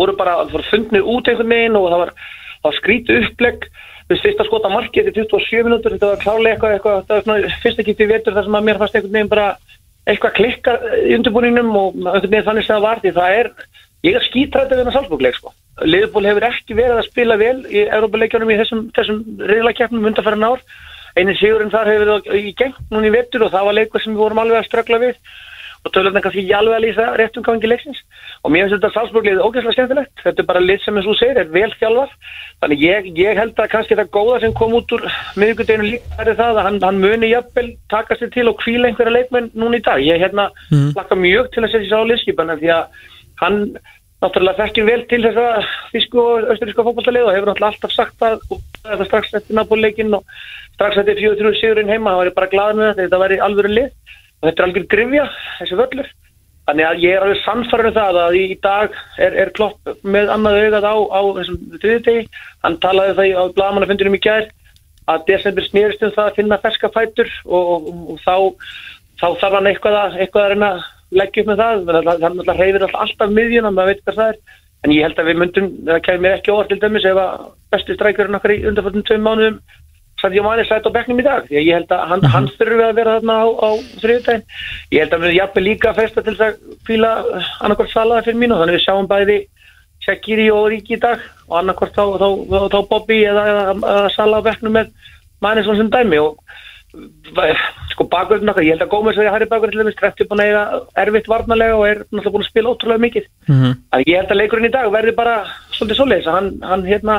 voru 0.00 0.16
bara, 0.18 0.36
það 0.42 0.56
var 0.58 0.68
fundnir 0.70 1.08
út 1.14 1.30
einhvern 1.30 1.54
veginn 1.54 1.78
og 1.78 1.88
það 1.92 2.02
var, 2.04 2.12
það 2.60 2.68
var 2.68 2.78
skrítið 2.80 3.26
upplegg, 3.28 3.66
veist, 4.10 4.24
fyrst 4.26 4.42
að 4.42 4.50
skota 4.50 4.72
markið 4.72 5.10
til 5.10 5.26
27 5.30 5.66
minútur, 5.68 5.96
þetta 5.96 6.12
var 6.12 6.24
klárlega 6.24 6.54
eitthvað, 6.54 6.76
eitthvað, 6.76 7.02
það 7.08 7.16
var 7.16 7.26
svona 7.26 7.60
fyrst 7.64 7.82
ekki 7.84 7.96
til 7.98 8.10
vetur 8.10 8.36
þar 8.36 8.48
sem 8.48 8.58
að 8.58 8.68
mér 8.68 8.80
fannst 8.80 8.98
einhvern 8.98 9.16
veginn 9.18 9.32
bara 9.32 9.48
eitthvað 10.10 10.36
klikkar 10.38 10.86
í 11.04 11.16
undirbúningnum 11.18 11.72
og 11.76 11.98
einhvern 12.00 12.30
veginn 12.32 12.46
þannig 12.48 12.66
sem 12.66 12.76
það 12.76 12.86
var 12.88 13.02
því 13.02 13.14
það 13.20 13.40
er, 13.40 13.50
ég 14.08 14.16
er 14.18 14.26
skítrættið 14.26 14.76
við 14.76 14.82
þennan 14.82 14.96
Salzburg-leik, 14.96 15.40
sko. 15.40 15.54
Liverpool 15.86 16.28
hefur 16.28 16.46
ekki 16.50 16.76
verið 16.76 16.98
að 16.98 17.08
spila 17.08 17.36
vel 17.40 17.58
í 17.68 17.84
Európa-leikjunum 17.86 18.50
í 18.52 18.56
þessum, 18.60 18.80
þessum 18.96 19.20
reyðlakeppnum 19.48 20.08
undanfæran 20.10 20.48
ár. 20.50 20.64
Einin 21.16 21.38
sigurinn 21.38 21.72
þar 21.72 21.88
hefur 21.90 22.10
verið 22.10 22.48
í 22.50 22.52
geng 22.58 22.76
núna 22.92 23.08
í 23.08 23.14
vettur 23.14 23.46
og 23.46 23.54
það 23.54 23.68
var 23.68 23.76
leikur 23.78 24.02
sem 24.02 24.14
við 24.14 24.24
vorum 24.24 24.42
alveg 24.42 24.60
að 24.60 24.68
ströggla 24.68 25.00
við 25.02 25.16
og 25.80 25.92
tölum 25.94 26.16
kannski 26.20 26.42
ekki 26.42 26.56
alveg 26.56 26.76
að 26.76 26.84
lýsa 26.84 27.04
réttum 27.16 27.44
gangi 27.44 27.68
leiksins. 27.70 28.00
Og 28.44 28.52
mér 28.52 28.66
finnst 28.66 28.76
þetta 28.76 28.90
Salzburg-lið 28.94 29.40
ógeðslega 29.40 29.76
skemmtilegt. 29.76 30.12
Þetta 30.24 30.42
er 30.42 30.48
bara 30.50 30.62
lið 30.64 30.82
sem 30.84 30.98
eins 31.00 31.08
og 31.08 31.16
segir 31.16 31.40
er 31.40 31.52
vel 31.54 31.70
þjálfar 31.80 32.12
þannig 32.60 32.82
ég, 32.84 33.08
ég 33.16 33.40
held 33.40 33.54
að 33.56 33.70
kannski 33.72 33.96
það 33.96 34.10
góða 34.16 34.40
sem 34.42 34.52
kom 34.58 34.74
út 34.76 34.92
úr 34.96 35.06
miðvikudeginu 35.40 35.88
líka 35.88 36.20
er 36.20 36.34
það 36.34 36.60
að 36.60 36.66
hann, 36.66 36.80
hann 36.84 37.00
muni 37.00 37.30
jafnvel 37.32 37.70
taka 37.92 38.18
sér 38.20 38.32
til 38.34 38.46
og 38.52 38.60
kvíla 38.60 38.90
einhverja 38.90 39.16
leikmenn 39.16 39.48
núna 39.56 39.80
í 39.80 39.86
dag. 39.86 40.04
Ég 40.04 40.20
hérna 40.20 40.50
mm. 40.68 40.92
lakka 40.98 41.16
mjög 41.16 41.48
til 41.54 41.64
að 41.64 41.72
setja 41.72 41.88
sér 41.88 42.04
á 42.04 42.10
liðskipan 42.10 42.54
því 42.60 42.74
að 42.76 43.00
hann 43.40 43.58
náttúrulega 44.20 44.66
þekkir 44.66 44.88
vel 44.88 45.02
til 45.08 45.22
þess 45.24 45.40
að 45.40 45.68
þísku 45.94 46.20
og 46.20 46.48
austuríska 46.52 46.84
fókbaltalið 46.84 47.26
og 47.26 47.34
hefur 47.34 47.48
náttúrulega 47.48 47.72
alltaf 47.72 47.94
sagt 47.94 48.26
að 48.26 48.42
það 48.84 49.06
strax 49.08 49.36
eftir 49.38 49.56
Napoli-leikin 49.56 50.16
og 50.18 50.26
strax 50.74 51.00
eftir 51.00 51.22
4-3 51.22 51.54
sigurinn 51.56 51.92
heima, 51.92 52.12
það 52.12 52.20
væri 52.20 52.34
bara 52.36 52.50
glaður 52.52 52.78
með 52.78 52.90
þetta, 52.90 53.06
þetta 53.06 53.22
væri 53.24 53.40
alvöru 53.46 53.72
lið 53.72 54.18
þetta 54.44 54.62
er 54.62 54.66
algjör 54.68 54.86
grifja, 54.94 55.24
þessi 55.60 55.78
völlur. 55.80 56.10
Þannig 56.70 56.86
að 56.86 57.00
ég 57.02 57.16
er 57.16 57.24
alveg 57.24 57.40
sannfærður 57.42 57.94
það 57.96 58.18
að 58.20 58.36
í 58.38 58.44
dag 58.62 58.92
er, 59.18 59.36
er 59.42 59.50
klopp 59.56 59.90
með 60.06 60.28
annað 60.30 60.58
augað 60.60 60.86
á, 60.86 60.94
á 61.10 61.20
þessum 61.40 61.58
þriðutegi 61.82 62.22
hann 62.62 62.76
talaði 62.84 63.16
það 63.18 63.30
í- 63.30 63.38
á 63.40 63.44
blagamannafundinum 63.56 64.14
í 64.18 64.22
gær 64.22 64.46
að 65.10 65.24
desember 65.26 65.66
snýrist 65.66 66.04
um 66.06 66.12
það 66.14 66.28
að 66.28 66.36
finna 66.38 66.58
ferska 66.62 66.90
fætur 66.94 67.32
og, 67.48 67.72
og, 67.74 67.90
og 68.14 68.20
þá, 68.22 68.36
þá 69.18 69.26
þarf 69.40 69.56
hann 69.58 69.70
eitthvað 69.72 69.98
að, 70.04 70.16
eitthvað 70.22 70.44
að 70.44 70.52
reyna 70.54 70.70
að 70.76 70.84
leggja 71.20 71.42
upp 71.42 71.50
með 71.50 71.62
það. 71.64 71.82
Þannig 71.90 72.10
að 72.12 72.22
náttúrulega 72.22 72.58
reyfir 72.60 72.86
alltaf, 73.02 73.34
miðjuna 73.40 73.72
maður 73.74 73.90
veit 73.90 74.04
hvað 74.04 74.20
það 74.20 74.32
er. 74.34 74.40
En 74.80 74.94
ég 74.94 75.04
held 75.04 75.18
að 75.20 75.26
við 75.32 75.40
myndum, 75.42 75.66
það 75.88 76.02
kemur 76.06 76.22
mér 76.24 76.36
ekki 76.38 76.52
óvart 76.54 76.70
til 76.70 76.78
dæmis 76.80 77.08
ef 77.10 77.18
að 77.20 77.48
besti 77.74 77.96
strækjurinn 77.98 78.38
okkar 78.38 78.54
í 78.54 78.62
undanfjöldum 78.70 79.04
tveim 79.10 79.26
mánuðum 79.26 79.58
Sadio 80.20 80.42
Mane 80.44 80.64
sætt 80.68 80.84
á 80.84 80.90
bekknum 80.92 81.20
í 81.22 81.24
dag. 81.24 81.46
Því 81.48 81.56
að 81.60 81.66
ég 81.66 81.78
held 81.78 81.94
að 81.96 82.02
hann, 82.10 82.26
hann 82.34 82.48
þurfi 82.58 82.84
að 82.86 82.98
vera 82.98 83.16
þarna 83.18 83.36
á, 83.40 83.46
á 83.48 83.70
þriðutæðin. 84.02 84.44
Ég 84.92 85.04
held 85.04 85.16
að 85.16 85.24
við 85.24 85.36
jafnvel 85.38 85.64
líka 85.64 85.94
festa 85.96 86.24
til 86.26 86.36
að 86.36 86.58
fíla 86.88 87.12
annarkvort 87.60 87.94
salaða 87.94 88.26
fyrir 88.26 88.40
mínu. 88.42 88.58
Þannig 88.60 88.76
við 88.76 88.84
sjáum 88.84 89.08
bæði 89.10 89.38
Shaqiri 90.04 90.48
og 90.52 90.68
Ríki 90.72 90.96
í 90.96 91.00
dag 91.00 91.24
og 91.48 91.56
annarkvort 91.60 91.96
þá, 91.96 92.04
þá, 92.20 92.28
þá, 92.52 92.58
þá 92.74 92.78
Bobby 92.92 93.22
eða, 93.28 93.46
eða, 93.52 93.64
eða 93.94 94.12
Sala 94.16 94.40
á 94.40 94.46
bekknum 94.48 94.76
með 94.76 94.92
Mane 95.40 95.64
svona 95.64 95.80
sem 95.80 95.92
dæmi. 95.92 96.20
Og 96.20 96.36
sko 97.92 98.06
bakverðin 98.10 98.50
okkar, 98.50 98.64
ég 98.66 98.74
held 98.74 98.82
að 98.82 98.90
Gómez 98.90 99.18
að 99.20 99.28
Harry 99.30 99.46
Bakverð 99.46 99.76
til 99.76 99.84
þess 99.86 99.98
trefti 99.98 100.26
búin 100.26 100.42
að 100.42 100.48
eiga 100.50 100.62
erfitt 101.04 101.28
varnarlega 101.30 101.76
og 101.78 101.84
er 101.86 102.00
náttúrulega 102.08 102.32
búin 102.34 102.44
að 102.44 102.50
spila 102.50 102.72
ótrúlega 102.72 103.04
mikið. 103.04 103.28
Mhm. 103.46 103.76
að 103.94 104.04
ég 104.06 104.18
held 104.18 104.32
að 104.32 104.40
leikurinn 104.40 104.68
í 104.68 104.72
dag 104.74 104.90
verði 104.90 105.14
bara 105.14 105.36
svolítið 105.76 106.00
svoleiðis 106.00 106.26
að 106.26 106.36
hann, 106.38 106.50
hann 106.62 106.82
hérna 106.88 107.16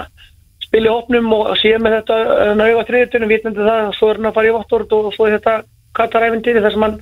spili 0.71 0.87
hópnum 0.87 1.27
og 1.35 1.51
sé 1.59 1.75
með 1.83 1.97
þetta 1.97 2.17
nauða 2.55 2.87
þriðutunum, 2.87 3.31
vitandi 3.31 3.67
það, 3.67 3.89
svo 3.97 4.07
er 4.07 4.19
hann 4.19 4.29
að 4.29 4.37
fara 4.37 4.47
í 4.47 4.53
Vottord 4.55 4.93
og 4.95 5.11
svo 5.15 5.27
er 5.27 5.35
þetta 5.35 5.55
Kataræfintýri 5.91 6.61
þar 6.63 6.71
sem 6.71 6.85
hann 6.85 6.93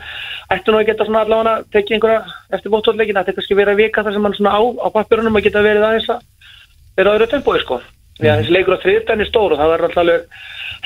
ætti 0.49 0.73
nú 0.73 0.79
að 0.79 0.87
geta 0.87 1.05
svona 1.05 1.21
allavega 1.21 1.51
tekið 1.75 1.93
einhverja 1.99 2.21
eftir 2.57 2.73
Vottordleikin, 2.73 3.19
þetta 3.19 3.29
er 3.29 3.37
kannski 3.37 3.57
verið 3.59 3.73
að 3.75 3.81
vika 3.83 4.03
þar 4.07 4.15
sem 4.15 4.25
hann 4.25 4.37
svona 4.39 4.53
á, 4.57 4.61
á 4.65 4.87
pappirunum 4.95 5.37
að 5.37 5.45
geta 5.45 5.61
verið 5.61 5.85
aðeins 5.85 6.09
að 6.09 6.19
vera 6.97 7.13
á 7.13 7.15
öðru 7.19 7.27
tempói 7.29 7.59
sko. 7.61 7.77
Því 8.17 8.27
að 8.31 8.37
þessi 8.41 8.55
leikur 8.55 8.73
á 8.73 8.83
þriðutunum 8.83 9.21
er 9.21 9.29
stór 9.29 9.53
og 9.53 9.61
það 9.61 9.69
var 9.69 9.81
alltaf 9.85 10.09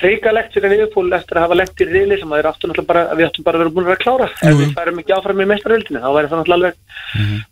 hrikalegt 0.04 0.52
fyrir 0.58 0.74
Liverpool 0.74 1.16
eftir 1.16 1.40
að 1.40 1.46
hafa 1.46 1.56
legt 1.62 1.80
í 1.80 1.88
riðli 1.88 2.20
sem 2.20 2.32
að 2.34 2.38
þeir 2.42 2.50
áttu 2.50 2.66
náttúrulega 2.68 2.92
bara, 2.92 3.04
við 3.16 3.28
áttum 3.30 3.46
bara 3.46 3.56
að 3.56 3.62
vera 3.64 3.74
búin 3.78 3.88
að 3.88 4.04
klára. 4.04 4.28
Ef 4.42 4.54
við 4.60 4.74
færum 4.76 5.00
ekki 5.00 5.16
áfram 5.16 5.40
í 5.40 5.48
meistaröldinni 5.52 6.04
þá 6.04 6.12
væri 6.18 6.28
það 6.32 6.40
náttúrulega 6.42 6.60
alveg, 6.60 6.76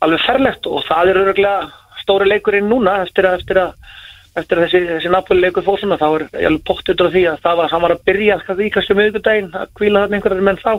alveg 0.01 0.19
eftir 4.39 4.61
þessi, 4.63 4.81
þessi 4.87 5.11
Napoli 5.11 5.43
leikur 5.43 5.65
fór 5.65 5.79
svona 5.81 5.97
þá 5.99 6.07
er 6.07 6.23
ég 6.39 6.47
alveg 6.47 6.63
pottur 6.67 7.03
á 7.03 7.11
því 7.11 7.23
að 7.31 7.41
það 7.43 7.57
var, 7.59 7.71
hann 7.73 7.83
var 7.83 7.93
að 7.95 8.03
byrja 8.07 8.37
því 8.47 8.69
kannski 8.75 8.95
miðvikudaginn 8.97 9.49
að 9.59 9.73
kvíla 9.79 10.03
þarna 10.03 10.17
einhverjar 10.17 10.45
menn 10.47 10.61
þá. 10.61 10.71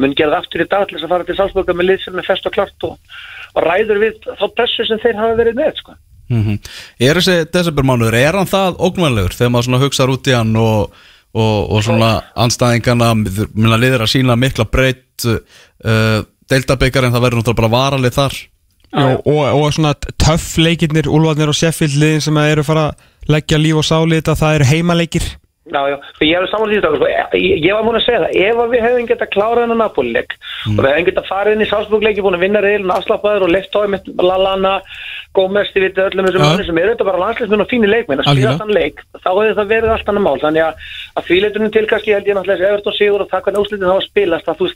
Mun 0.00 0.16
gera 0.18 0.34
það 0.34 0.44
aftur 0.44 0.64
í 0.64 0.68
dag 0.74 0.84
til 0.86 0.96
þess 0.96 1.06
að 1.06 1.14
fara 1.14 1.28
til 1.28 1.36
Salzburga 1.38 1.76
með 1.76 1.88
lið 1.90 2.04
sem 2.04 2.20
er 2.20 2.28
fest 2.28 2.50
og 2.50 2.56
klart 2.56 2.86
og, 2.88 3.16
og 3.54 3.66
ræður 3.66 4.02
við 4.04 4.18
þá 4.28 4.44
pressu 4.58 4.86
sem 4.88 5.00
þeir 5.04 5.20
hafa 5.20 5.38
verið 5.40 5.60
með 5.62 5.72
sko. 5.80 5.96
mm 6.28 6.58
Er 7.00 7.20
þessi 7.20 7.38
desembermánuður, 7.56 8.18
er 8.20 8.40
hann 8.40 8.52
það 8.52 8.76
ógnvænlegur 8.78 9.38
þegar 9.38 9.54
maður 9.56 9.86
hugsaður 9.86 10.14
út 10.18 10.30
í 10.30 10.36
hann 10.36 10.54
og, 10.60 11.00
og, 11.32 11.58
og 11.72 11.82
svona 11.86 12.12
anstæðingana 12.36 13.14
minna 13.16 13.80
liðir 13.80 14.04
að 14.04 14.12
sína 14.12 14.36
mikla 14.36 14.68
breytt 14.68 15.24
uh, 15.24 16.20
deildabikar 16.50 17.06
en 17.06 17.14
það 17.14 17.24
verður 17.24 17.40
náttúrulega 17.40 17.62
bara 17.62 17.76
varalið 17.78 18.16
þar 18.18 18.40
Já, 18.90 19.20
og, 19.22 19.42
og 19.54 19.68
svona 19.74 19.92
töff 20.18 20.56
leikirnir, 20.58 21.06
Úlfarnir 21.06 21.52
og 21.52 21.54
Sheffield 21.54 21.94
liðin 22.00 22.24
sem 22.24 22.40
eru 22.42 22.64
fara 22.66 22.88
að 22.90 23.30
leggja 23.30 23.60
líf 23.60 23.78
og 23.78 23.86
sáli 23.86 24.18
þetta, 24.18 24.34
það 24.40 24.56
eru 24.56 24.70
heimaleikir 24.72 25.28
Já, 25.70 25.80
já, 25.92 25.96
ég 26.26 26.36
er 26.36 26.48
saman 26.50 26.72
því 26.72 26.80
sko. 26.82 27.10
ég, 27.38 27.64
ég 27.64 27.76
var 27.76 27.86
múin 27.86 28.00
að 28.00 28.06
segja 28.06 28.22
það, 28.24 28.36
ef 28.46 28.60
við 28.74 28.84
hefðum 28.86 29.08
gett 29.10 29.24
að 29.24 29.32
klára 29.36 29.64
þennan 29.64 29.82
Napoli-leik 29.84 30.36
og 30.66 30.80
við 30.80 30.90
hefðum 30.90 31.08
gett 31.08 31.22
að 31.22 31.30
fara 31.30 31.54
inn 31.54 31.64
í 31.64 31.70
Salzburg-leiki 31.70 32.24
búin 32.26 32.38
að 32.38 32.44
vinna 32.46 32.64
reyðilin 32.64 32.94
afslappaður 32.96 33.46
og 33.46 33.54
leift 33.54 33.70
tói 33.74 33.86
með 33.92 34.10
Lallana, 34.20 34.74
Gómez, 35.30 35.68
þið 35.70 35.84
vitið 35.84 36.06
öllum 36.08 36.26
þessum 36.26 36.42
mönnum 36.42 36.66
sem 36.66 36.78
eru 36.80 36.90
þetta 36.90 37.06
bara 37.06 37.20
landsleismenn 37.22 37.62
og 37.62 37.68
fínir 37.70 37.90
leikmenn. 37.92 38.22
Að 38.24 38.34
spila 38.34 38.54
þann 38.58 38.72
leik, 38.74 39.02
þá 39.14 39.28
hefði 39.30 39.52
það 39.60 39.68
verið 39.70 39.92
allt 39.94 40.08
annað 40.10 40.24
mál. 40.24 40.40
Þannig 40.42 40.64
að, 40.64 40.88
að 41.20 41.28
því 41.28 41.36
leitunum 41.44 41.70
til 41.76 41.82
kannski 41.92 42.14
held 42.16 42.30
ég 42.30 42.34
náttúrulega 42.34 42.58
þessi 42.58 42.74
Everton 42.74 42.96
sigur 42.96 43.22
og 43.22 43.30
það 43.30 43.44
hvernig 43.46 43.62
úslitin 43.62 43.92
þá 43.92 44.08
spilast 44.08 44.50
að 44.50 44.58
þú 44.58 44.70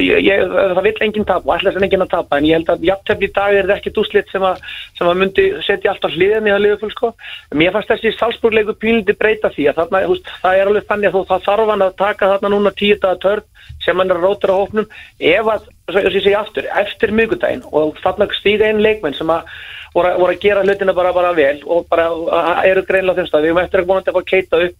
ég, 0.00 0.22
ég, 0.24 0.44
það 0.56 0.80
vill 0.86 0.94
enginn 1.04 1.28
tapa 1.28 1.58
þess 1.60 1.76
að 1.76 1.86
enginn 1.86 2.04
að 2.06 2.12
tapa 2.14 2.38
en 2.40 2.48
ég 2.48 2.56
held 2.56 2.72
að 2.72 2.86
jafntefni 2.88 3.28
í 3.28 3.34
dag 3.36 3.58
er 3.58 3.68
það 3.68 3.76
ekkit 3.76 4.00
úslit 4.00 4.32
sem 4.32 4.46
að, 4.48 4.64
sem 4.96 5.10
að 5.10 5.20
myndi 5.20 5.46
setja 5.66 5.92
alltaf 5.92 6.16
hliðin 6.16 6.48
í 6.48 6.54
það 6.54 6.64
liðuföl 6.64 6.92
sko. 6.94 7.12
Mér 7.60 7.76
fannst 7.76 7.92
þessi 7.92 8.14
Salzburg-leikur 8.16 8.78
pínlindi 8.80 9.16
breyta 9.20 9.52
því 9.52 9.68
að 9.68 9.82
þarna, 9.82 10.02
þú 10.06 10.16
veist, 10.16 10.29
það 10.42 10.58
er 10.60 10.70
alveg 10.70 10.86
þannig 10.90 11.14
að 11.14 11.26
það 11.30 11.46
þarf 11.48 11.72
hann 11.72 11.84
að 11.86 11.96
taka 12.00 12.30
þarna 12.34 12.52
núna 12.54 12.72
tíu 12.76 12.98
daga 13.02 13.20
törn 13.24 13.44
sem 13.84 13.96
hann 13.96 14.10
er 14.10 14.18
að 14.20 14.26
rótur 14.28 14.52
á 14.52 14.60
hópnum. 14.60 14.86
Ef 15.20 15.46
að, 15.54 15.68
svo 15.90 16.00
ég 16.04 16.12
segi 16.24 16.34
aftur, 16.36 16.68
eftir 16.82 17.14
miðgudaginn 17.16 17.64
og 17.72 17.96
þarna 18.04 18.28
stíga 18.36 18.68
einn 18.68 18.82
leikmenn 18.84 19.16
sem 19.16 19.30
að 19.32 19.48
voru, 19.94 20.08
að- 20.12 20.20
voru 20.20 20.34
að 20.36 20.40
gera 20.44 20.62
hlutina 20.66 20.94
bara, 20.94 21.12
bara 21.12 21.32
vel 21.32 21.58
og 21.66 21.86
bara 21.88 22.08
að- 22.10 22.64
eru 22.70 22.82
greinlega 22.82 23.16
á 23.16 23.18
þeim 23.20 23.28
stað. 23.30 23.42
Við 23.42 23.50
erum 23.50 23.64
eftir 23.64 23.80
að 23.80 23.86
vonandi 23.86 24.10
að 24.14 24.30
keita 24.30 24.62
upp 24.66 24.76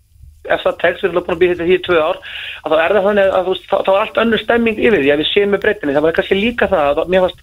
ef 0.50 0.62
það 0.64 0.78
tekst, 0.80 1.02
við 1.02 1.10
erum 1.10 1.24
búin 1.24 1.36
að 1.36 1.40
býja 1.40 1.54
þetta 1.54 1.66
því 1.68 1.74
í 1.76 1.84
tvö 1.84 1.96
ár 2.00 2.18
að 2.64 2.72
þá 2.72 2.76
er 2.80 2.92
það 2.96 3.06
þannig 3.06 3.26
að 3.36 3.48
þá, 3.68 3.90
er 3.92 4.00
allt 4.00 4.20
önnur 4.22 4.40
stemming 4.40 4.78
yfir 4.80 5.00
því 5.04 5.10
að 5.12 5.20
við 5.20 5.28
séum 5.34 5.50
með 5.52 5.60
breytinni 5.64 5.94
það 5.96 6.02
var 6.06 6.14
kannski 6.16 6.38
líka 6.40 6.68
það 6.70 7.00
að 7.02 7.10
mér 7.12 7.24
fannst 7.26 7.42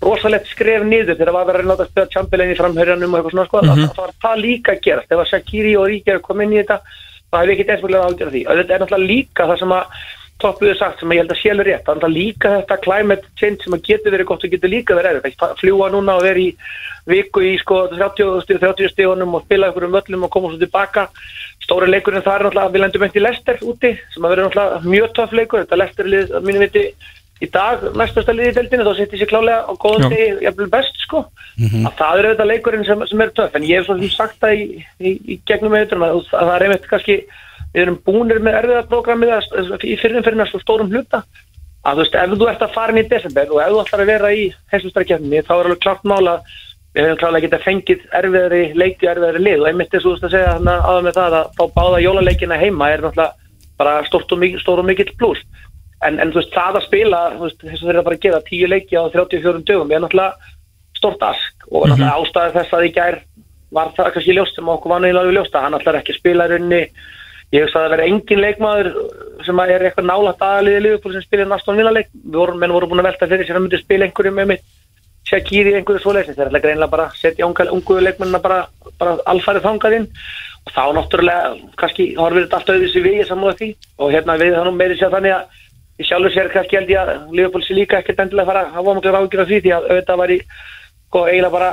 rosalegt 0.00 0.46
skref 0.48 0.82
niður 0.86 1.18
þegar 1.18 1.32
það 1.34 1.46
var 1.50 1.58
að 1.58 1.68
láta 1.68 1.86
spila 1.90 2.06
Chamberlain 2.14 2.52
í 2.54 2.56
framhörjanum 2.56 3.12
og 3.12 3.18
eitthvað 3.18 3.34
svona 3.34 3.46
sko, 3.50 3.60
mm 3.66 3.84
það 3.92 4.00
var 4.00 4.12
það 4.22 4.40
líka 4.46 4.72
að 4.72 4.80
gerast. 4.86 5.12
Ef 5.12 5.18
að 5.18 5.30
Shaqiri 5.32 5.72
og 5.76 5.88
Ríkjær 5.90 6.20
kom 6.24 6.40
inn 6.40 6.52
í 6.54 6.60
þetta 6.62 6.80
þá 7.28 7.40
hefði 7.40 7.56
ekki 7.56 7.66
eitthvað 7.68 7.98
að 7.98 8.06
ágjöra 8.08 8.34
því. 8.34 8.44
Og 8.46 8.60
þetta 8.60 8.74
er 8.74 8.82
náttúrulega 8.84 9.12
líka 9.12 9.48
það 9.48 9.60
sem 9.62 9.74
að 9.78 9.98
toppuðu 10.38 10.74
sagt 10.78 11.00
sem 11.00 11.12
ég 11.12 11.24
held 11.24 11.32
að 11.34 11.40
alveg 11.52 11.66
rétt, 11.66 11.86
þannig 11.88 12.06
að 12.06 12.14
líka 12.14 12.50
þetta 12.54 12.76
climate 12.84 13.32
change 13.40 13.64
sem 13.64 13.74
að 13.74 13.88
getur 13.88 14.14
verið 14.14 14.28
gott 14.28 14.44
og 14.46 14.52
getur 14.52 14.70
líka 14.70 14.98
verið 14.98 15.26
ekki 15.26 15.48
fljúa 15.58 15.88
núna 15.90 16.14
og 16.14 16.22
vera 16.28 16.42
í 16.44 16.52
viku 17.08 17.42
í 17.42 17.56
sko 17.58 17.80
30 17.90 18.44
stíð, 18.44 18.60
30 18.62 18.92
stíðunum 18.92 19.34
og 19.34 19.44
spila 19.46 19.72
ykkur 19.72 19.88
um 19.88 19.98
öllum 19.98 20.26
og 20.28 20.32
koma 20.32 20.52
svo 20.52 20.60
tilbaka. 20.60 21.08
Stóri 21.64 21.88
leikurinn 21.90 22.22
það 22.22 22.36
er 22.36 22.46
náttúrulega, 22.46 22.72
við 22.74 22.84
lendum 22.84 23.06
í 23.08 23.24
Lester 23.24 23.62
úti 23.66 23.92
sem 24.14 24.24
að 24.24 24.34
vera 24.34 24.46
náttúrulega 24.46 24.92
mjög 24.94 25.14
töff 25.16 25.34
leikur. 25.34 25.64
Þetta 25.64 25.80
Lester 25.82 26.12
að 26.38 26.46
mínu 26.46 26.62
viti 26.66 26.84
í 27.42 27.48
dag 27.54 27.82
næstasta 27.94 28.32
liði 28.34 28.50
í 28.50 28.56
deildinu, 28.56 28.84
þá 28.88 28.94
setjum 28.98 29.20
sér 29.20 29.30
klálega 29.30 29.60
á 29.68 29.72
Já. 29.72 30.06
stegi, 30.08 30.28
jafnvel 30.46 30.70
best 30.72 30.96
sko. 31.04 31.24
Að 31.58 31.92
það 31.98 32.18
er 32.22 32.26
auðvitað 32.28 32.50
leikurinn 32.52 32.86
sem, 32.86 33.04
sem 33.10 33.20
er 33.24 33.30
töff 33.36 33.54
en 33.58 33.66
ég 33.68 33.78
hef 33.78 33.86
svo 33.86 33.96
sem 33.98 34.10
sagt 34.14 34.40
það 34.42 34.54
í, 34.58 34.64
í, 34.98 35.10
í 35.34 35.40
gegnum 35.46 35.72
meðutum 35.74 36.02
að, 36.06 36.22
að 36.34 36.46
það 36.48 36.54
er 36.56 36.64
einmitt 36.68 36.88
kannski 36.90 37.16
við 37.74 37.82
erum 37.84 37.98
búinir 38.06 38.40
með 38.42 38.58
erfiðarprogrammið 38.62 39.32
að- 39.38 39.84
í 39.86 39.96
fyririnn 40.00 40.24
fyrir 40.26 40.38
næstu 40.40 40.60
stórum 40.62 40.90
hluta. 40.92 41.22
Að 41.86 41.94
þú 41.94 42.02
veist, 42.02 42.14
ef 42.18 42.30
þú 42.38 42.48
ert 42.50 42.62
að 42.66 42.72
fara 42.74 42.92
inn 42.92 43.02
í 43.04 43.08
desember 43.08 43.52
og 43.54 43.60
ef 43.62 43.68
þú 43.72 43.82
ætlar 43.84 44.02
að 44.02 44.10
vera 44.12 44.30
í 44.34 44.46
heimsumstæðarkefninni 44.72 45.42
þá 45.46 45.52
er 45.54 45.68
alveg 45.68 45.82
klart 45.84 46.02
mála 46.10 46.34
við 46.96 47.04
hefum 47.04 47.18
klálega 47.20 47.44
getað 47.46 47.66
fengið 47.68 48.00
erfiðari 48.18 48.62
leiki 48.74 49.06
erfiðari 49.06 49.42
lið. 49.44 49.60
Og 49.62 49.68
einmitt 49.70 49.92
þess 49.92 50.08
að 50.08 50.24
að 50.26 50.32
segja 50.34 50.56
áður 50.58 51.04
með 51.06 51.18
það 51.20 51.36
að 51.38 51.52
fá 51.58 51.64
báða 51.78 52.00
jólaleikina 52.02 52.58
heima 52.58 52.90
er 52.90 53.04
náttúrulega 53.04 53.32
bara 53.78 53.92
stórt 54.08 54.32
og 54.34 54.40
mikill, 54.42 54.60
stór 54.64 54.80
og 54.82 54.88
mikill 54.88 55.12
pluss 55.20 55.44
en, 56.06 56.18
en 56.22 56.32
þú 56.32 56.40
veist, 56.40 56.54
það 56.54 56.78
að 56.78 56.86
spila 56.86 57.20
veist, 57.40 57.60
þess 57.64 57.82
að 57.82 57.84
þeir 57.86 57.94
eru 57.94 58.06
bara 58.06 58.18
að 58.18 58.24
gera 58.26 58.46
tíu 58.46 58.70
leiki 58.70 58.98
á 58.98 59.02
34 59.14 59.62
dögum 59.68 59.92
er 59.92 60.02
náttúrulega 60.04 60.54
stort 60.98 61.22
ask. 61.26 61.68
Og 61.70 61.86
náttúrulega 61.88 62.16
ástæði 62.22 62.56
þess 62.56 62.78
að 62.78 62.88
í 62.88 62.94
gær 62.96 63.20
var 63.74 63.92
það 63.96 64.10
kannski 64.14 64.36
ljóst 64.36 64.58
sem 64.58 64.72
okkur 64.74 64.94
var 64.94 65.04
nýlega 65.04 65.36
ljóst 65.36 65.56
að 65.56 65.66
hann 65.66 65.78
ætlar 65.78 66.00
ekki 66.00 66.16
spila 66.16 66.48
í 66.48 66.52
rauninni. 66.54 66.82
Ég 67.52 67.64
hugsa 67.64 67.80
að 67.80 67.84
það 67.84 67.94
verði 67.94 68.08
engin 68.12 68.42
leikmaður 68.44 68.88
sem 69.46 69.60
er 69.64 69.84
eitthvað 69.88 70.08
nálægt 70.08 70.42
aðaliðið 70.44 70.82
Liverpool 70.84 71.14
sem 71.14 71.24
spilir 71.24 71.48
náttúrulega 71.48 71.94
við 71.96 72.34
vorum, 72.34 72.58
menn 72.60 72.74
voru 72.74 72.90
búin 72.90 73.00
að 73.00 73.08
velta 73.08 73.28
fyrir 73.30 73.48
sér 73.48 73.56
að 73.56 73.64
myndi 73.64 73.80
spila 73.80 74.08
einhverju 74.08 74.34
með 74.36 74.50
mitt 74.52 74.66
Shakiri 75.28 75.74
einhverju 75.76 76.00
svoleiðis, 76.00 76.36
þeir 76.38 76.48
ætla 76.48 76.60
greinlega 76.62 76.92
bara 76.92 77.08
að 77.10 77.16
setja 77.20 77.44
ungu, 77.44 77.66
ungu 77.74 77.98
leikmennina 78.00 78.40
bara, 78.40 78.62
bara 79.00 79.16
alfarið 79.28 79.66
þangað 79.66 79.96
inn. 79.98 80.06
Og 80.64 80.72
þá 80.72 80.82
náttúrulega 80.96 81.50
kannski 81.80 82.06
horfir 82.16 82.46
þetta 82.46 82.60
allt 82.60 82.70
auðvitað 82.72 83.04
við 83.04 83.18
ég 83.18 83.28
samúða 83.28 83.56
því. 83.58 83.68
Og 83.98 84.14
hérna 84.14 84.38
við 84.40 84.56
þannig 84.56 84.78
meiri 84.78 84.96
sér 84.96 85.12
þannig 85.12 85.34
að 85.36 85.58
ég 85.98 86.06
sjálfur 86.06 86.34
sér 86.34 86.50
kannski 86.52 86.78
held 86.78 86.92
ég 86.92 87.00
að 87.00 87.32
Liverpool 87.34 87.64
sé 87.66 87.74
líka 87.76 87.98
ekkert 87.98 88.20
endilega 88.22 88.48
fara 88.48 88.66
að 88.66 88.76
hafa 88.78 88.94
miklu 88.98 89.14
ráðgjur 89.14 89.42
af 89.42 89.48
því 89.50 89.62
því 89.64 89.72
að 89.74 89.88
auðvitað 89.88 90.20
var 90.22 90.34
í 90.34 90.38
sko 91.08 91.24
eiginlega 91.26 91.56
bara 91.56 91.70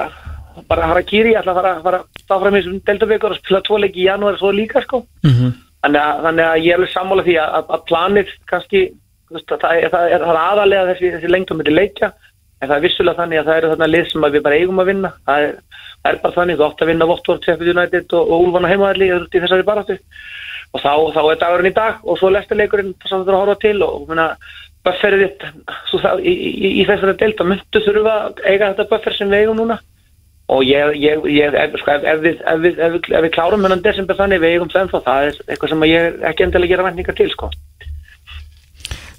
bara 0.69 0.89
Harakiri 0.89 1.35
ætla 1.35 1.51
að 1.51 1.59
fara, 1.59 1.71
fara 1.83 2.01
stáfram 2.23 2.55
í 2.55 2.61
þessum 2.61 2.81
deltavíkur 2.87 3.33
og 3.35 3.39
spila 3.41 3.61
tvo 3.65 3.79
leiki 3.81 4.01
í 4.01 4.07
janúar 4.07 4.37
svo 4.39 4.51
líka 4.55 4.81
sko. 4.85 5.01
Þannig, 5.85 6.01
að, 6.01 6.21
þannig 6.25 6.45
að 6.45 6.61
ég 6.63 6.71
er 6.71 6.79
alveg 6.79 6.93
sammála 6.93 7.25
því 7.25 7.35
að, 7.41 7.57
að 7.75 7.83
planið 7.89 8.31
kannski 8.49 8.79
veist, 9.35 9.49
það, 9.51 9.65
er, 9.75 9.89
það, 9.93 10.05
er, 10.07 10.23
það 10.23 10.31
er 10.31 10.39
aðalega 10.41 10.87
þessi, 10.93 11.11
þessi 11.15 11.33
lengtum 11.33 11.59
með 11.59 11.71
leikja 11.75 12.11
en 12.61 12.69
það 12.69 12.75
er 12.77 12.85
vissulega 12.87 13.19
þannig 13.19 13.41
að 13.41 13.49
það 13.49 13.59
eru 13.59 13.71
þarna 13.73 13.91
lið 13.91 14.07
sem 14.09 14.25
að 14.25 14.37
við 14.37 14.45
bara 14.47 14.59
eigum 14.61 14.81
að 14.81 14.89
vinna. 14.89 15.11
Það 15.27 15.45
er, 15.45 15.53
það 15.99 16.09
er 16.11 16.21
bara 16.23 16.37
þannig, 16.39 16.57
þú 16.57 16.65
átt 16.69 16.81
að 16.81 16.91
vinna 16.91 17.09
Votvort, 17.11 17.45
Sheffield 17.45 17.75
United 17.75 18.15
og, 18.15 18.31
og 18.31 18.47
Úlfana 18.47 18.71
heimaðalli 18.71 19.11
í 19.11 19.43
þessari 19.43 19.67
baráttu 19.67 19.99
og 20.75 20.83
þá, 20.83 20.93
þá 21.15 21.21
er 21.23 21.41
dagurinn 21.41 21.71
í 21.71 21.75
dag 21.75 22.03
og 22.03 22.19
svo 22.19 22.29
lestur 22.33 22.59
leikurinn 22.59 22.93
það 22.99 23.11
sem 23.11 23.25
þú 23.25 23.33
að 23.33 23.41
horfa 23.41 23.57
til 23.63 23.75
og 23.85 24.07
menna, 24.09 24.29
bufferið 24.85 25.25
þitt 25.25 25.43
í, 26.19 26.33
í, 26.33 26.71
í 26.81 26.85
þessari 26.87 27.17
þá 27.39 27.43
myndu 27.49 27.83
þurfa 27.87 28.15
að 28.21 28.41
eiga 28.45 28.71
þetta 28.71 28.89
buffer 28.91 29.17
sem 29.17 29.31
við 29.31 29.45
eigum 29.45 29.61
núna 29.61 29.79
og 30.53 30.61
ég, 30.67 30.93
ég, 31.01 31.23
ég 31.33 31.57
ef, 31.57 31.77
sko, 31.81 31.95
ef, 31.97 32.19
við, 32.21 32.41
ef, 32.43 32.59
við, 32.61 32.77
ef, 32.77 32.99
við, 33.23 33.31
klárum 33.33 33.65
hennan 33.65 33.81
desember 33.85 34.17
þannig 34.19 34.43
við 34.43 34.57
eigum 34.57 34.73
það 34.73 34.91
það 35.07 35.29
er 35.29 35.39
eitthvað 35.47 35.71
sem 35.73 35.85
ég 35.89 36.19
ekki 36.29 36.45
endilega 36.45 36.75
gera 36.75 36.85
vendingar 36.89 37.17
til 37.17 37.31
sko. 37.33 37.49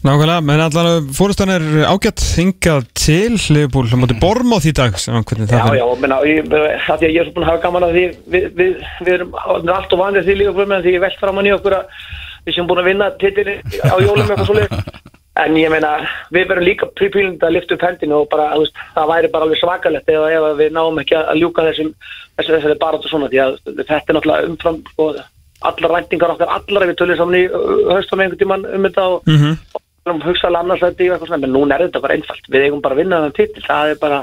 Nákvæmlega, 0.06 0.42
menn 0.46 0.60
allan 0.62 1.08
fórustan 1.16 1.50
er 1.50 1.64
ágætt 1.90 2.22
hingað 2.38 2.84
til 2.94 3.34
Liverpool 3.50 3.88
á 3.90 3.96
móti 3.98 4.16
Bormóð 4.22 4.68
í 4.70 4.74
dag 4.76 4.94
Já, 5.00 5.16
já, 5.74 5.86
menna, 5.98 6.20
ég, 6.28 6.46
það 6.46 6.92
að 6.94 7.06
ég 7.08 7.18
er 7.22 7.26
svo 7.26 7.34
búin 7.34 7.46
að 7.46 7.50
hafa 7.50 7.62
gaman 7.64 7.86
að 7.88 7.96
því 7.96 8.04
við, 8.34 8.46
við, 8.60 8.76
við 9.02 9.12
erum 9.16 9.34
allt 9.40 9.96
og 9.96 10.02
vanlega 10.02 10.26
því 10.28 10.36
fyrir 10.38 10.70
meðan 10.70 10.84
því 10.86 10.94
ég 10.94 11.04
velt 11.06 11.20
fram 11.22 11.40
hann 11.40 11.50
í 11.50 11.54
okkur 11.56 11.76
að 11.80 12.00
við 12.46 12.54
sem 12.54 12.68
búin 12.70 12.82
að 12.82 12.88
vinna 12.92 13.10
titilin 13.18 13.60
á 13.82 13.96
jólum 13.98 14.22
eitthvað 14.22 14.46
svo 14.46 14.58
en 15.42 15.56
ég 15.60 15.72
meina, 15.72 15.92
við 16.32 16.48
verum 16.50 16.64
líka 16.64 16.88
prípílind 16.96 17.42
að 17.44 17.56
lifta 17.56 17.76
upp 17.76 17.84
hendinu 17.84 18.20
og 18.22 18.28
bara, 18.32 18.52
veist, 18.56 18.76
það 18.94 19.10
væri 19.10 19.30
bara 19.34 19.48
alveg 19.48 19.60
svakalegt 19.60 20.12
ef, 20.12 20.28
ef 20.32 20.46
við 20.60 20.76
náum 20.76 21.00
ekki 21.02 21.18
að 21.18 21.40
ljúka 21.42 21.66
þessum 21.66 21.90
þessari, 22.38 22.60
þessari 22.60 22.78
baráttu 22.80 23.10
svona 23.10 23.28
því 23.32 23.42
að 23.44 23.58
þetta 23.82 23.98
er 23.98 24.16
náttúrulega 24.16 24.52
umfram 24.52 24.78
og 25.02 25.18
allar 25.66 25.94
ræntingar 25.96 26.32
okkar, 26.36 26.54
allar 26.56 26.86
ef 26.86 26.92
við 26.92 26.98
tölum 27.02 27.20
saman 27.20 27.38
í 27.40 27.44
höstum 27.90 28.22
einhvern 28.22 28.40
tímann 28.40 28.64
um 28.70 28.88
þetta 28.88 29.04
og, 29.12 29.28
Mhm. 29.28 29.58
og 29.74 29.82
hugsaðlega 30.06 30.62
annars 30.62 30.82
þetta 30.82 31.02
í 31.02 31.08
eitthvað 31.10 31.30
svona, 31.30 31.42
menn 31.42 31.56
núna 31.56 31.76
er 31.76 31.86
þetta 31.86 32.02
bara 32.04 32.16
einfalt. 32.18 32.50
Við 32.50 32.66
eigum 32.66 32.82
bara 32.84 32.96
að 32.96 33.00
vinna 33.02 33.22
þann 33.24 33.38
titil, 33.38 33.64
það 33.66 33.92
er 33.92 34.02
bara 34.02 34.20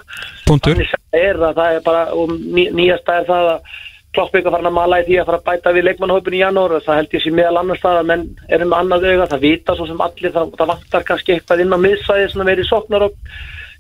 sem 0.48 0.84
það 0.84 1.18
er 1.20 1.42
að 1.50 1.58
það 1.60 1.80
er 1.80 1.82
bara 1.88 2.04
og 2.18 2.38
ný, 2.38 2.70
nýjasta 2.72 3.18
er 3.20 3.28
það 3.32 3.50
að 3.56 3.74
Klopp 4.14 4.36
ykkur 4.38 4.54
farin 4.54 4.70
að 4.70 4.76
mala 4.76 5.00
í 5.02 5.06
því 5.08 5.16
að 5.18 5.26
fara 5.26 5.38
að 5.40 5.48
bæta 5.48 5.72
við 5.74 5.86
leikmannhópin 5.88 6.36
í 6.38 6.42
janúar 6.44 6.76
og 6.78 6.84
það 6.86 6.98
held 7.00 7.14
ég 7.16 7.24
sé 7.24 7.32
meðal 7.34 7.56
annars 7.64 7.82
það 7.82 7.96
að 7.98 8.10
menn 8.12 8.26
eru 8.46 8.68
með 8.70 8.76
annað 8.78 9.06
auga, 9.08 9.26
það 9.32 9.42
vita 9.48 9.76
svo 9.78 9.88
sem 9.90 10.04
allir 10.06 10.36
það, 10.36 10.52
það 10.60 10.70
vantar 10.70 11.06
kannski 11.08 11.34
eitthvað 11.34 11.64
inn 11.64 11.74
á 11.74 11.80
miðsvæði 11.82 12.28
sem 12.30 12.46
verið 12.52 12.68
sóknar 12.70 13.06
og 13.08 13.16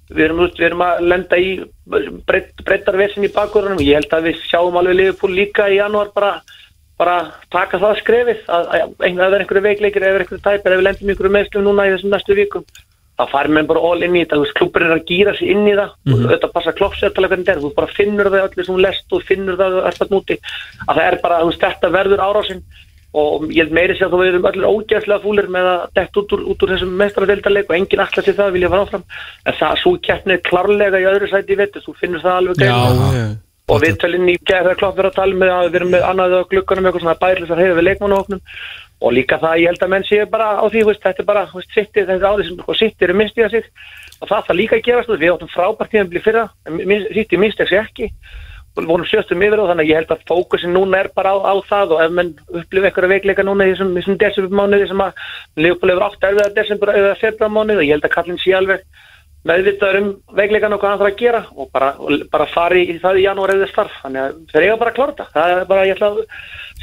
við 0.09 0.25
erum, 0.25 0.41
við 0.47 0.65
erum 0.67 0.83
að 0.87 1.03
lenda 1.11 1.37
í 1.37 1.51
breyttar 2.65 2.97
vesin 2.97 3.27
í 3.27 3.31
bakgrunum 3.35 3.85
ég 3.85 3.99
held 3.99 4.17
að 4.17 4.31
við 4.31 4.41
sjáum 4.49 4.79
alveg 4.81 4.97
Liverpool 4.97 5.37
líka 5.37 5.69
í 5.69 5.77
janúar 5.77 6.09
bara, 6.17 6.33
bara 7.01 7.17
taka 7.51 7.79
það 7.81 7.99
skrefið 8.01 8.49
að, 8.53 8.71
það 9.01 9.23
er 9.27 9.43
einhverju 9.43 9.67
veikleikir 9.67 10.05
er 10.05 10.19
einhverju 10.21 10.43
tæpir, 10.43 10.73
ef 10.75 10.81
við 10.81 10.87
lendum 10.87 11.13
einhverju 11.13 11.35
meðslum 11.37 11.65
núna 11.67 11.87
í 11.87 11.93
þessum 11.95 12.13
næstu 12.13 12.37
vikum 12.37 12.65
þá 13.13 13.25
farir 13.29 13.53
menn 13.53 13.67
bara 13.69 13.81
all 13.85 14.05
inn 14.05 14.15
í 14.17 14.23
þetta, 14.23 14.53
klubur 14.57 14.85
er 14.87 14.95
að 14.95 15.03
gýra 15.09 15.35
sig 15.37 15.51
inn 15.53 15.67
í 15.69 15.75
það. 15.77 15.91
Og 16.09 16.23
þetta 16.31 16.49
passa 16.53 16.73
kloppsértalega 16.77 17.35
hvernig 17.35 17.45
þetta 17.45 17.57
er, 17.57 17.61
þú 17.61 17.73
bara 17.77 17.97
finnur 17.97 18.29
það 18.33 18.47
allir 18.47 18.65
sem 18.65 18.73
hún 18.73 18.85
lest 18.87 19.13
og 19.13 19.27
finnur 19.27 19.59
það 19.59 19.77
að 19.77 19.99
það 19.99 20.07
er 20.07 20.15
núti 20.15 20.39
að 20.87 20.95
það 20.95 21.03
er 21.05 21.19
bara, 21.21 21.37
þetta 21.65 21.93
verður 21.93 22.25
árásinn 22.25 22.63
og 23.13 23.43
ég 23.53 23.61
held 23.61 23.75
meiri 23.77 23.93
sér 23.93 24.07
að 24.07 24.15
þú 24.15 24.19
verðum 24.23 24.47
allir 24.49 24.71
ógæðslega 24.73 25.21
fúlir 25.21 25.49
með 25.53 25.67
að 25.69 25.81
dett 25.99 26.17
út 26.17 26.31
út 26.33 26.63
úr 26.65 26.71
þessum 26.73 26.95
mestradeildarleik 26.97 27.69
og 27.69 27.75
enginn 27.77 28.01
allar 28.01 28.25
sér 28.25 28.37
það 28.39 28.55
vilja 28.55 28.71
fara 28.73 28.87
áfram. 28.87 29.03
En 29.45 29.57
það 29.59 29.81
svo 29.83 29.91
keppnið 30.07 30.45
klárlega 30.49 31.01
í 31.03 31.09
öðru 31.11 31.29
sæti 31.29 31.53
í 31.53 31.59
vetur, 31.61 31.85
þú 31.85 31.93
finnur 31.99 32.25
það 32.25 32.39
alveg 32.39 32.63
já. 32.65 33.27
Og 33.71 33.81
við 33.83 33.99
tölinn 34.01 34.31
í 34.31 34.37
gerð 34.43 34.69
þegar 34.69 34.79
klopp 34.81 34.97
verið 34.97 35.11
að 35.11 35.19
tala 35.19 35.39
með 35.39 35.51
að 35.55 35.67
við 35.67 35.77
erum 35.79 35.93
með 35.93 36.07
annað 36.09 36.33
á 36.35 36.49
glukkanum 36.51 36.87
eitthvað 36.87 37.05
svona 37.05 37.19
bærilegs 37.21 37.53
að 37.53 37.61
hefur 37.63 37.77
við 37.79 37.87
leikmannahóknum 37.87 38.41
og 39.03 39.13
líka 39.15 39.39
það 39.39 39.59
ég 39.61 39.71
held 39.71 39.83
að 39.83 39.91
menn 39.93 40.07
séu 40.07 40.25
bara 40.31 40.47
á 40.59 40.65
því 40.67 40.85
veist, 40.87 41.03
þetta 41.03 41.23
er 41.23 41.27
bara, 41.27 41.43
sittið 41.73 42.09
þetta 42.11 42.31
árið 42.31 42.49
sem 42.49 42.57
sko, 42.59 42.75
sittið 42.79 43.07
eru 43.07 43.19
mistiða 43.19 43.49
sig. 43.51 43.69
Og 44.21 44.29
það 44.29 44.45
það 44.47 44.59
líka 44.59 44.77
að 44.77 44.85
gerast, 44.87 45.13
við 45.19 45.33
áttum 45.33 45.51
frábært 45.51 45.91
tíðan 45.91 46.11
blið 46.11 46.23
fyrra, 46.23 46.43
en 46.69 46.79
sittið 47.17 47.41
mistiða 47.43 47.69
sig 47.71 47.81
ekki 47.81 48.11
og 48.73 48.87
vorum 48.89 49.05
sjöstum 49.05 49.43
yfir 49.45 49.61
á 49.61 49.69
þannig 49.69 49.85
að 49.85 49.89
ég 49.91 49.99
held 49.99 50.11
að 50.15 50.23
fókusin 50.29 50.73
núna 50.73 51.03
er 51.03 51.09
bara 51.13 51.35
á, 51.37 51.37
á 51.45 51.53
það 51.69 51.91
og 51.93 51.99
ef 52.01 52.13
menn 52.17 52.31
upplifa 52.57 52.89
eitthvað 52.89 53.11
veikleika 53.11 53.45
núna 53.45 53.67
í 53.67 53.73
þessum, 53.73 53.91
þessum 53.99 54.17
desember 54.23 54.55
mánuði 54.57 54.87
sem 54.89 55.03
að 55.03 55.19
hefur 55.93 56.05
átt 56.07 56.25
erfiða 56.29 56.53
desember 56.55 56.93
eða 56.95 57.11
februar 57.21 57.53
mánuði 57.53 57.83
og 57.83 57.85
ég 57.85 57.93
held 57.93 58.07
að 58.07 58.15
kallin 58.15 58.41
sé 58.41 58.55
alveg 58.57 58.81
meðvitaður 59.47 59.99
um 59.99 60.09
veikleikan 60.37 60.73
og 60.75 60.81
hvað 60.81 60.93
hann 60.93 60.99
þarf 61.01 61.11
að 61.11 61.19
gera 61.19 61.41
og 61.51 61.69
bara, 61.75 61.89
bara 62.31 62.49
fari 62.53 62.83
í 62.93 62.97
það 63.03 63.19
í 63.19 63.25
janúar 63.25 63.53
eða 63.55 63.69
starf, 63.71 63.95
þannig 64.03 64.21
að 64.23 64.37
þeir 64.53 64.65
eiga 64.67 64.77
bara 64.81 64.93
að 64.93 64.99
klára 64.99 65.15
þetta. 65.17 65.29
Það 65.33 65.55
er 65.55 65.65
bara, 65.71 65.87
ég 65.87 65.97
ætla 65.97 66.11
að 66.11 66.21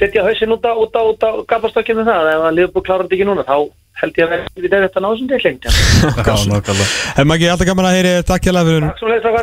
setja 0.00 0.24
hausinn 0.26 0.56
út 0.56 0.68
á, 0.68 0.72
út 0.76 0.98
á, 0.98 1.02
út 1.08 1.24
á 1.24 1.30
gapastokkinu 1.54 2.04
það. 2.08 2.32
Ef 2.34 2.44
að 2.48 2.58
Leopold 2.58 2.86
klára 2.88 3.06
þetta 3.06 3.16
ekki 3.16 3.28
núna, 3.30 3.46
þá 3.48 3.56
held 4.00 4.16
ég 4.16 4.26
að 4.26 4.44
við 4.56 4.72
erum 4.72 4.86
þetta 4.86 5.02
náðum 5.04 5.30
til 5.30 5.40
lengt 5.44 5.66
Hef 5.70 7.26
maður 7.26 7.36
ekki 7.36 7.50
alltaf 7.52 7.68
gaman 7.68 7.88
að 7.90 7.96
heyri 7.98 8.12
Takk 8.30 8.48
hjá 8.48 8.52
fyrir 8.56 8.86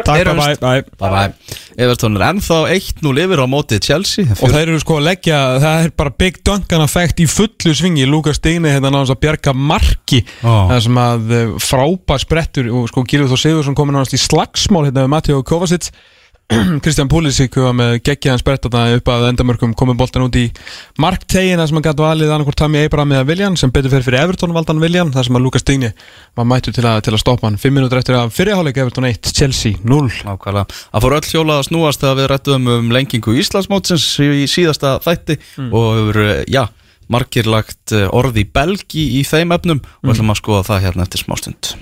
Takk 0.07 0.31
bye 0.31 0.57
bye 0.57 0.83
Bye 0.97 1.11
bye 1.13 1.57
Everton 1.77 2.17
er 2.17 2.23
ennþá 2.31 2.55
1-0 2.73 3.11
yfir 3.21 3.37
á 3.37 3.45
móti 3.45 3.77
Chelsea. 3.77 4.25
Og 4.41 4.49
þeir 4.49 4.71
eru 4.71 4.79
sko 4.81 4.95
að 4.97 5.03
leggja, 5.11 5.41
það 5.61 5.83
er 5.83 5.91
bara 6.01 6.13
Big 6.23 6.39
Duncan 6.41 6.81
effekt 6.81 7.21
í 7.21 7.27
fullu 7.29 7.73
svingi. 7.77 8.07
Lukas 8.09 8.39
Steini 8.39 8.71
hérna 8.73 8.89
náðans 8.89 9.13
að 9.13 9.19
bjarga 9.27 9.53
marki. 9.53 10.23
Ó. 10.41 10.71
Það 10.71 10.81
sem 10.87 10.99
að 11.03 11.35
eh, 11.37 11.51
frábær 11.61 12.23
sprettur 12.25 12.71
og 12.73 12.89
sko 12.89 13.05
Gilvið 13.05 13.35
Þór 13.35 13.43
Sigursson 13.43 13.77
komin 13.77 13.99
náðast 13.99 14.17
í 14.17 14.23
slagsmál 14.23 14.87
hérna 14.87 15.03
með 15.05 15.13
Matteo 15.13 15.43
Kovacic 15.45 15.91
Kristján 16.83 17.09
Púlisík 17.11 17.57
var 17.59 17.73
með 17.75 17.97
geggjaðan 18.07 18.39
sprett 18.39 18.63
þarna 18.63 18.95
upp 18.95 19.09
að 19.11 19.25
endamörkum 19.33 19.73
komið 19.75 19.97
boltan 19.99 20.23
út 20.29 20.37
í 20.39 20.45
marktegina 21.03 21.65
sem 21.67 21.75
hann 21.75 21.83
gæti 21.83 22.05
valið 22.05 22.31
annarkvort 22.31 22.59
Tami 22.61 22.85
Abraham 22.85 23.11
eða 23.17 23.27
Viljan 23.27 23.57
sem 23.59 23.73
betur 23.75 23.91
fyrir 23.91 24.05
fyrir 24.07 24.21
Everton 24.21 24.55
valdan 24.55 24.79
Viljan 24.79 25.11
þar 25.11 25.27
sem 25.27 25.39
að 25.39 25.43
Lukas 25.43 25.65
Steini 25.65 25.91
var 26.39 26.47
mættur 26.47 26.75
til 26.77 26.85
að, 26.87 27.01
til 27.03 27.13
að 27.17 27.21
stoppa 27.25 27.49
hann 27.49 27.59
5 27.59 27.75
minútur 27.75 27.99
eftir 27.99 28.15
að 28.15 28.31
fyrirháleik 28.37 28.79
Everton 28.79 29.09
1 29.09 29.31
Chelsea 29.35 29.81
0 29.83 30.07
Nákvæmlega. 30.23 30.65
Það 30.93 31.05
fór 31.07 31.17
öll 31.19 31.29
hjólað 31.33 31.59
að 31.59 31.67
snúast 31.67 32.05
þegar 32.05 32.19
við 32.21 32.31
rættum 32.31 32.73
um 32.77 32.91
lengingu 32.95 33.37
Íslandsmótsins 33.43 34.07
í 34.23 34.47
síðasta 34.47 34.97
þætti 35.03 35.39
og 35.67 35.89
hefur, 35.99 36.21
eh, 36.29 36.43
já, 36.47 36.63
margir 37.11 37.51
lagt 37.51 37.91
eh, 37.95 38.07
orð 38.07 38.39
í 38.39 38.47
belgi 38.47 39.09
í 39.19 39.25
þeim 39.27 39.51
efnum 39.55 39.83
og 39.83 40.15
ætlum 40.15 40.31
að 40.31 40.41
skoða 40.41 40.65
það 40.71 40.87
hérna 40.87 41.07
eftir 41.07 41.27
smástund. 41.27 41.77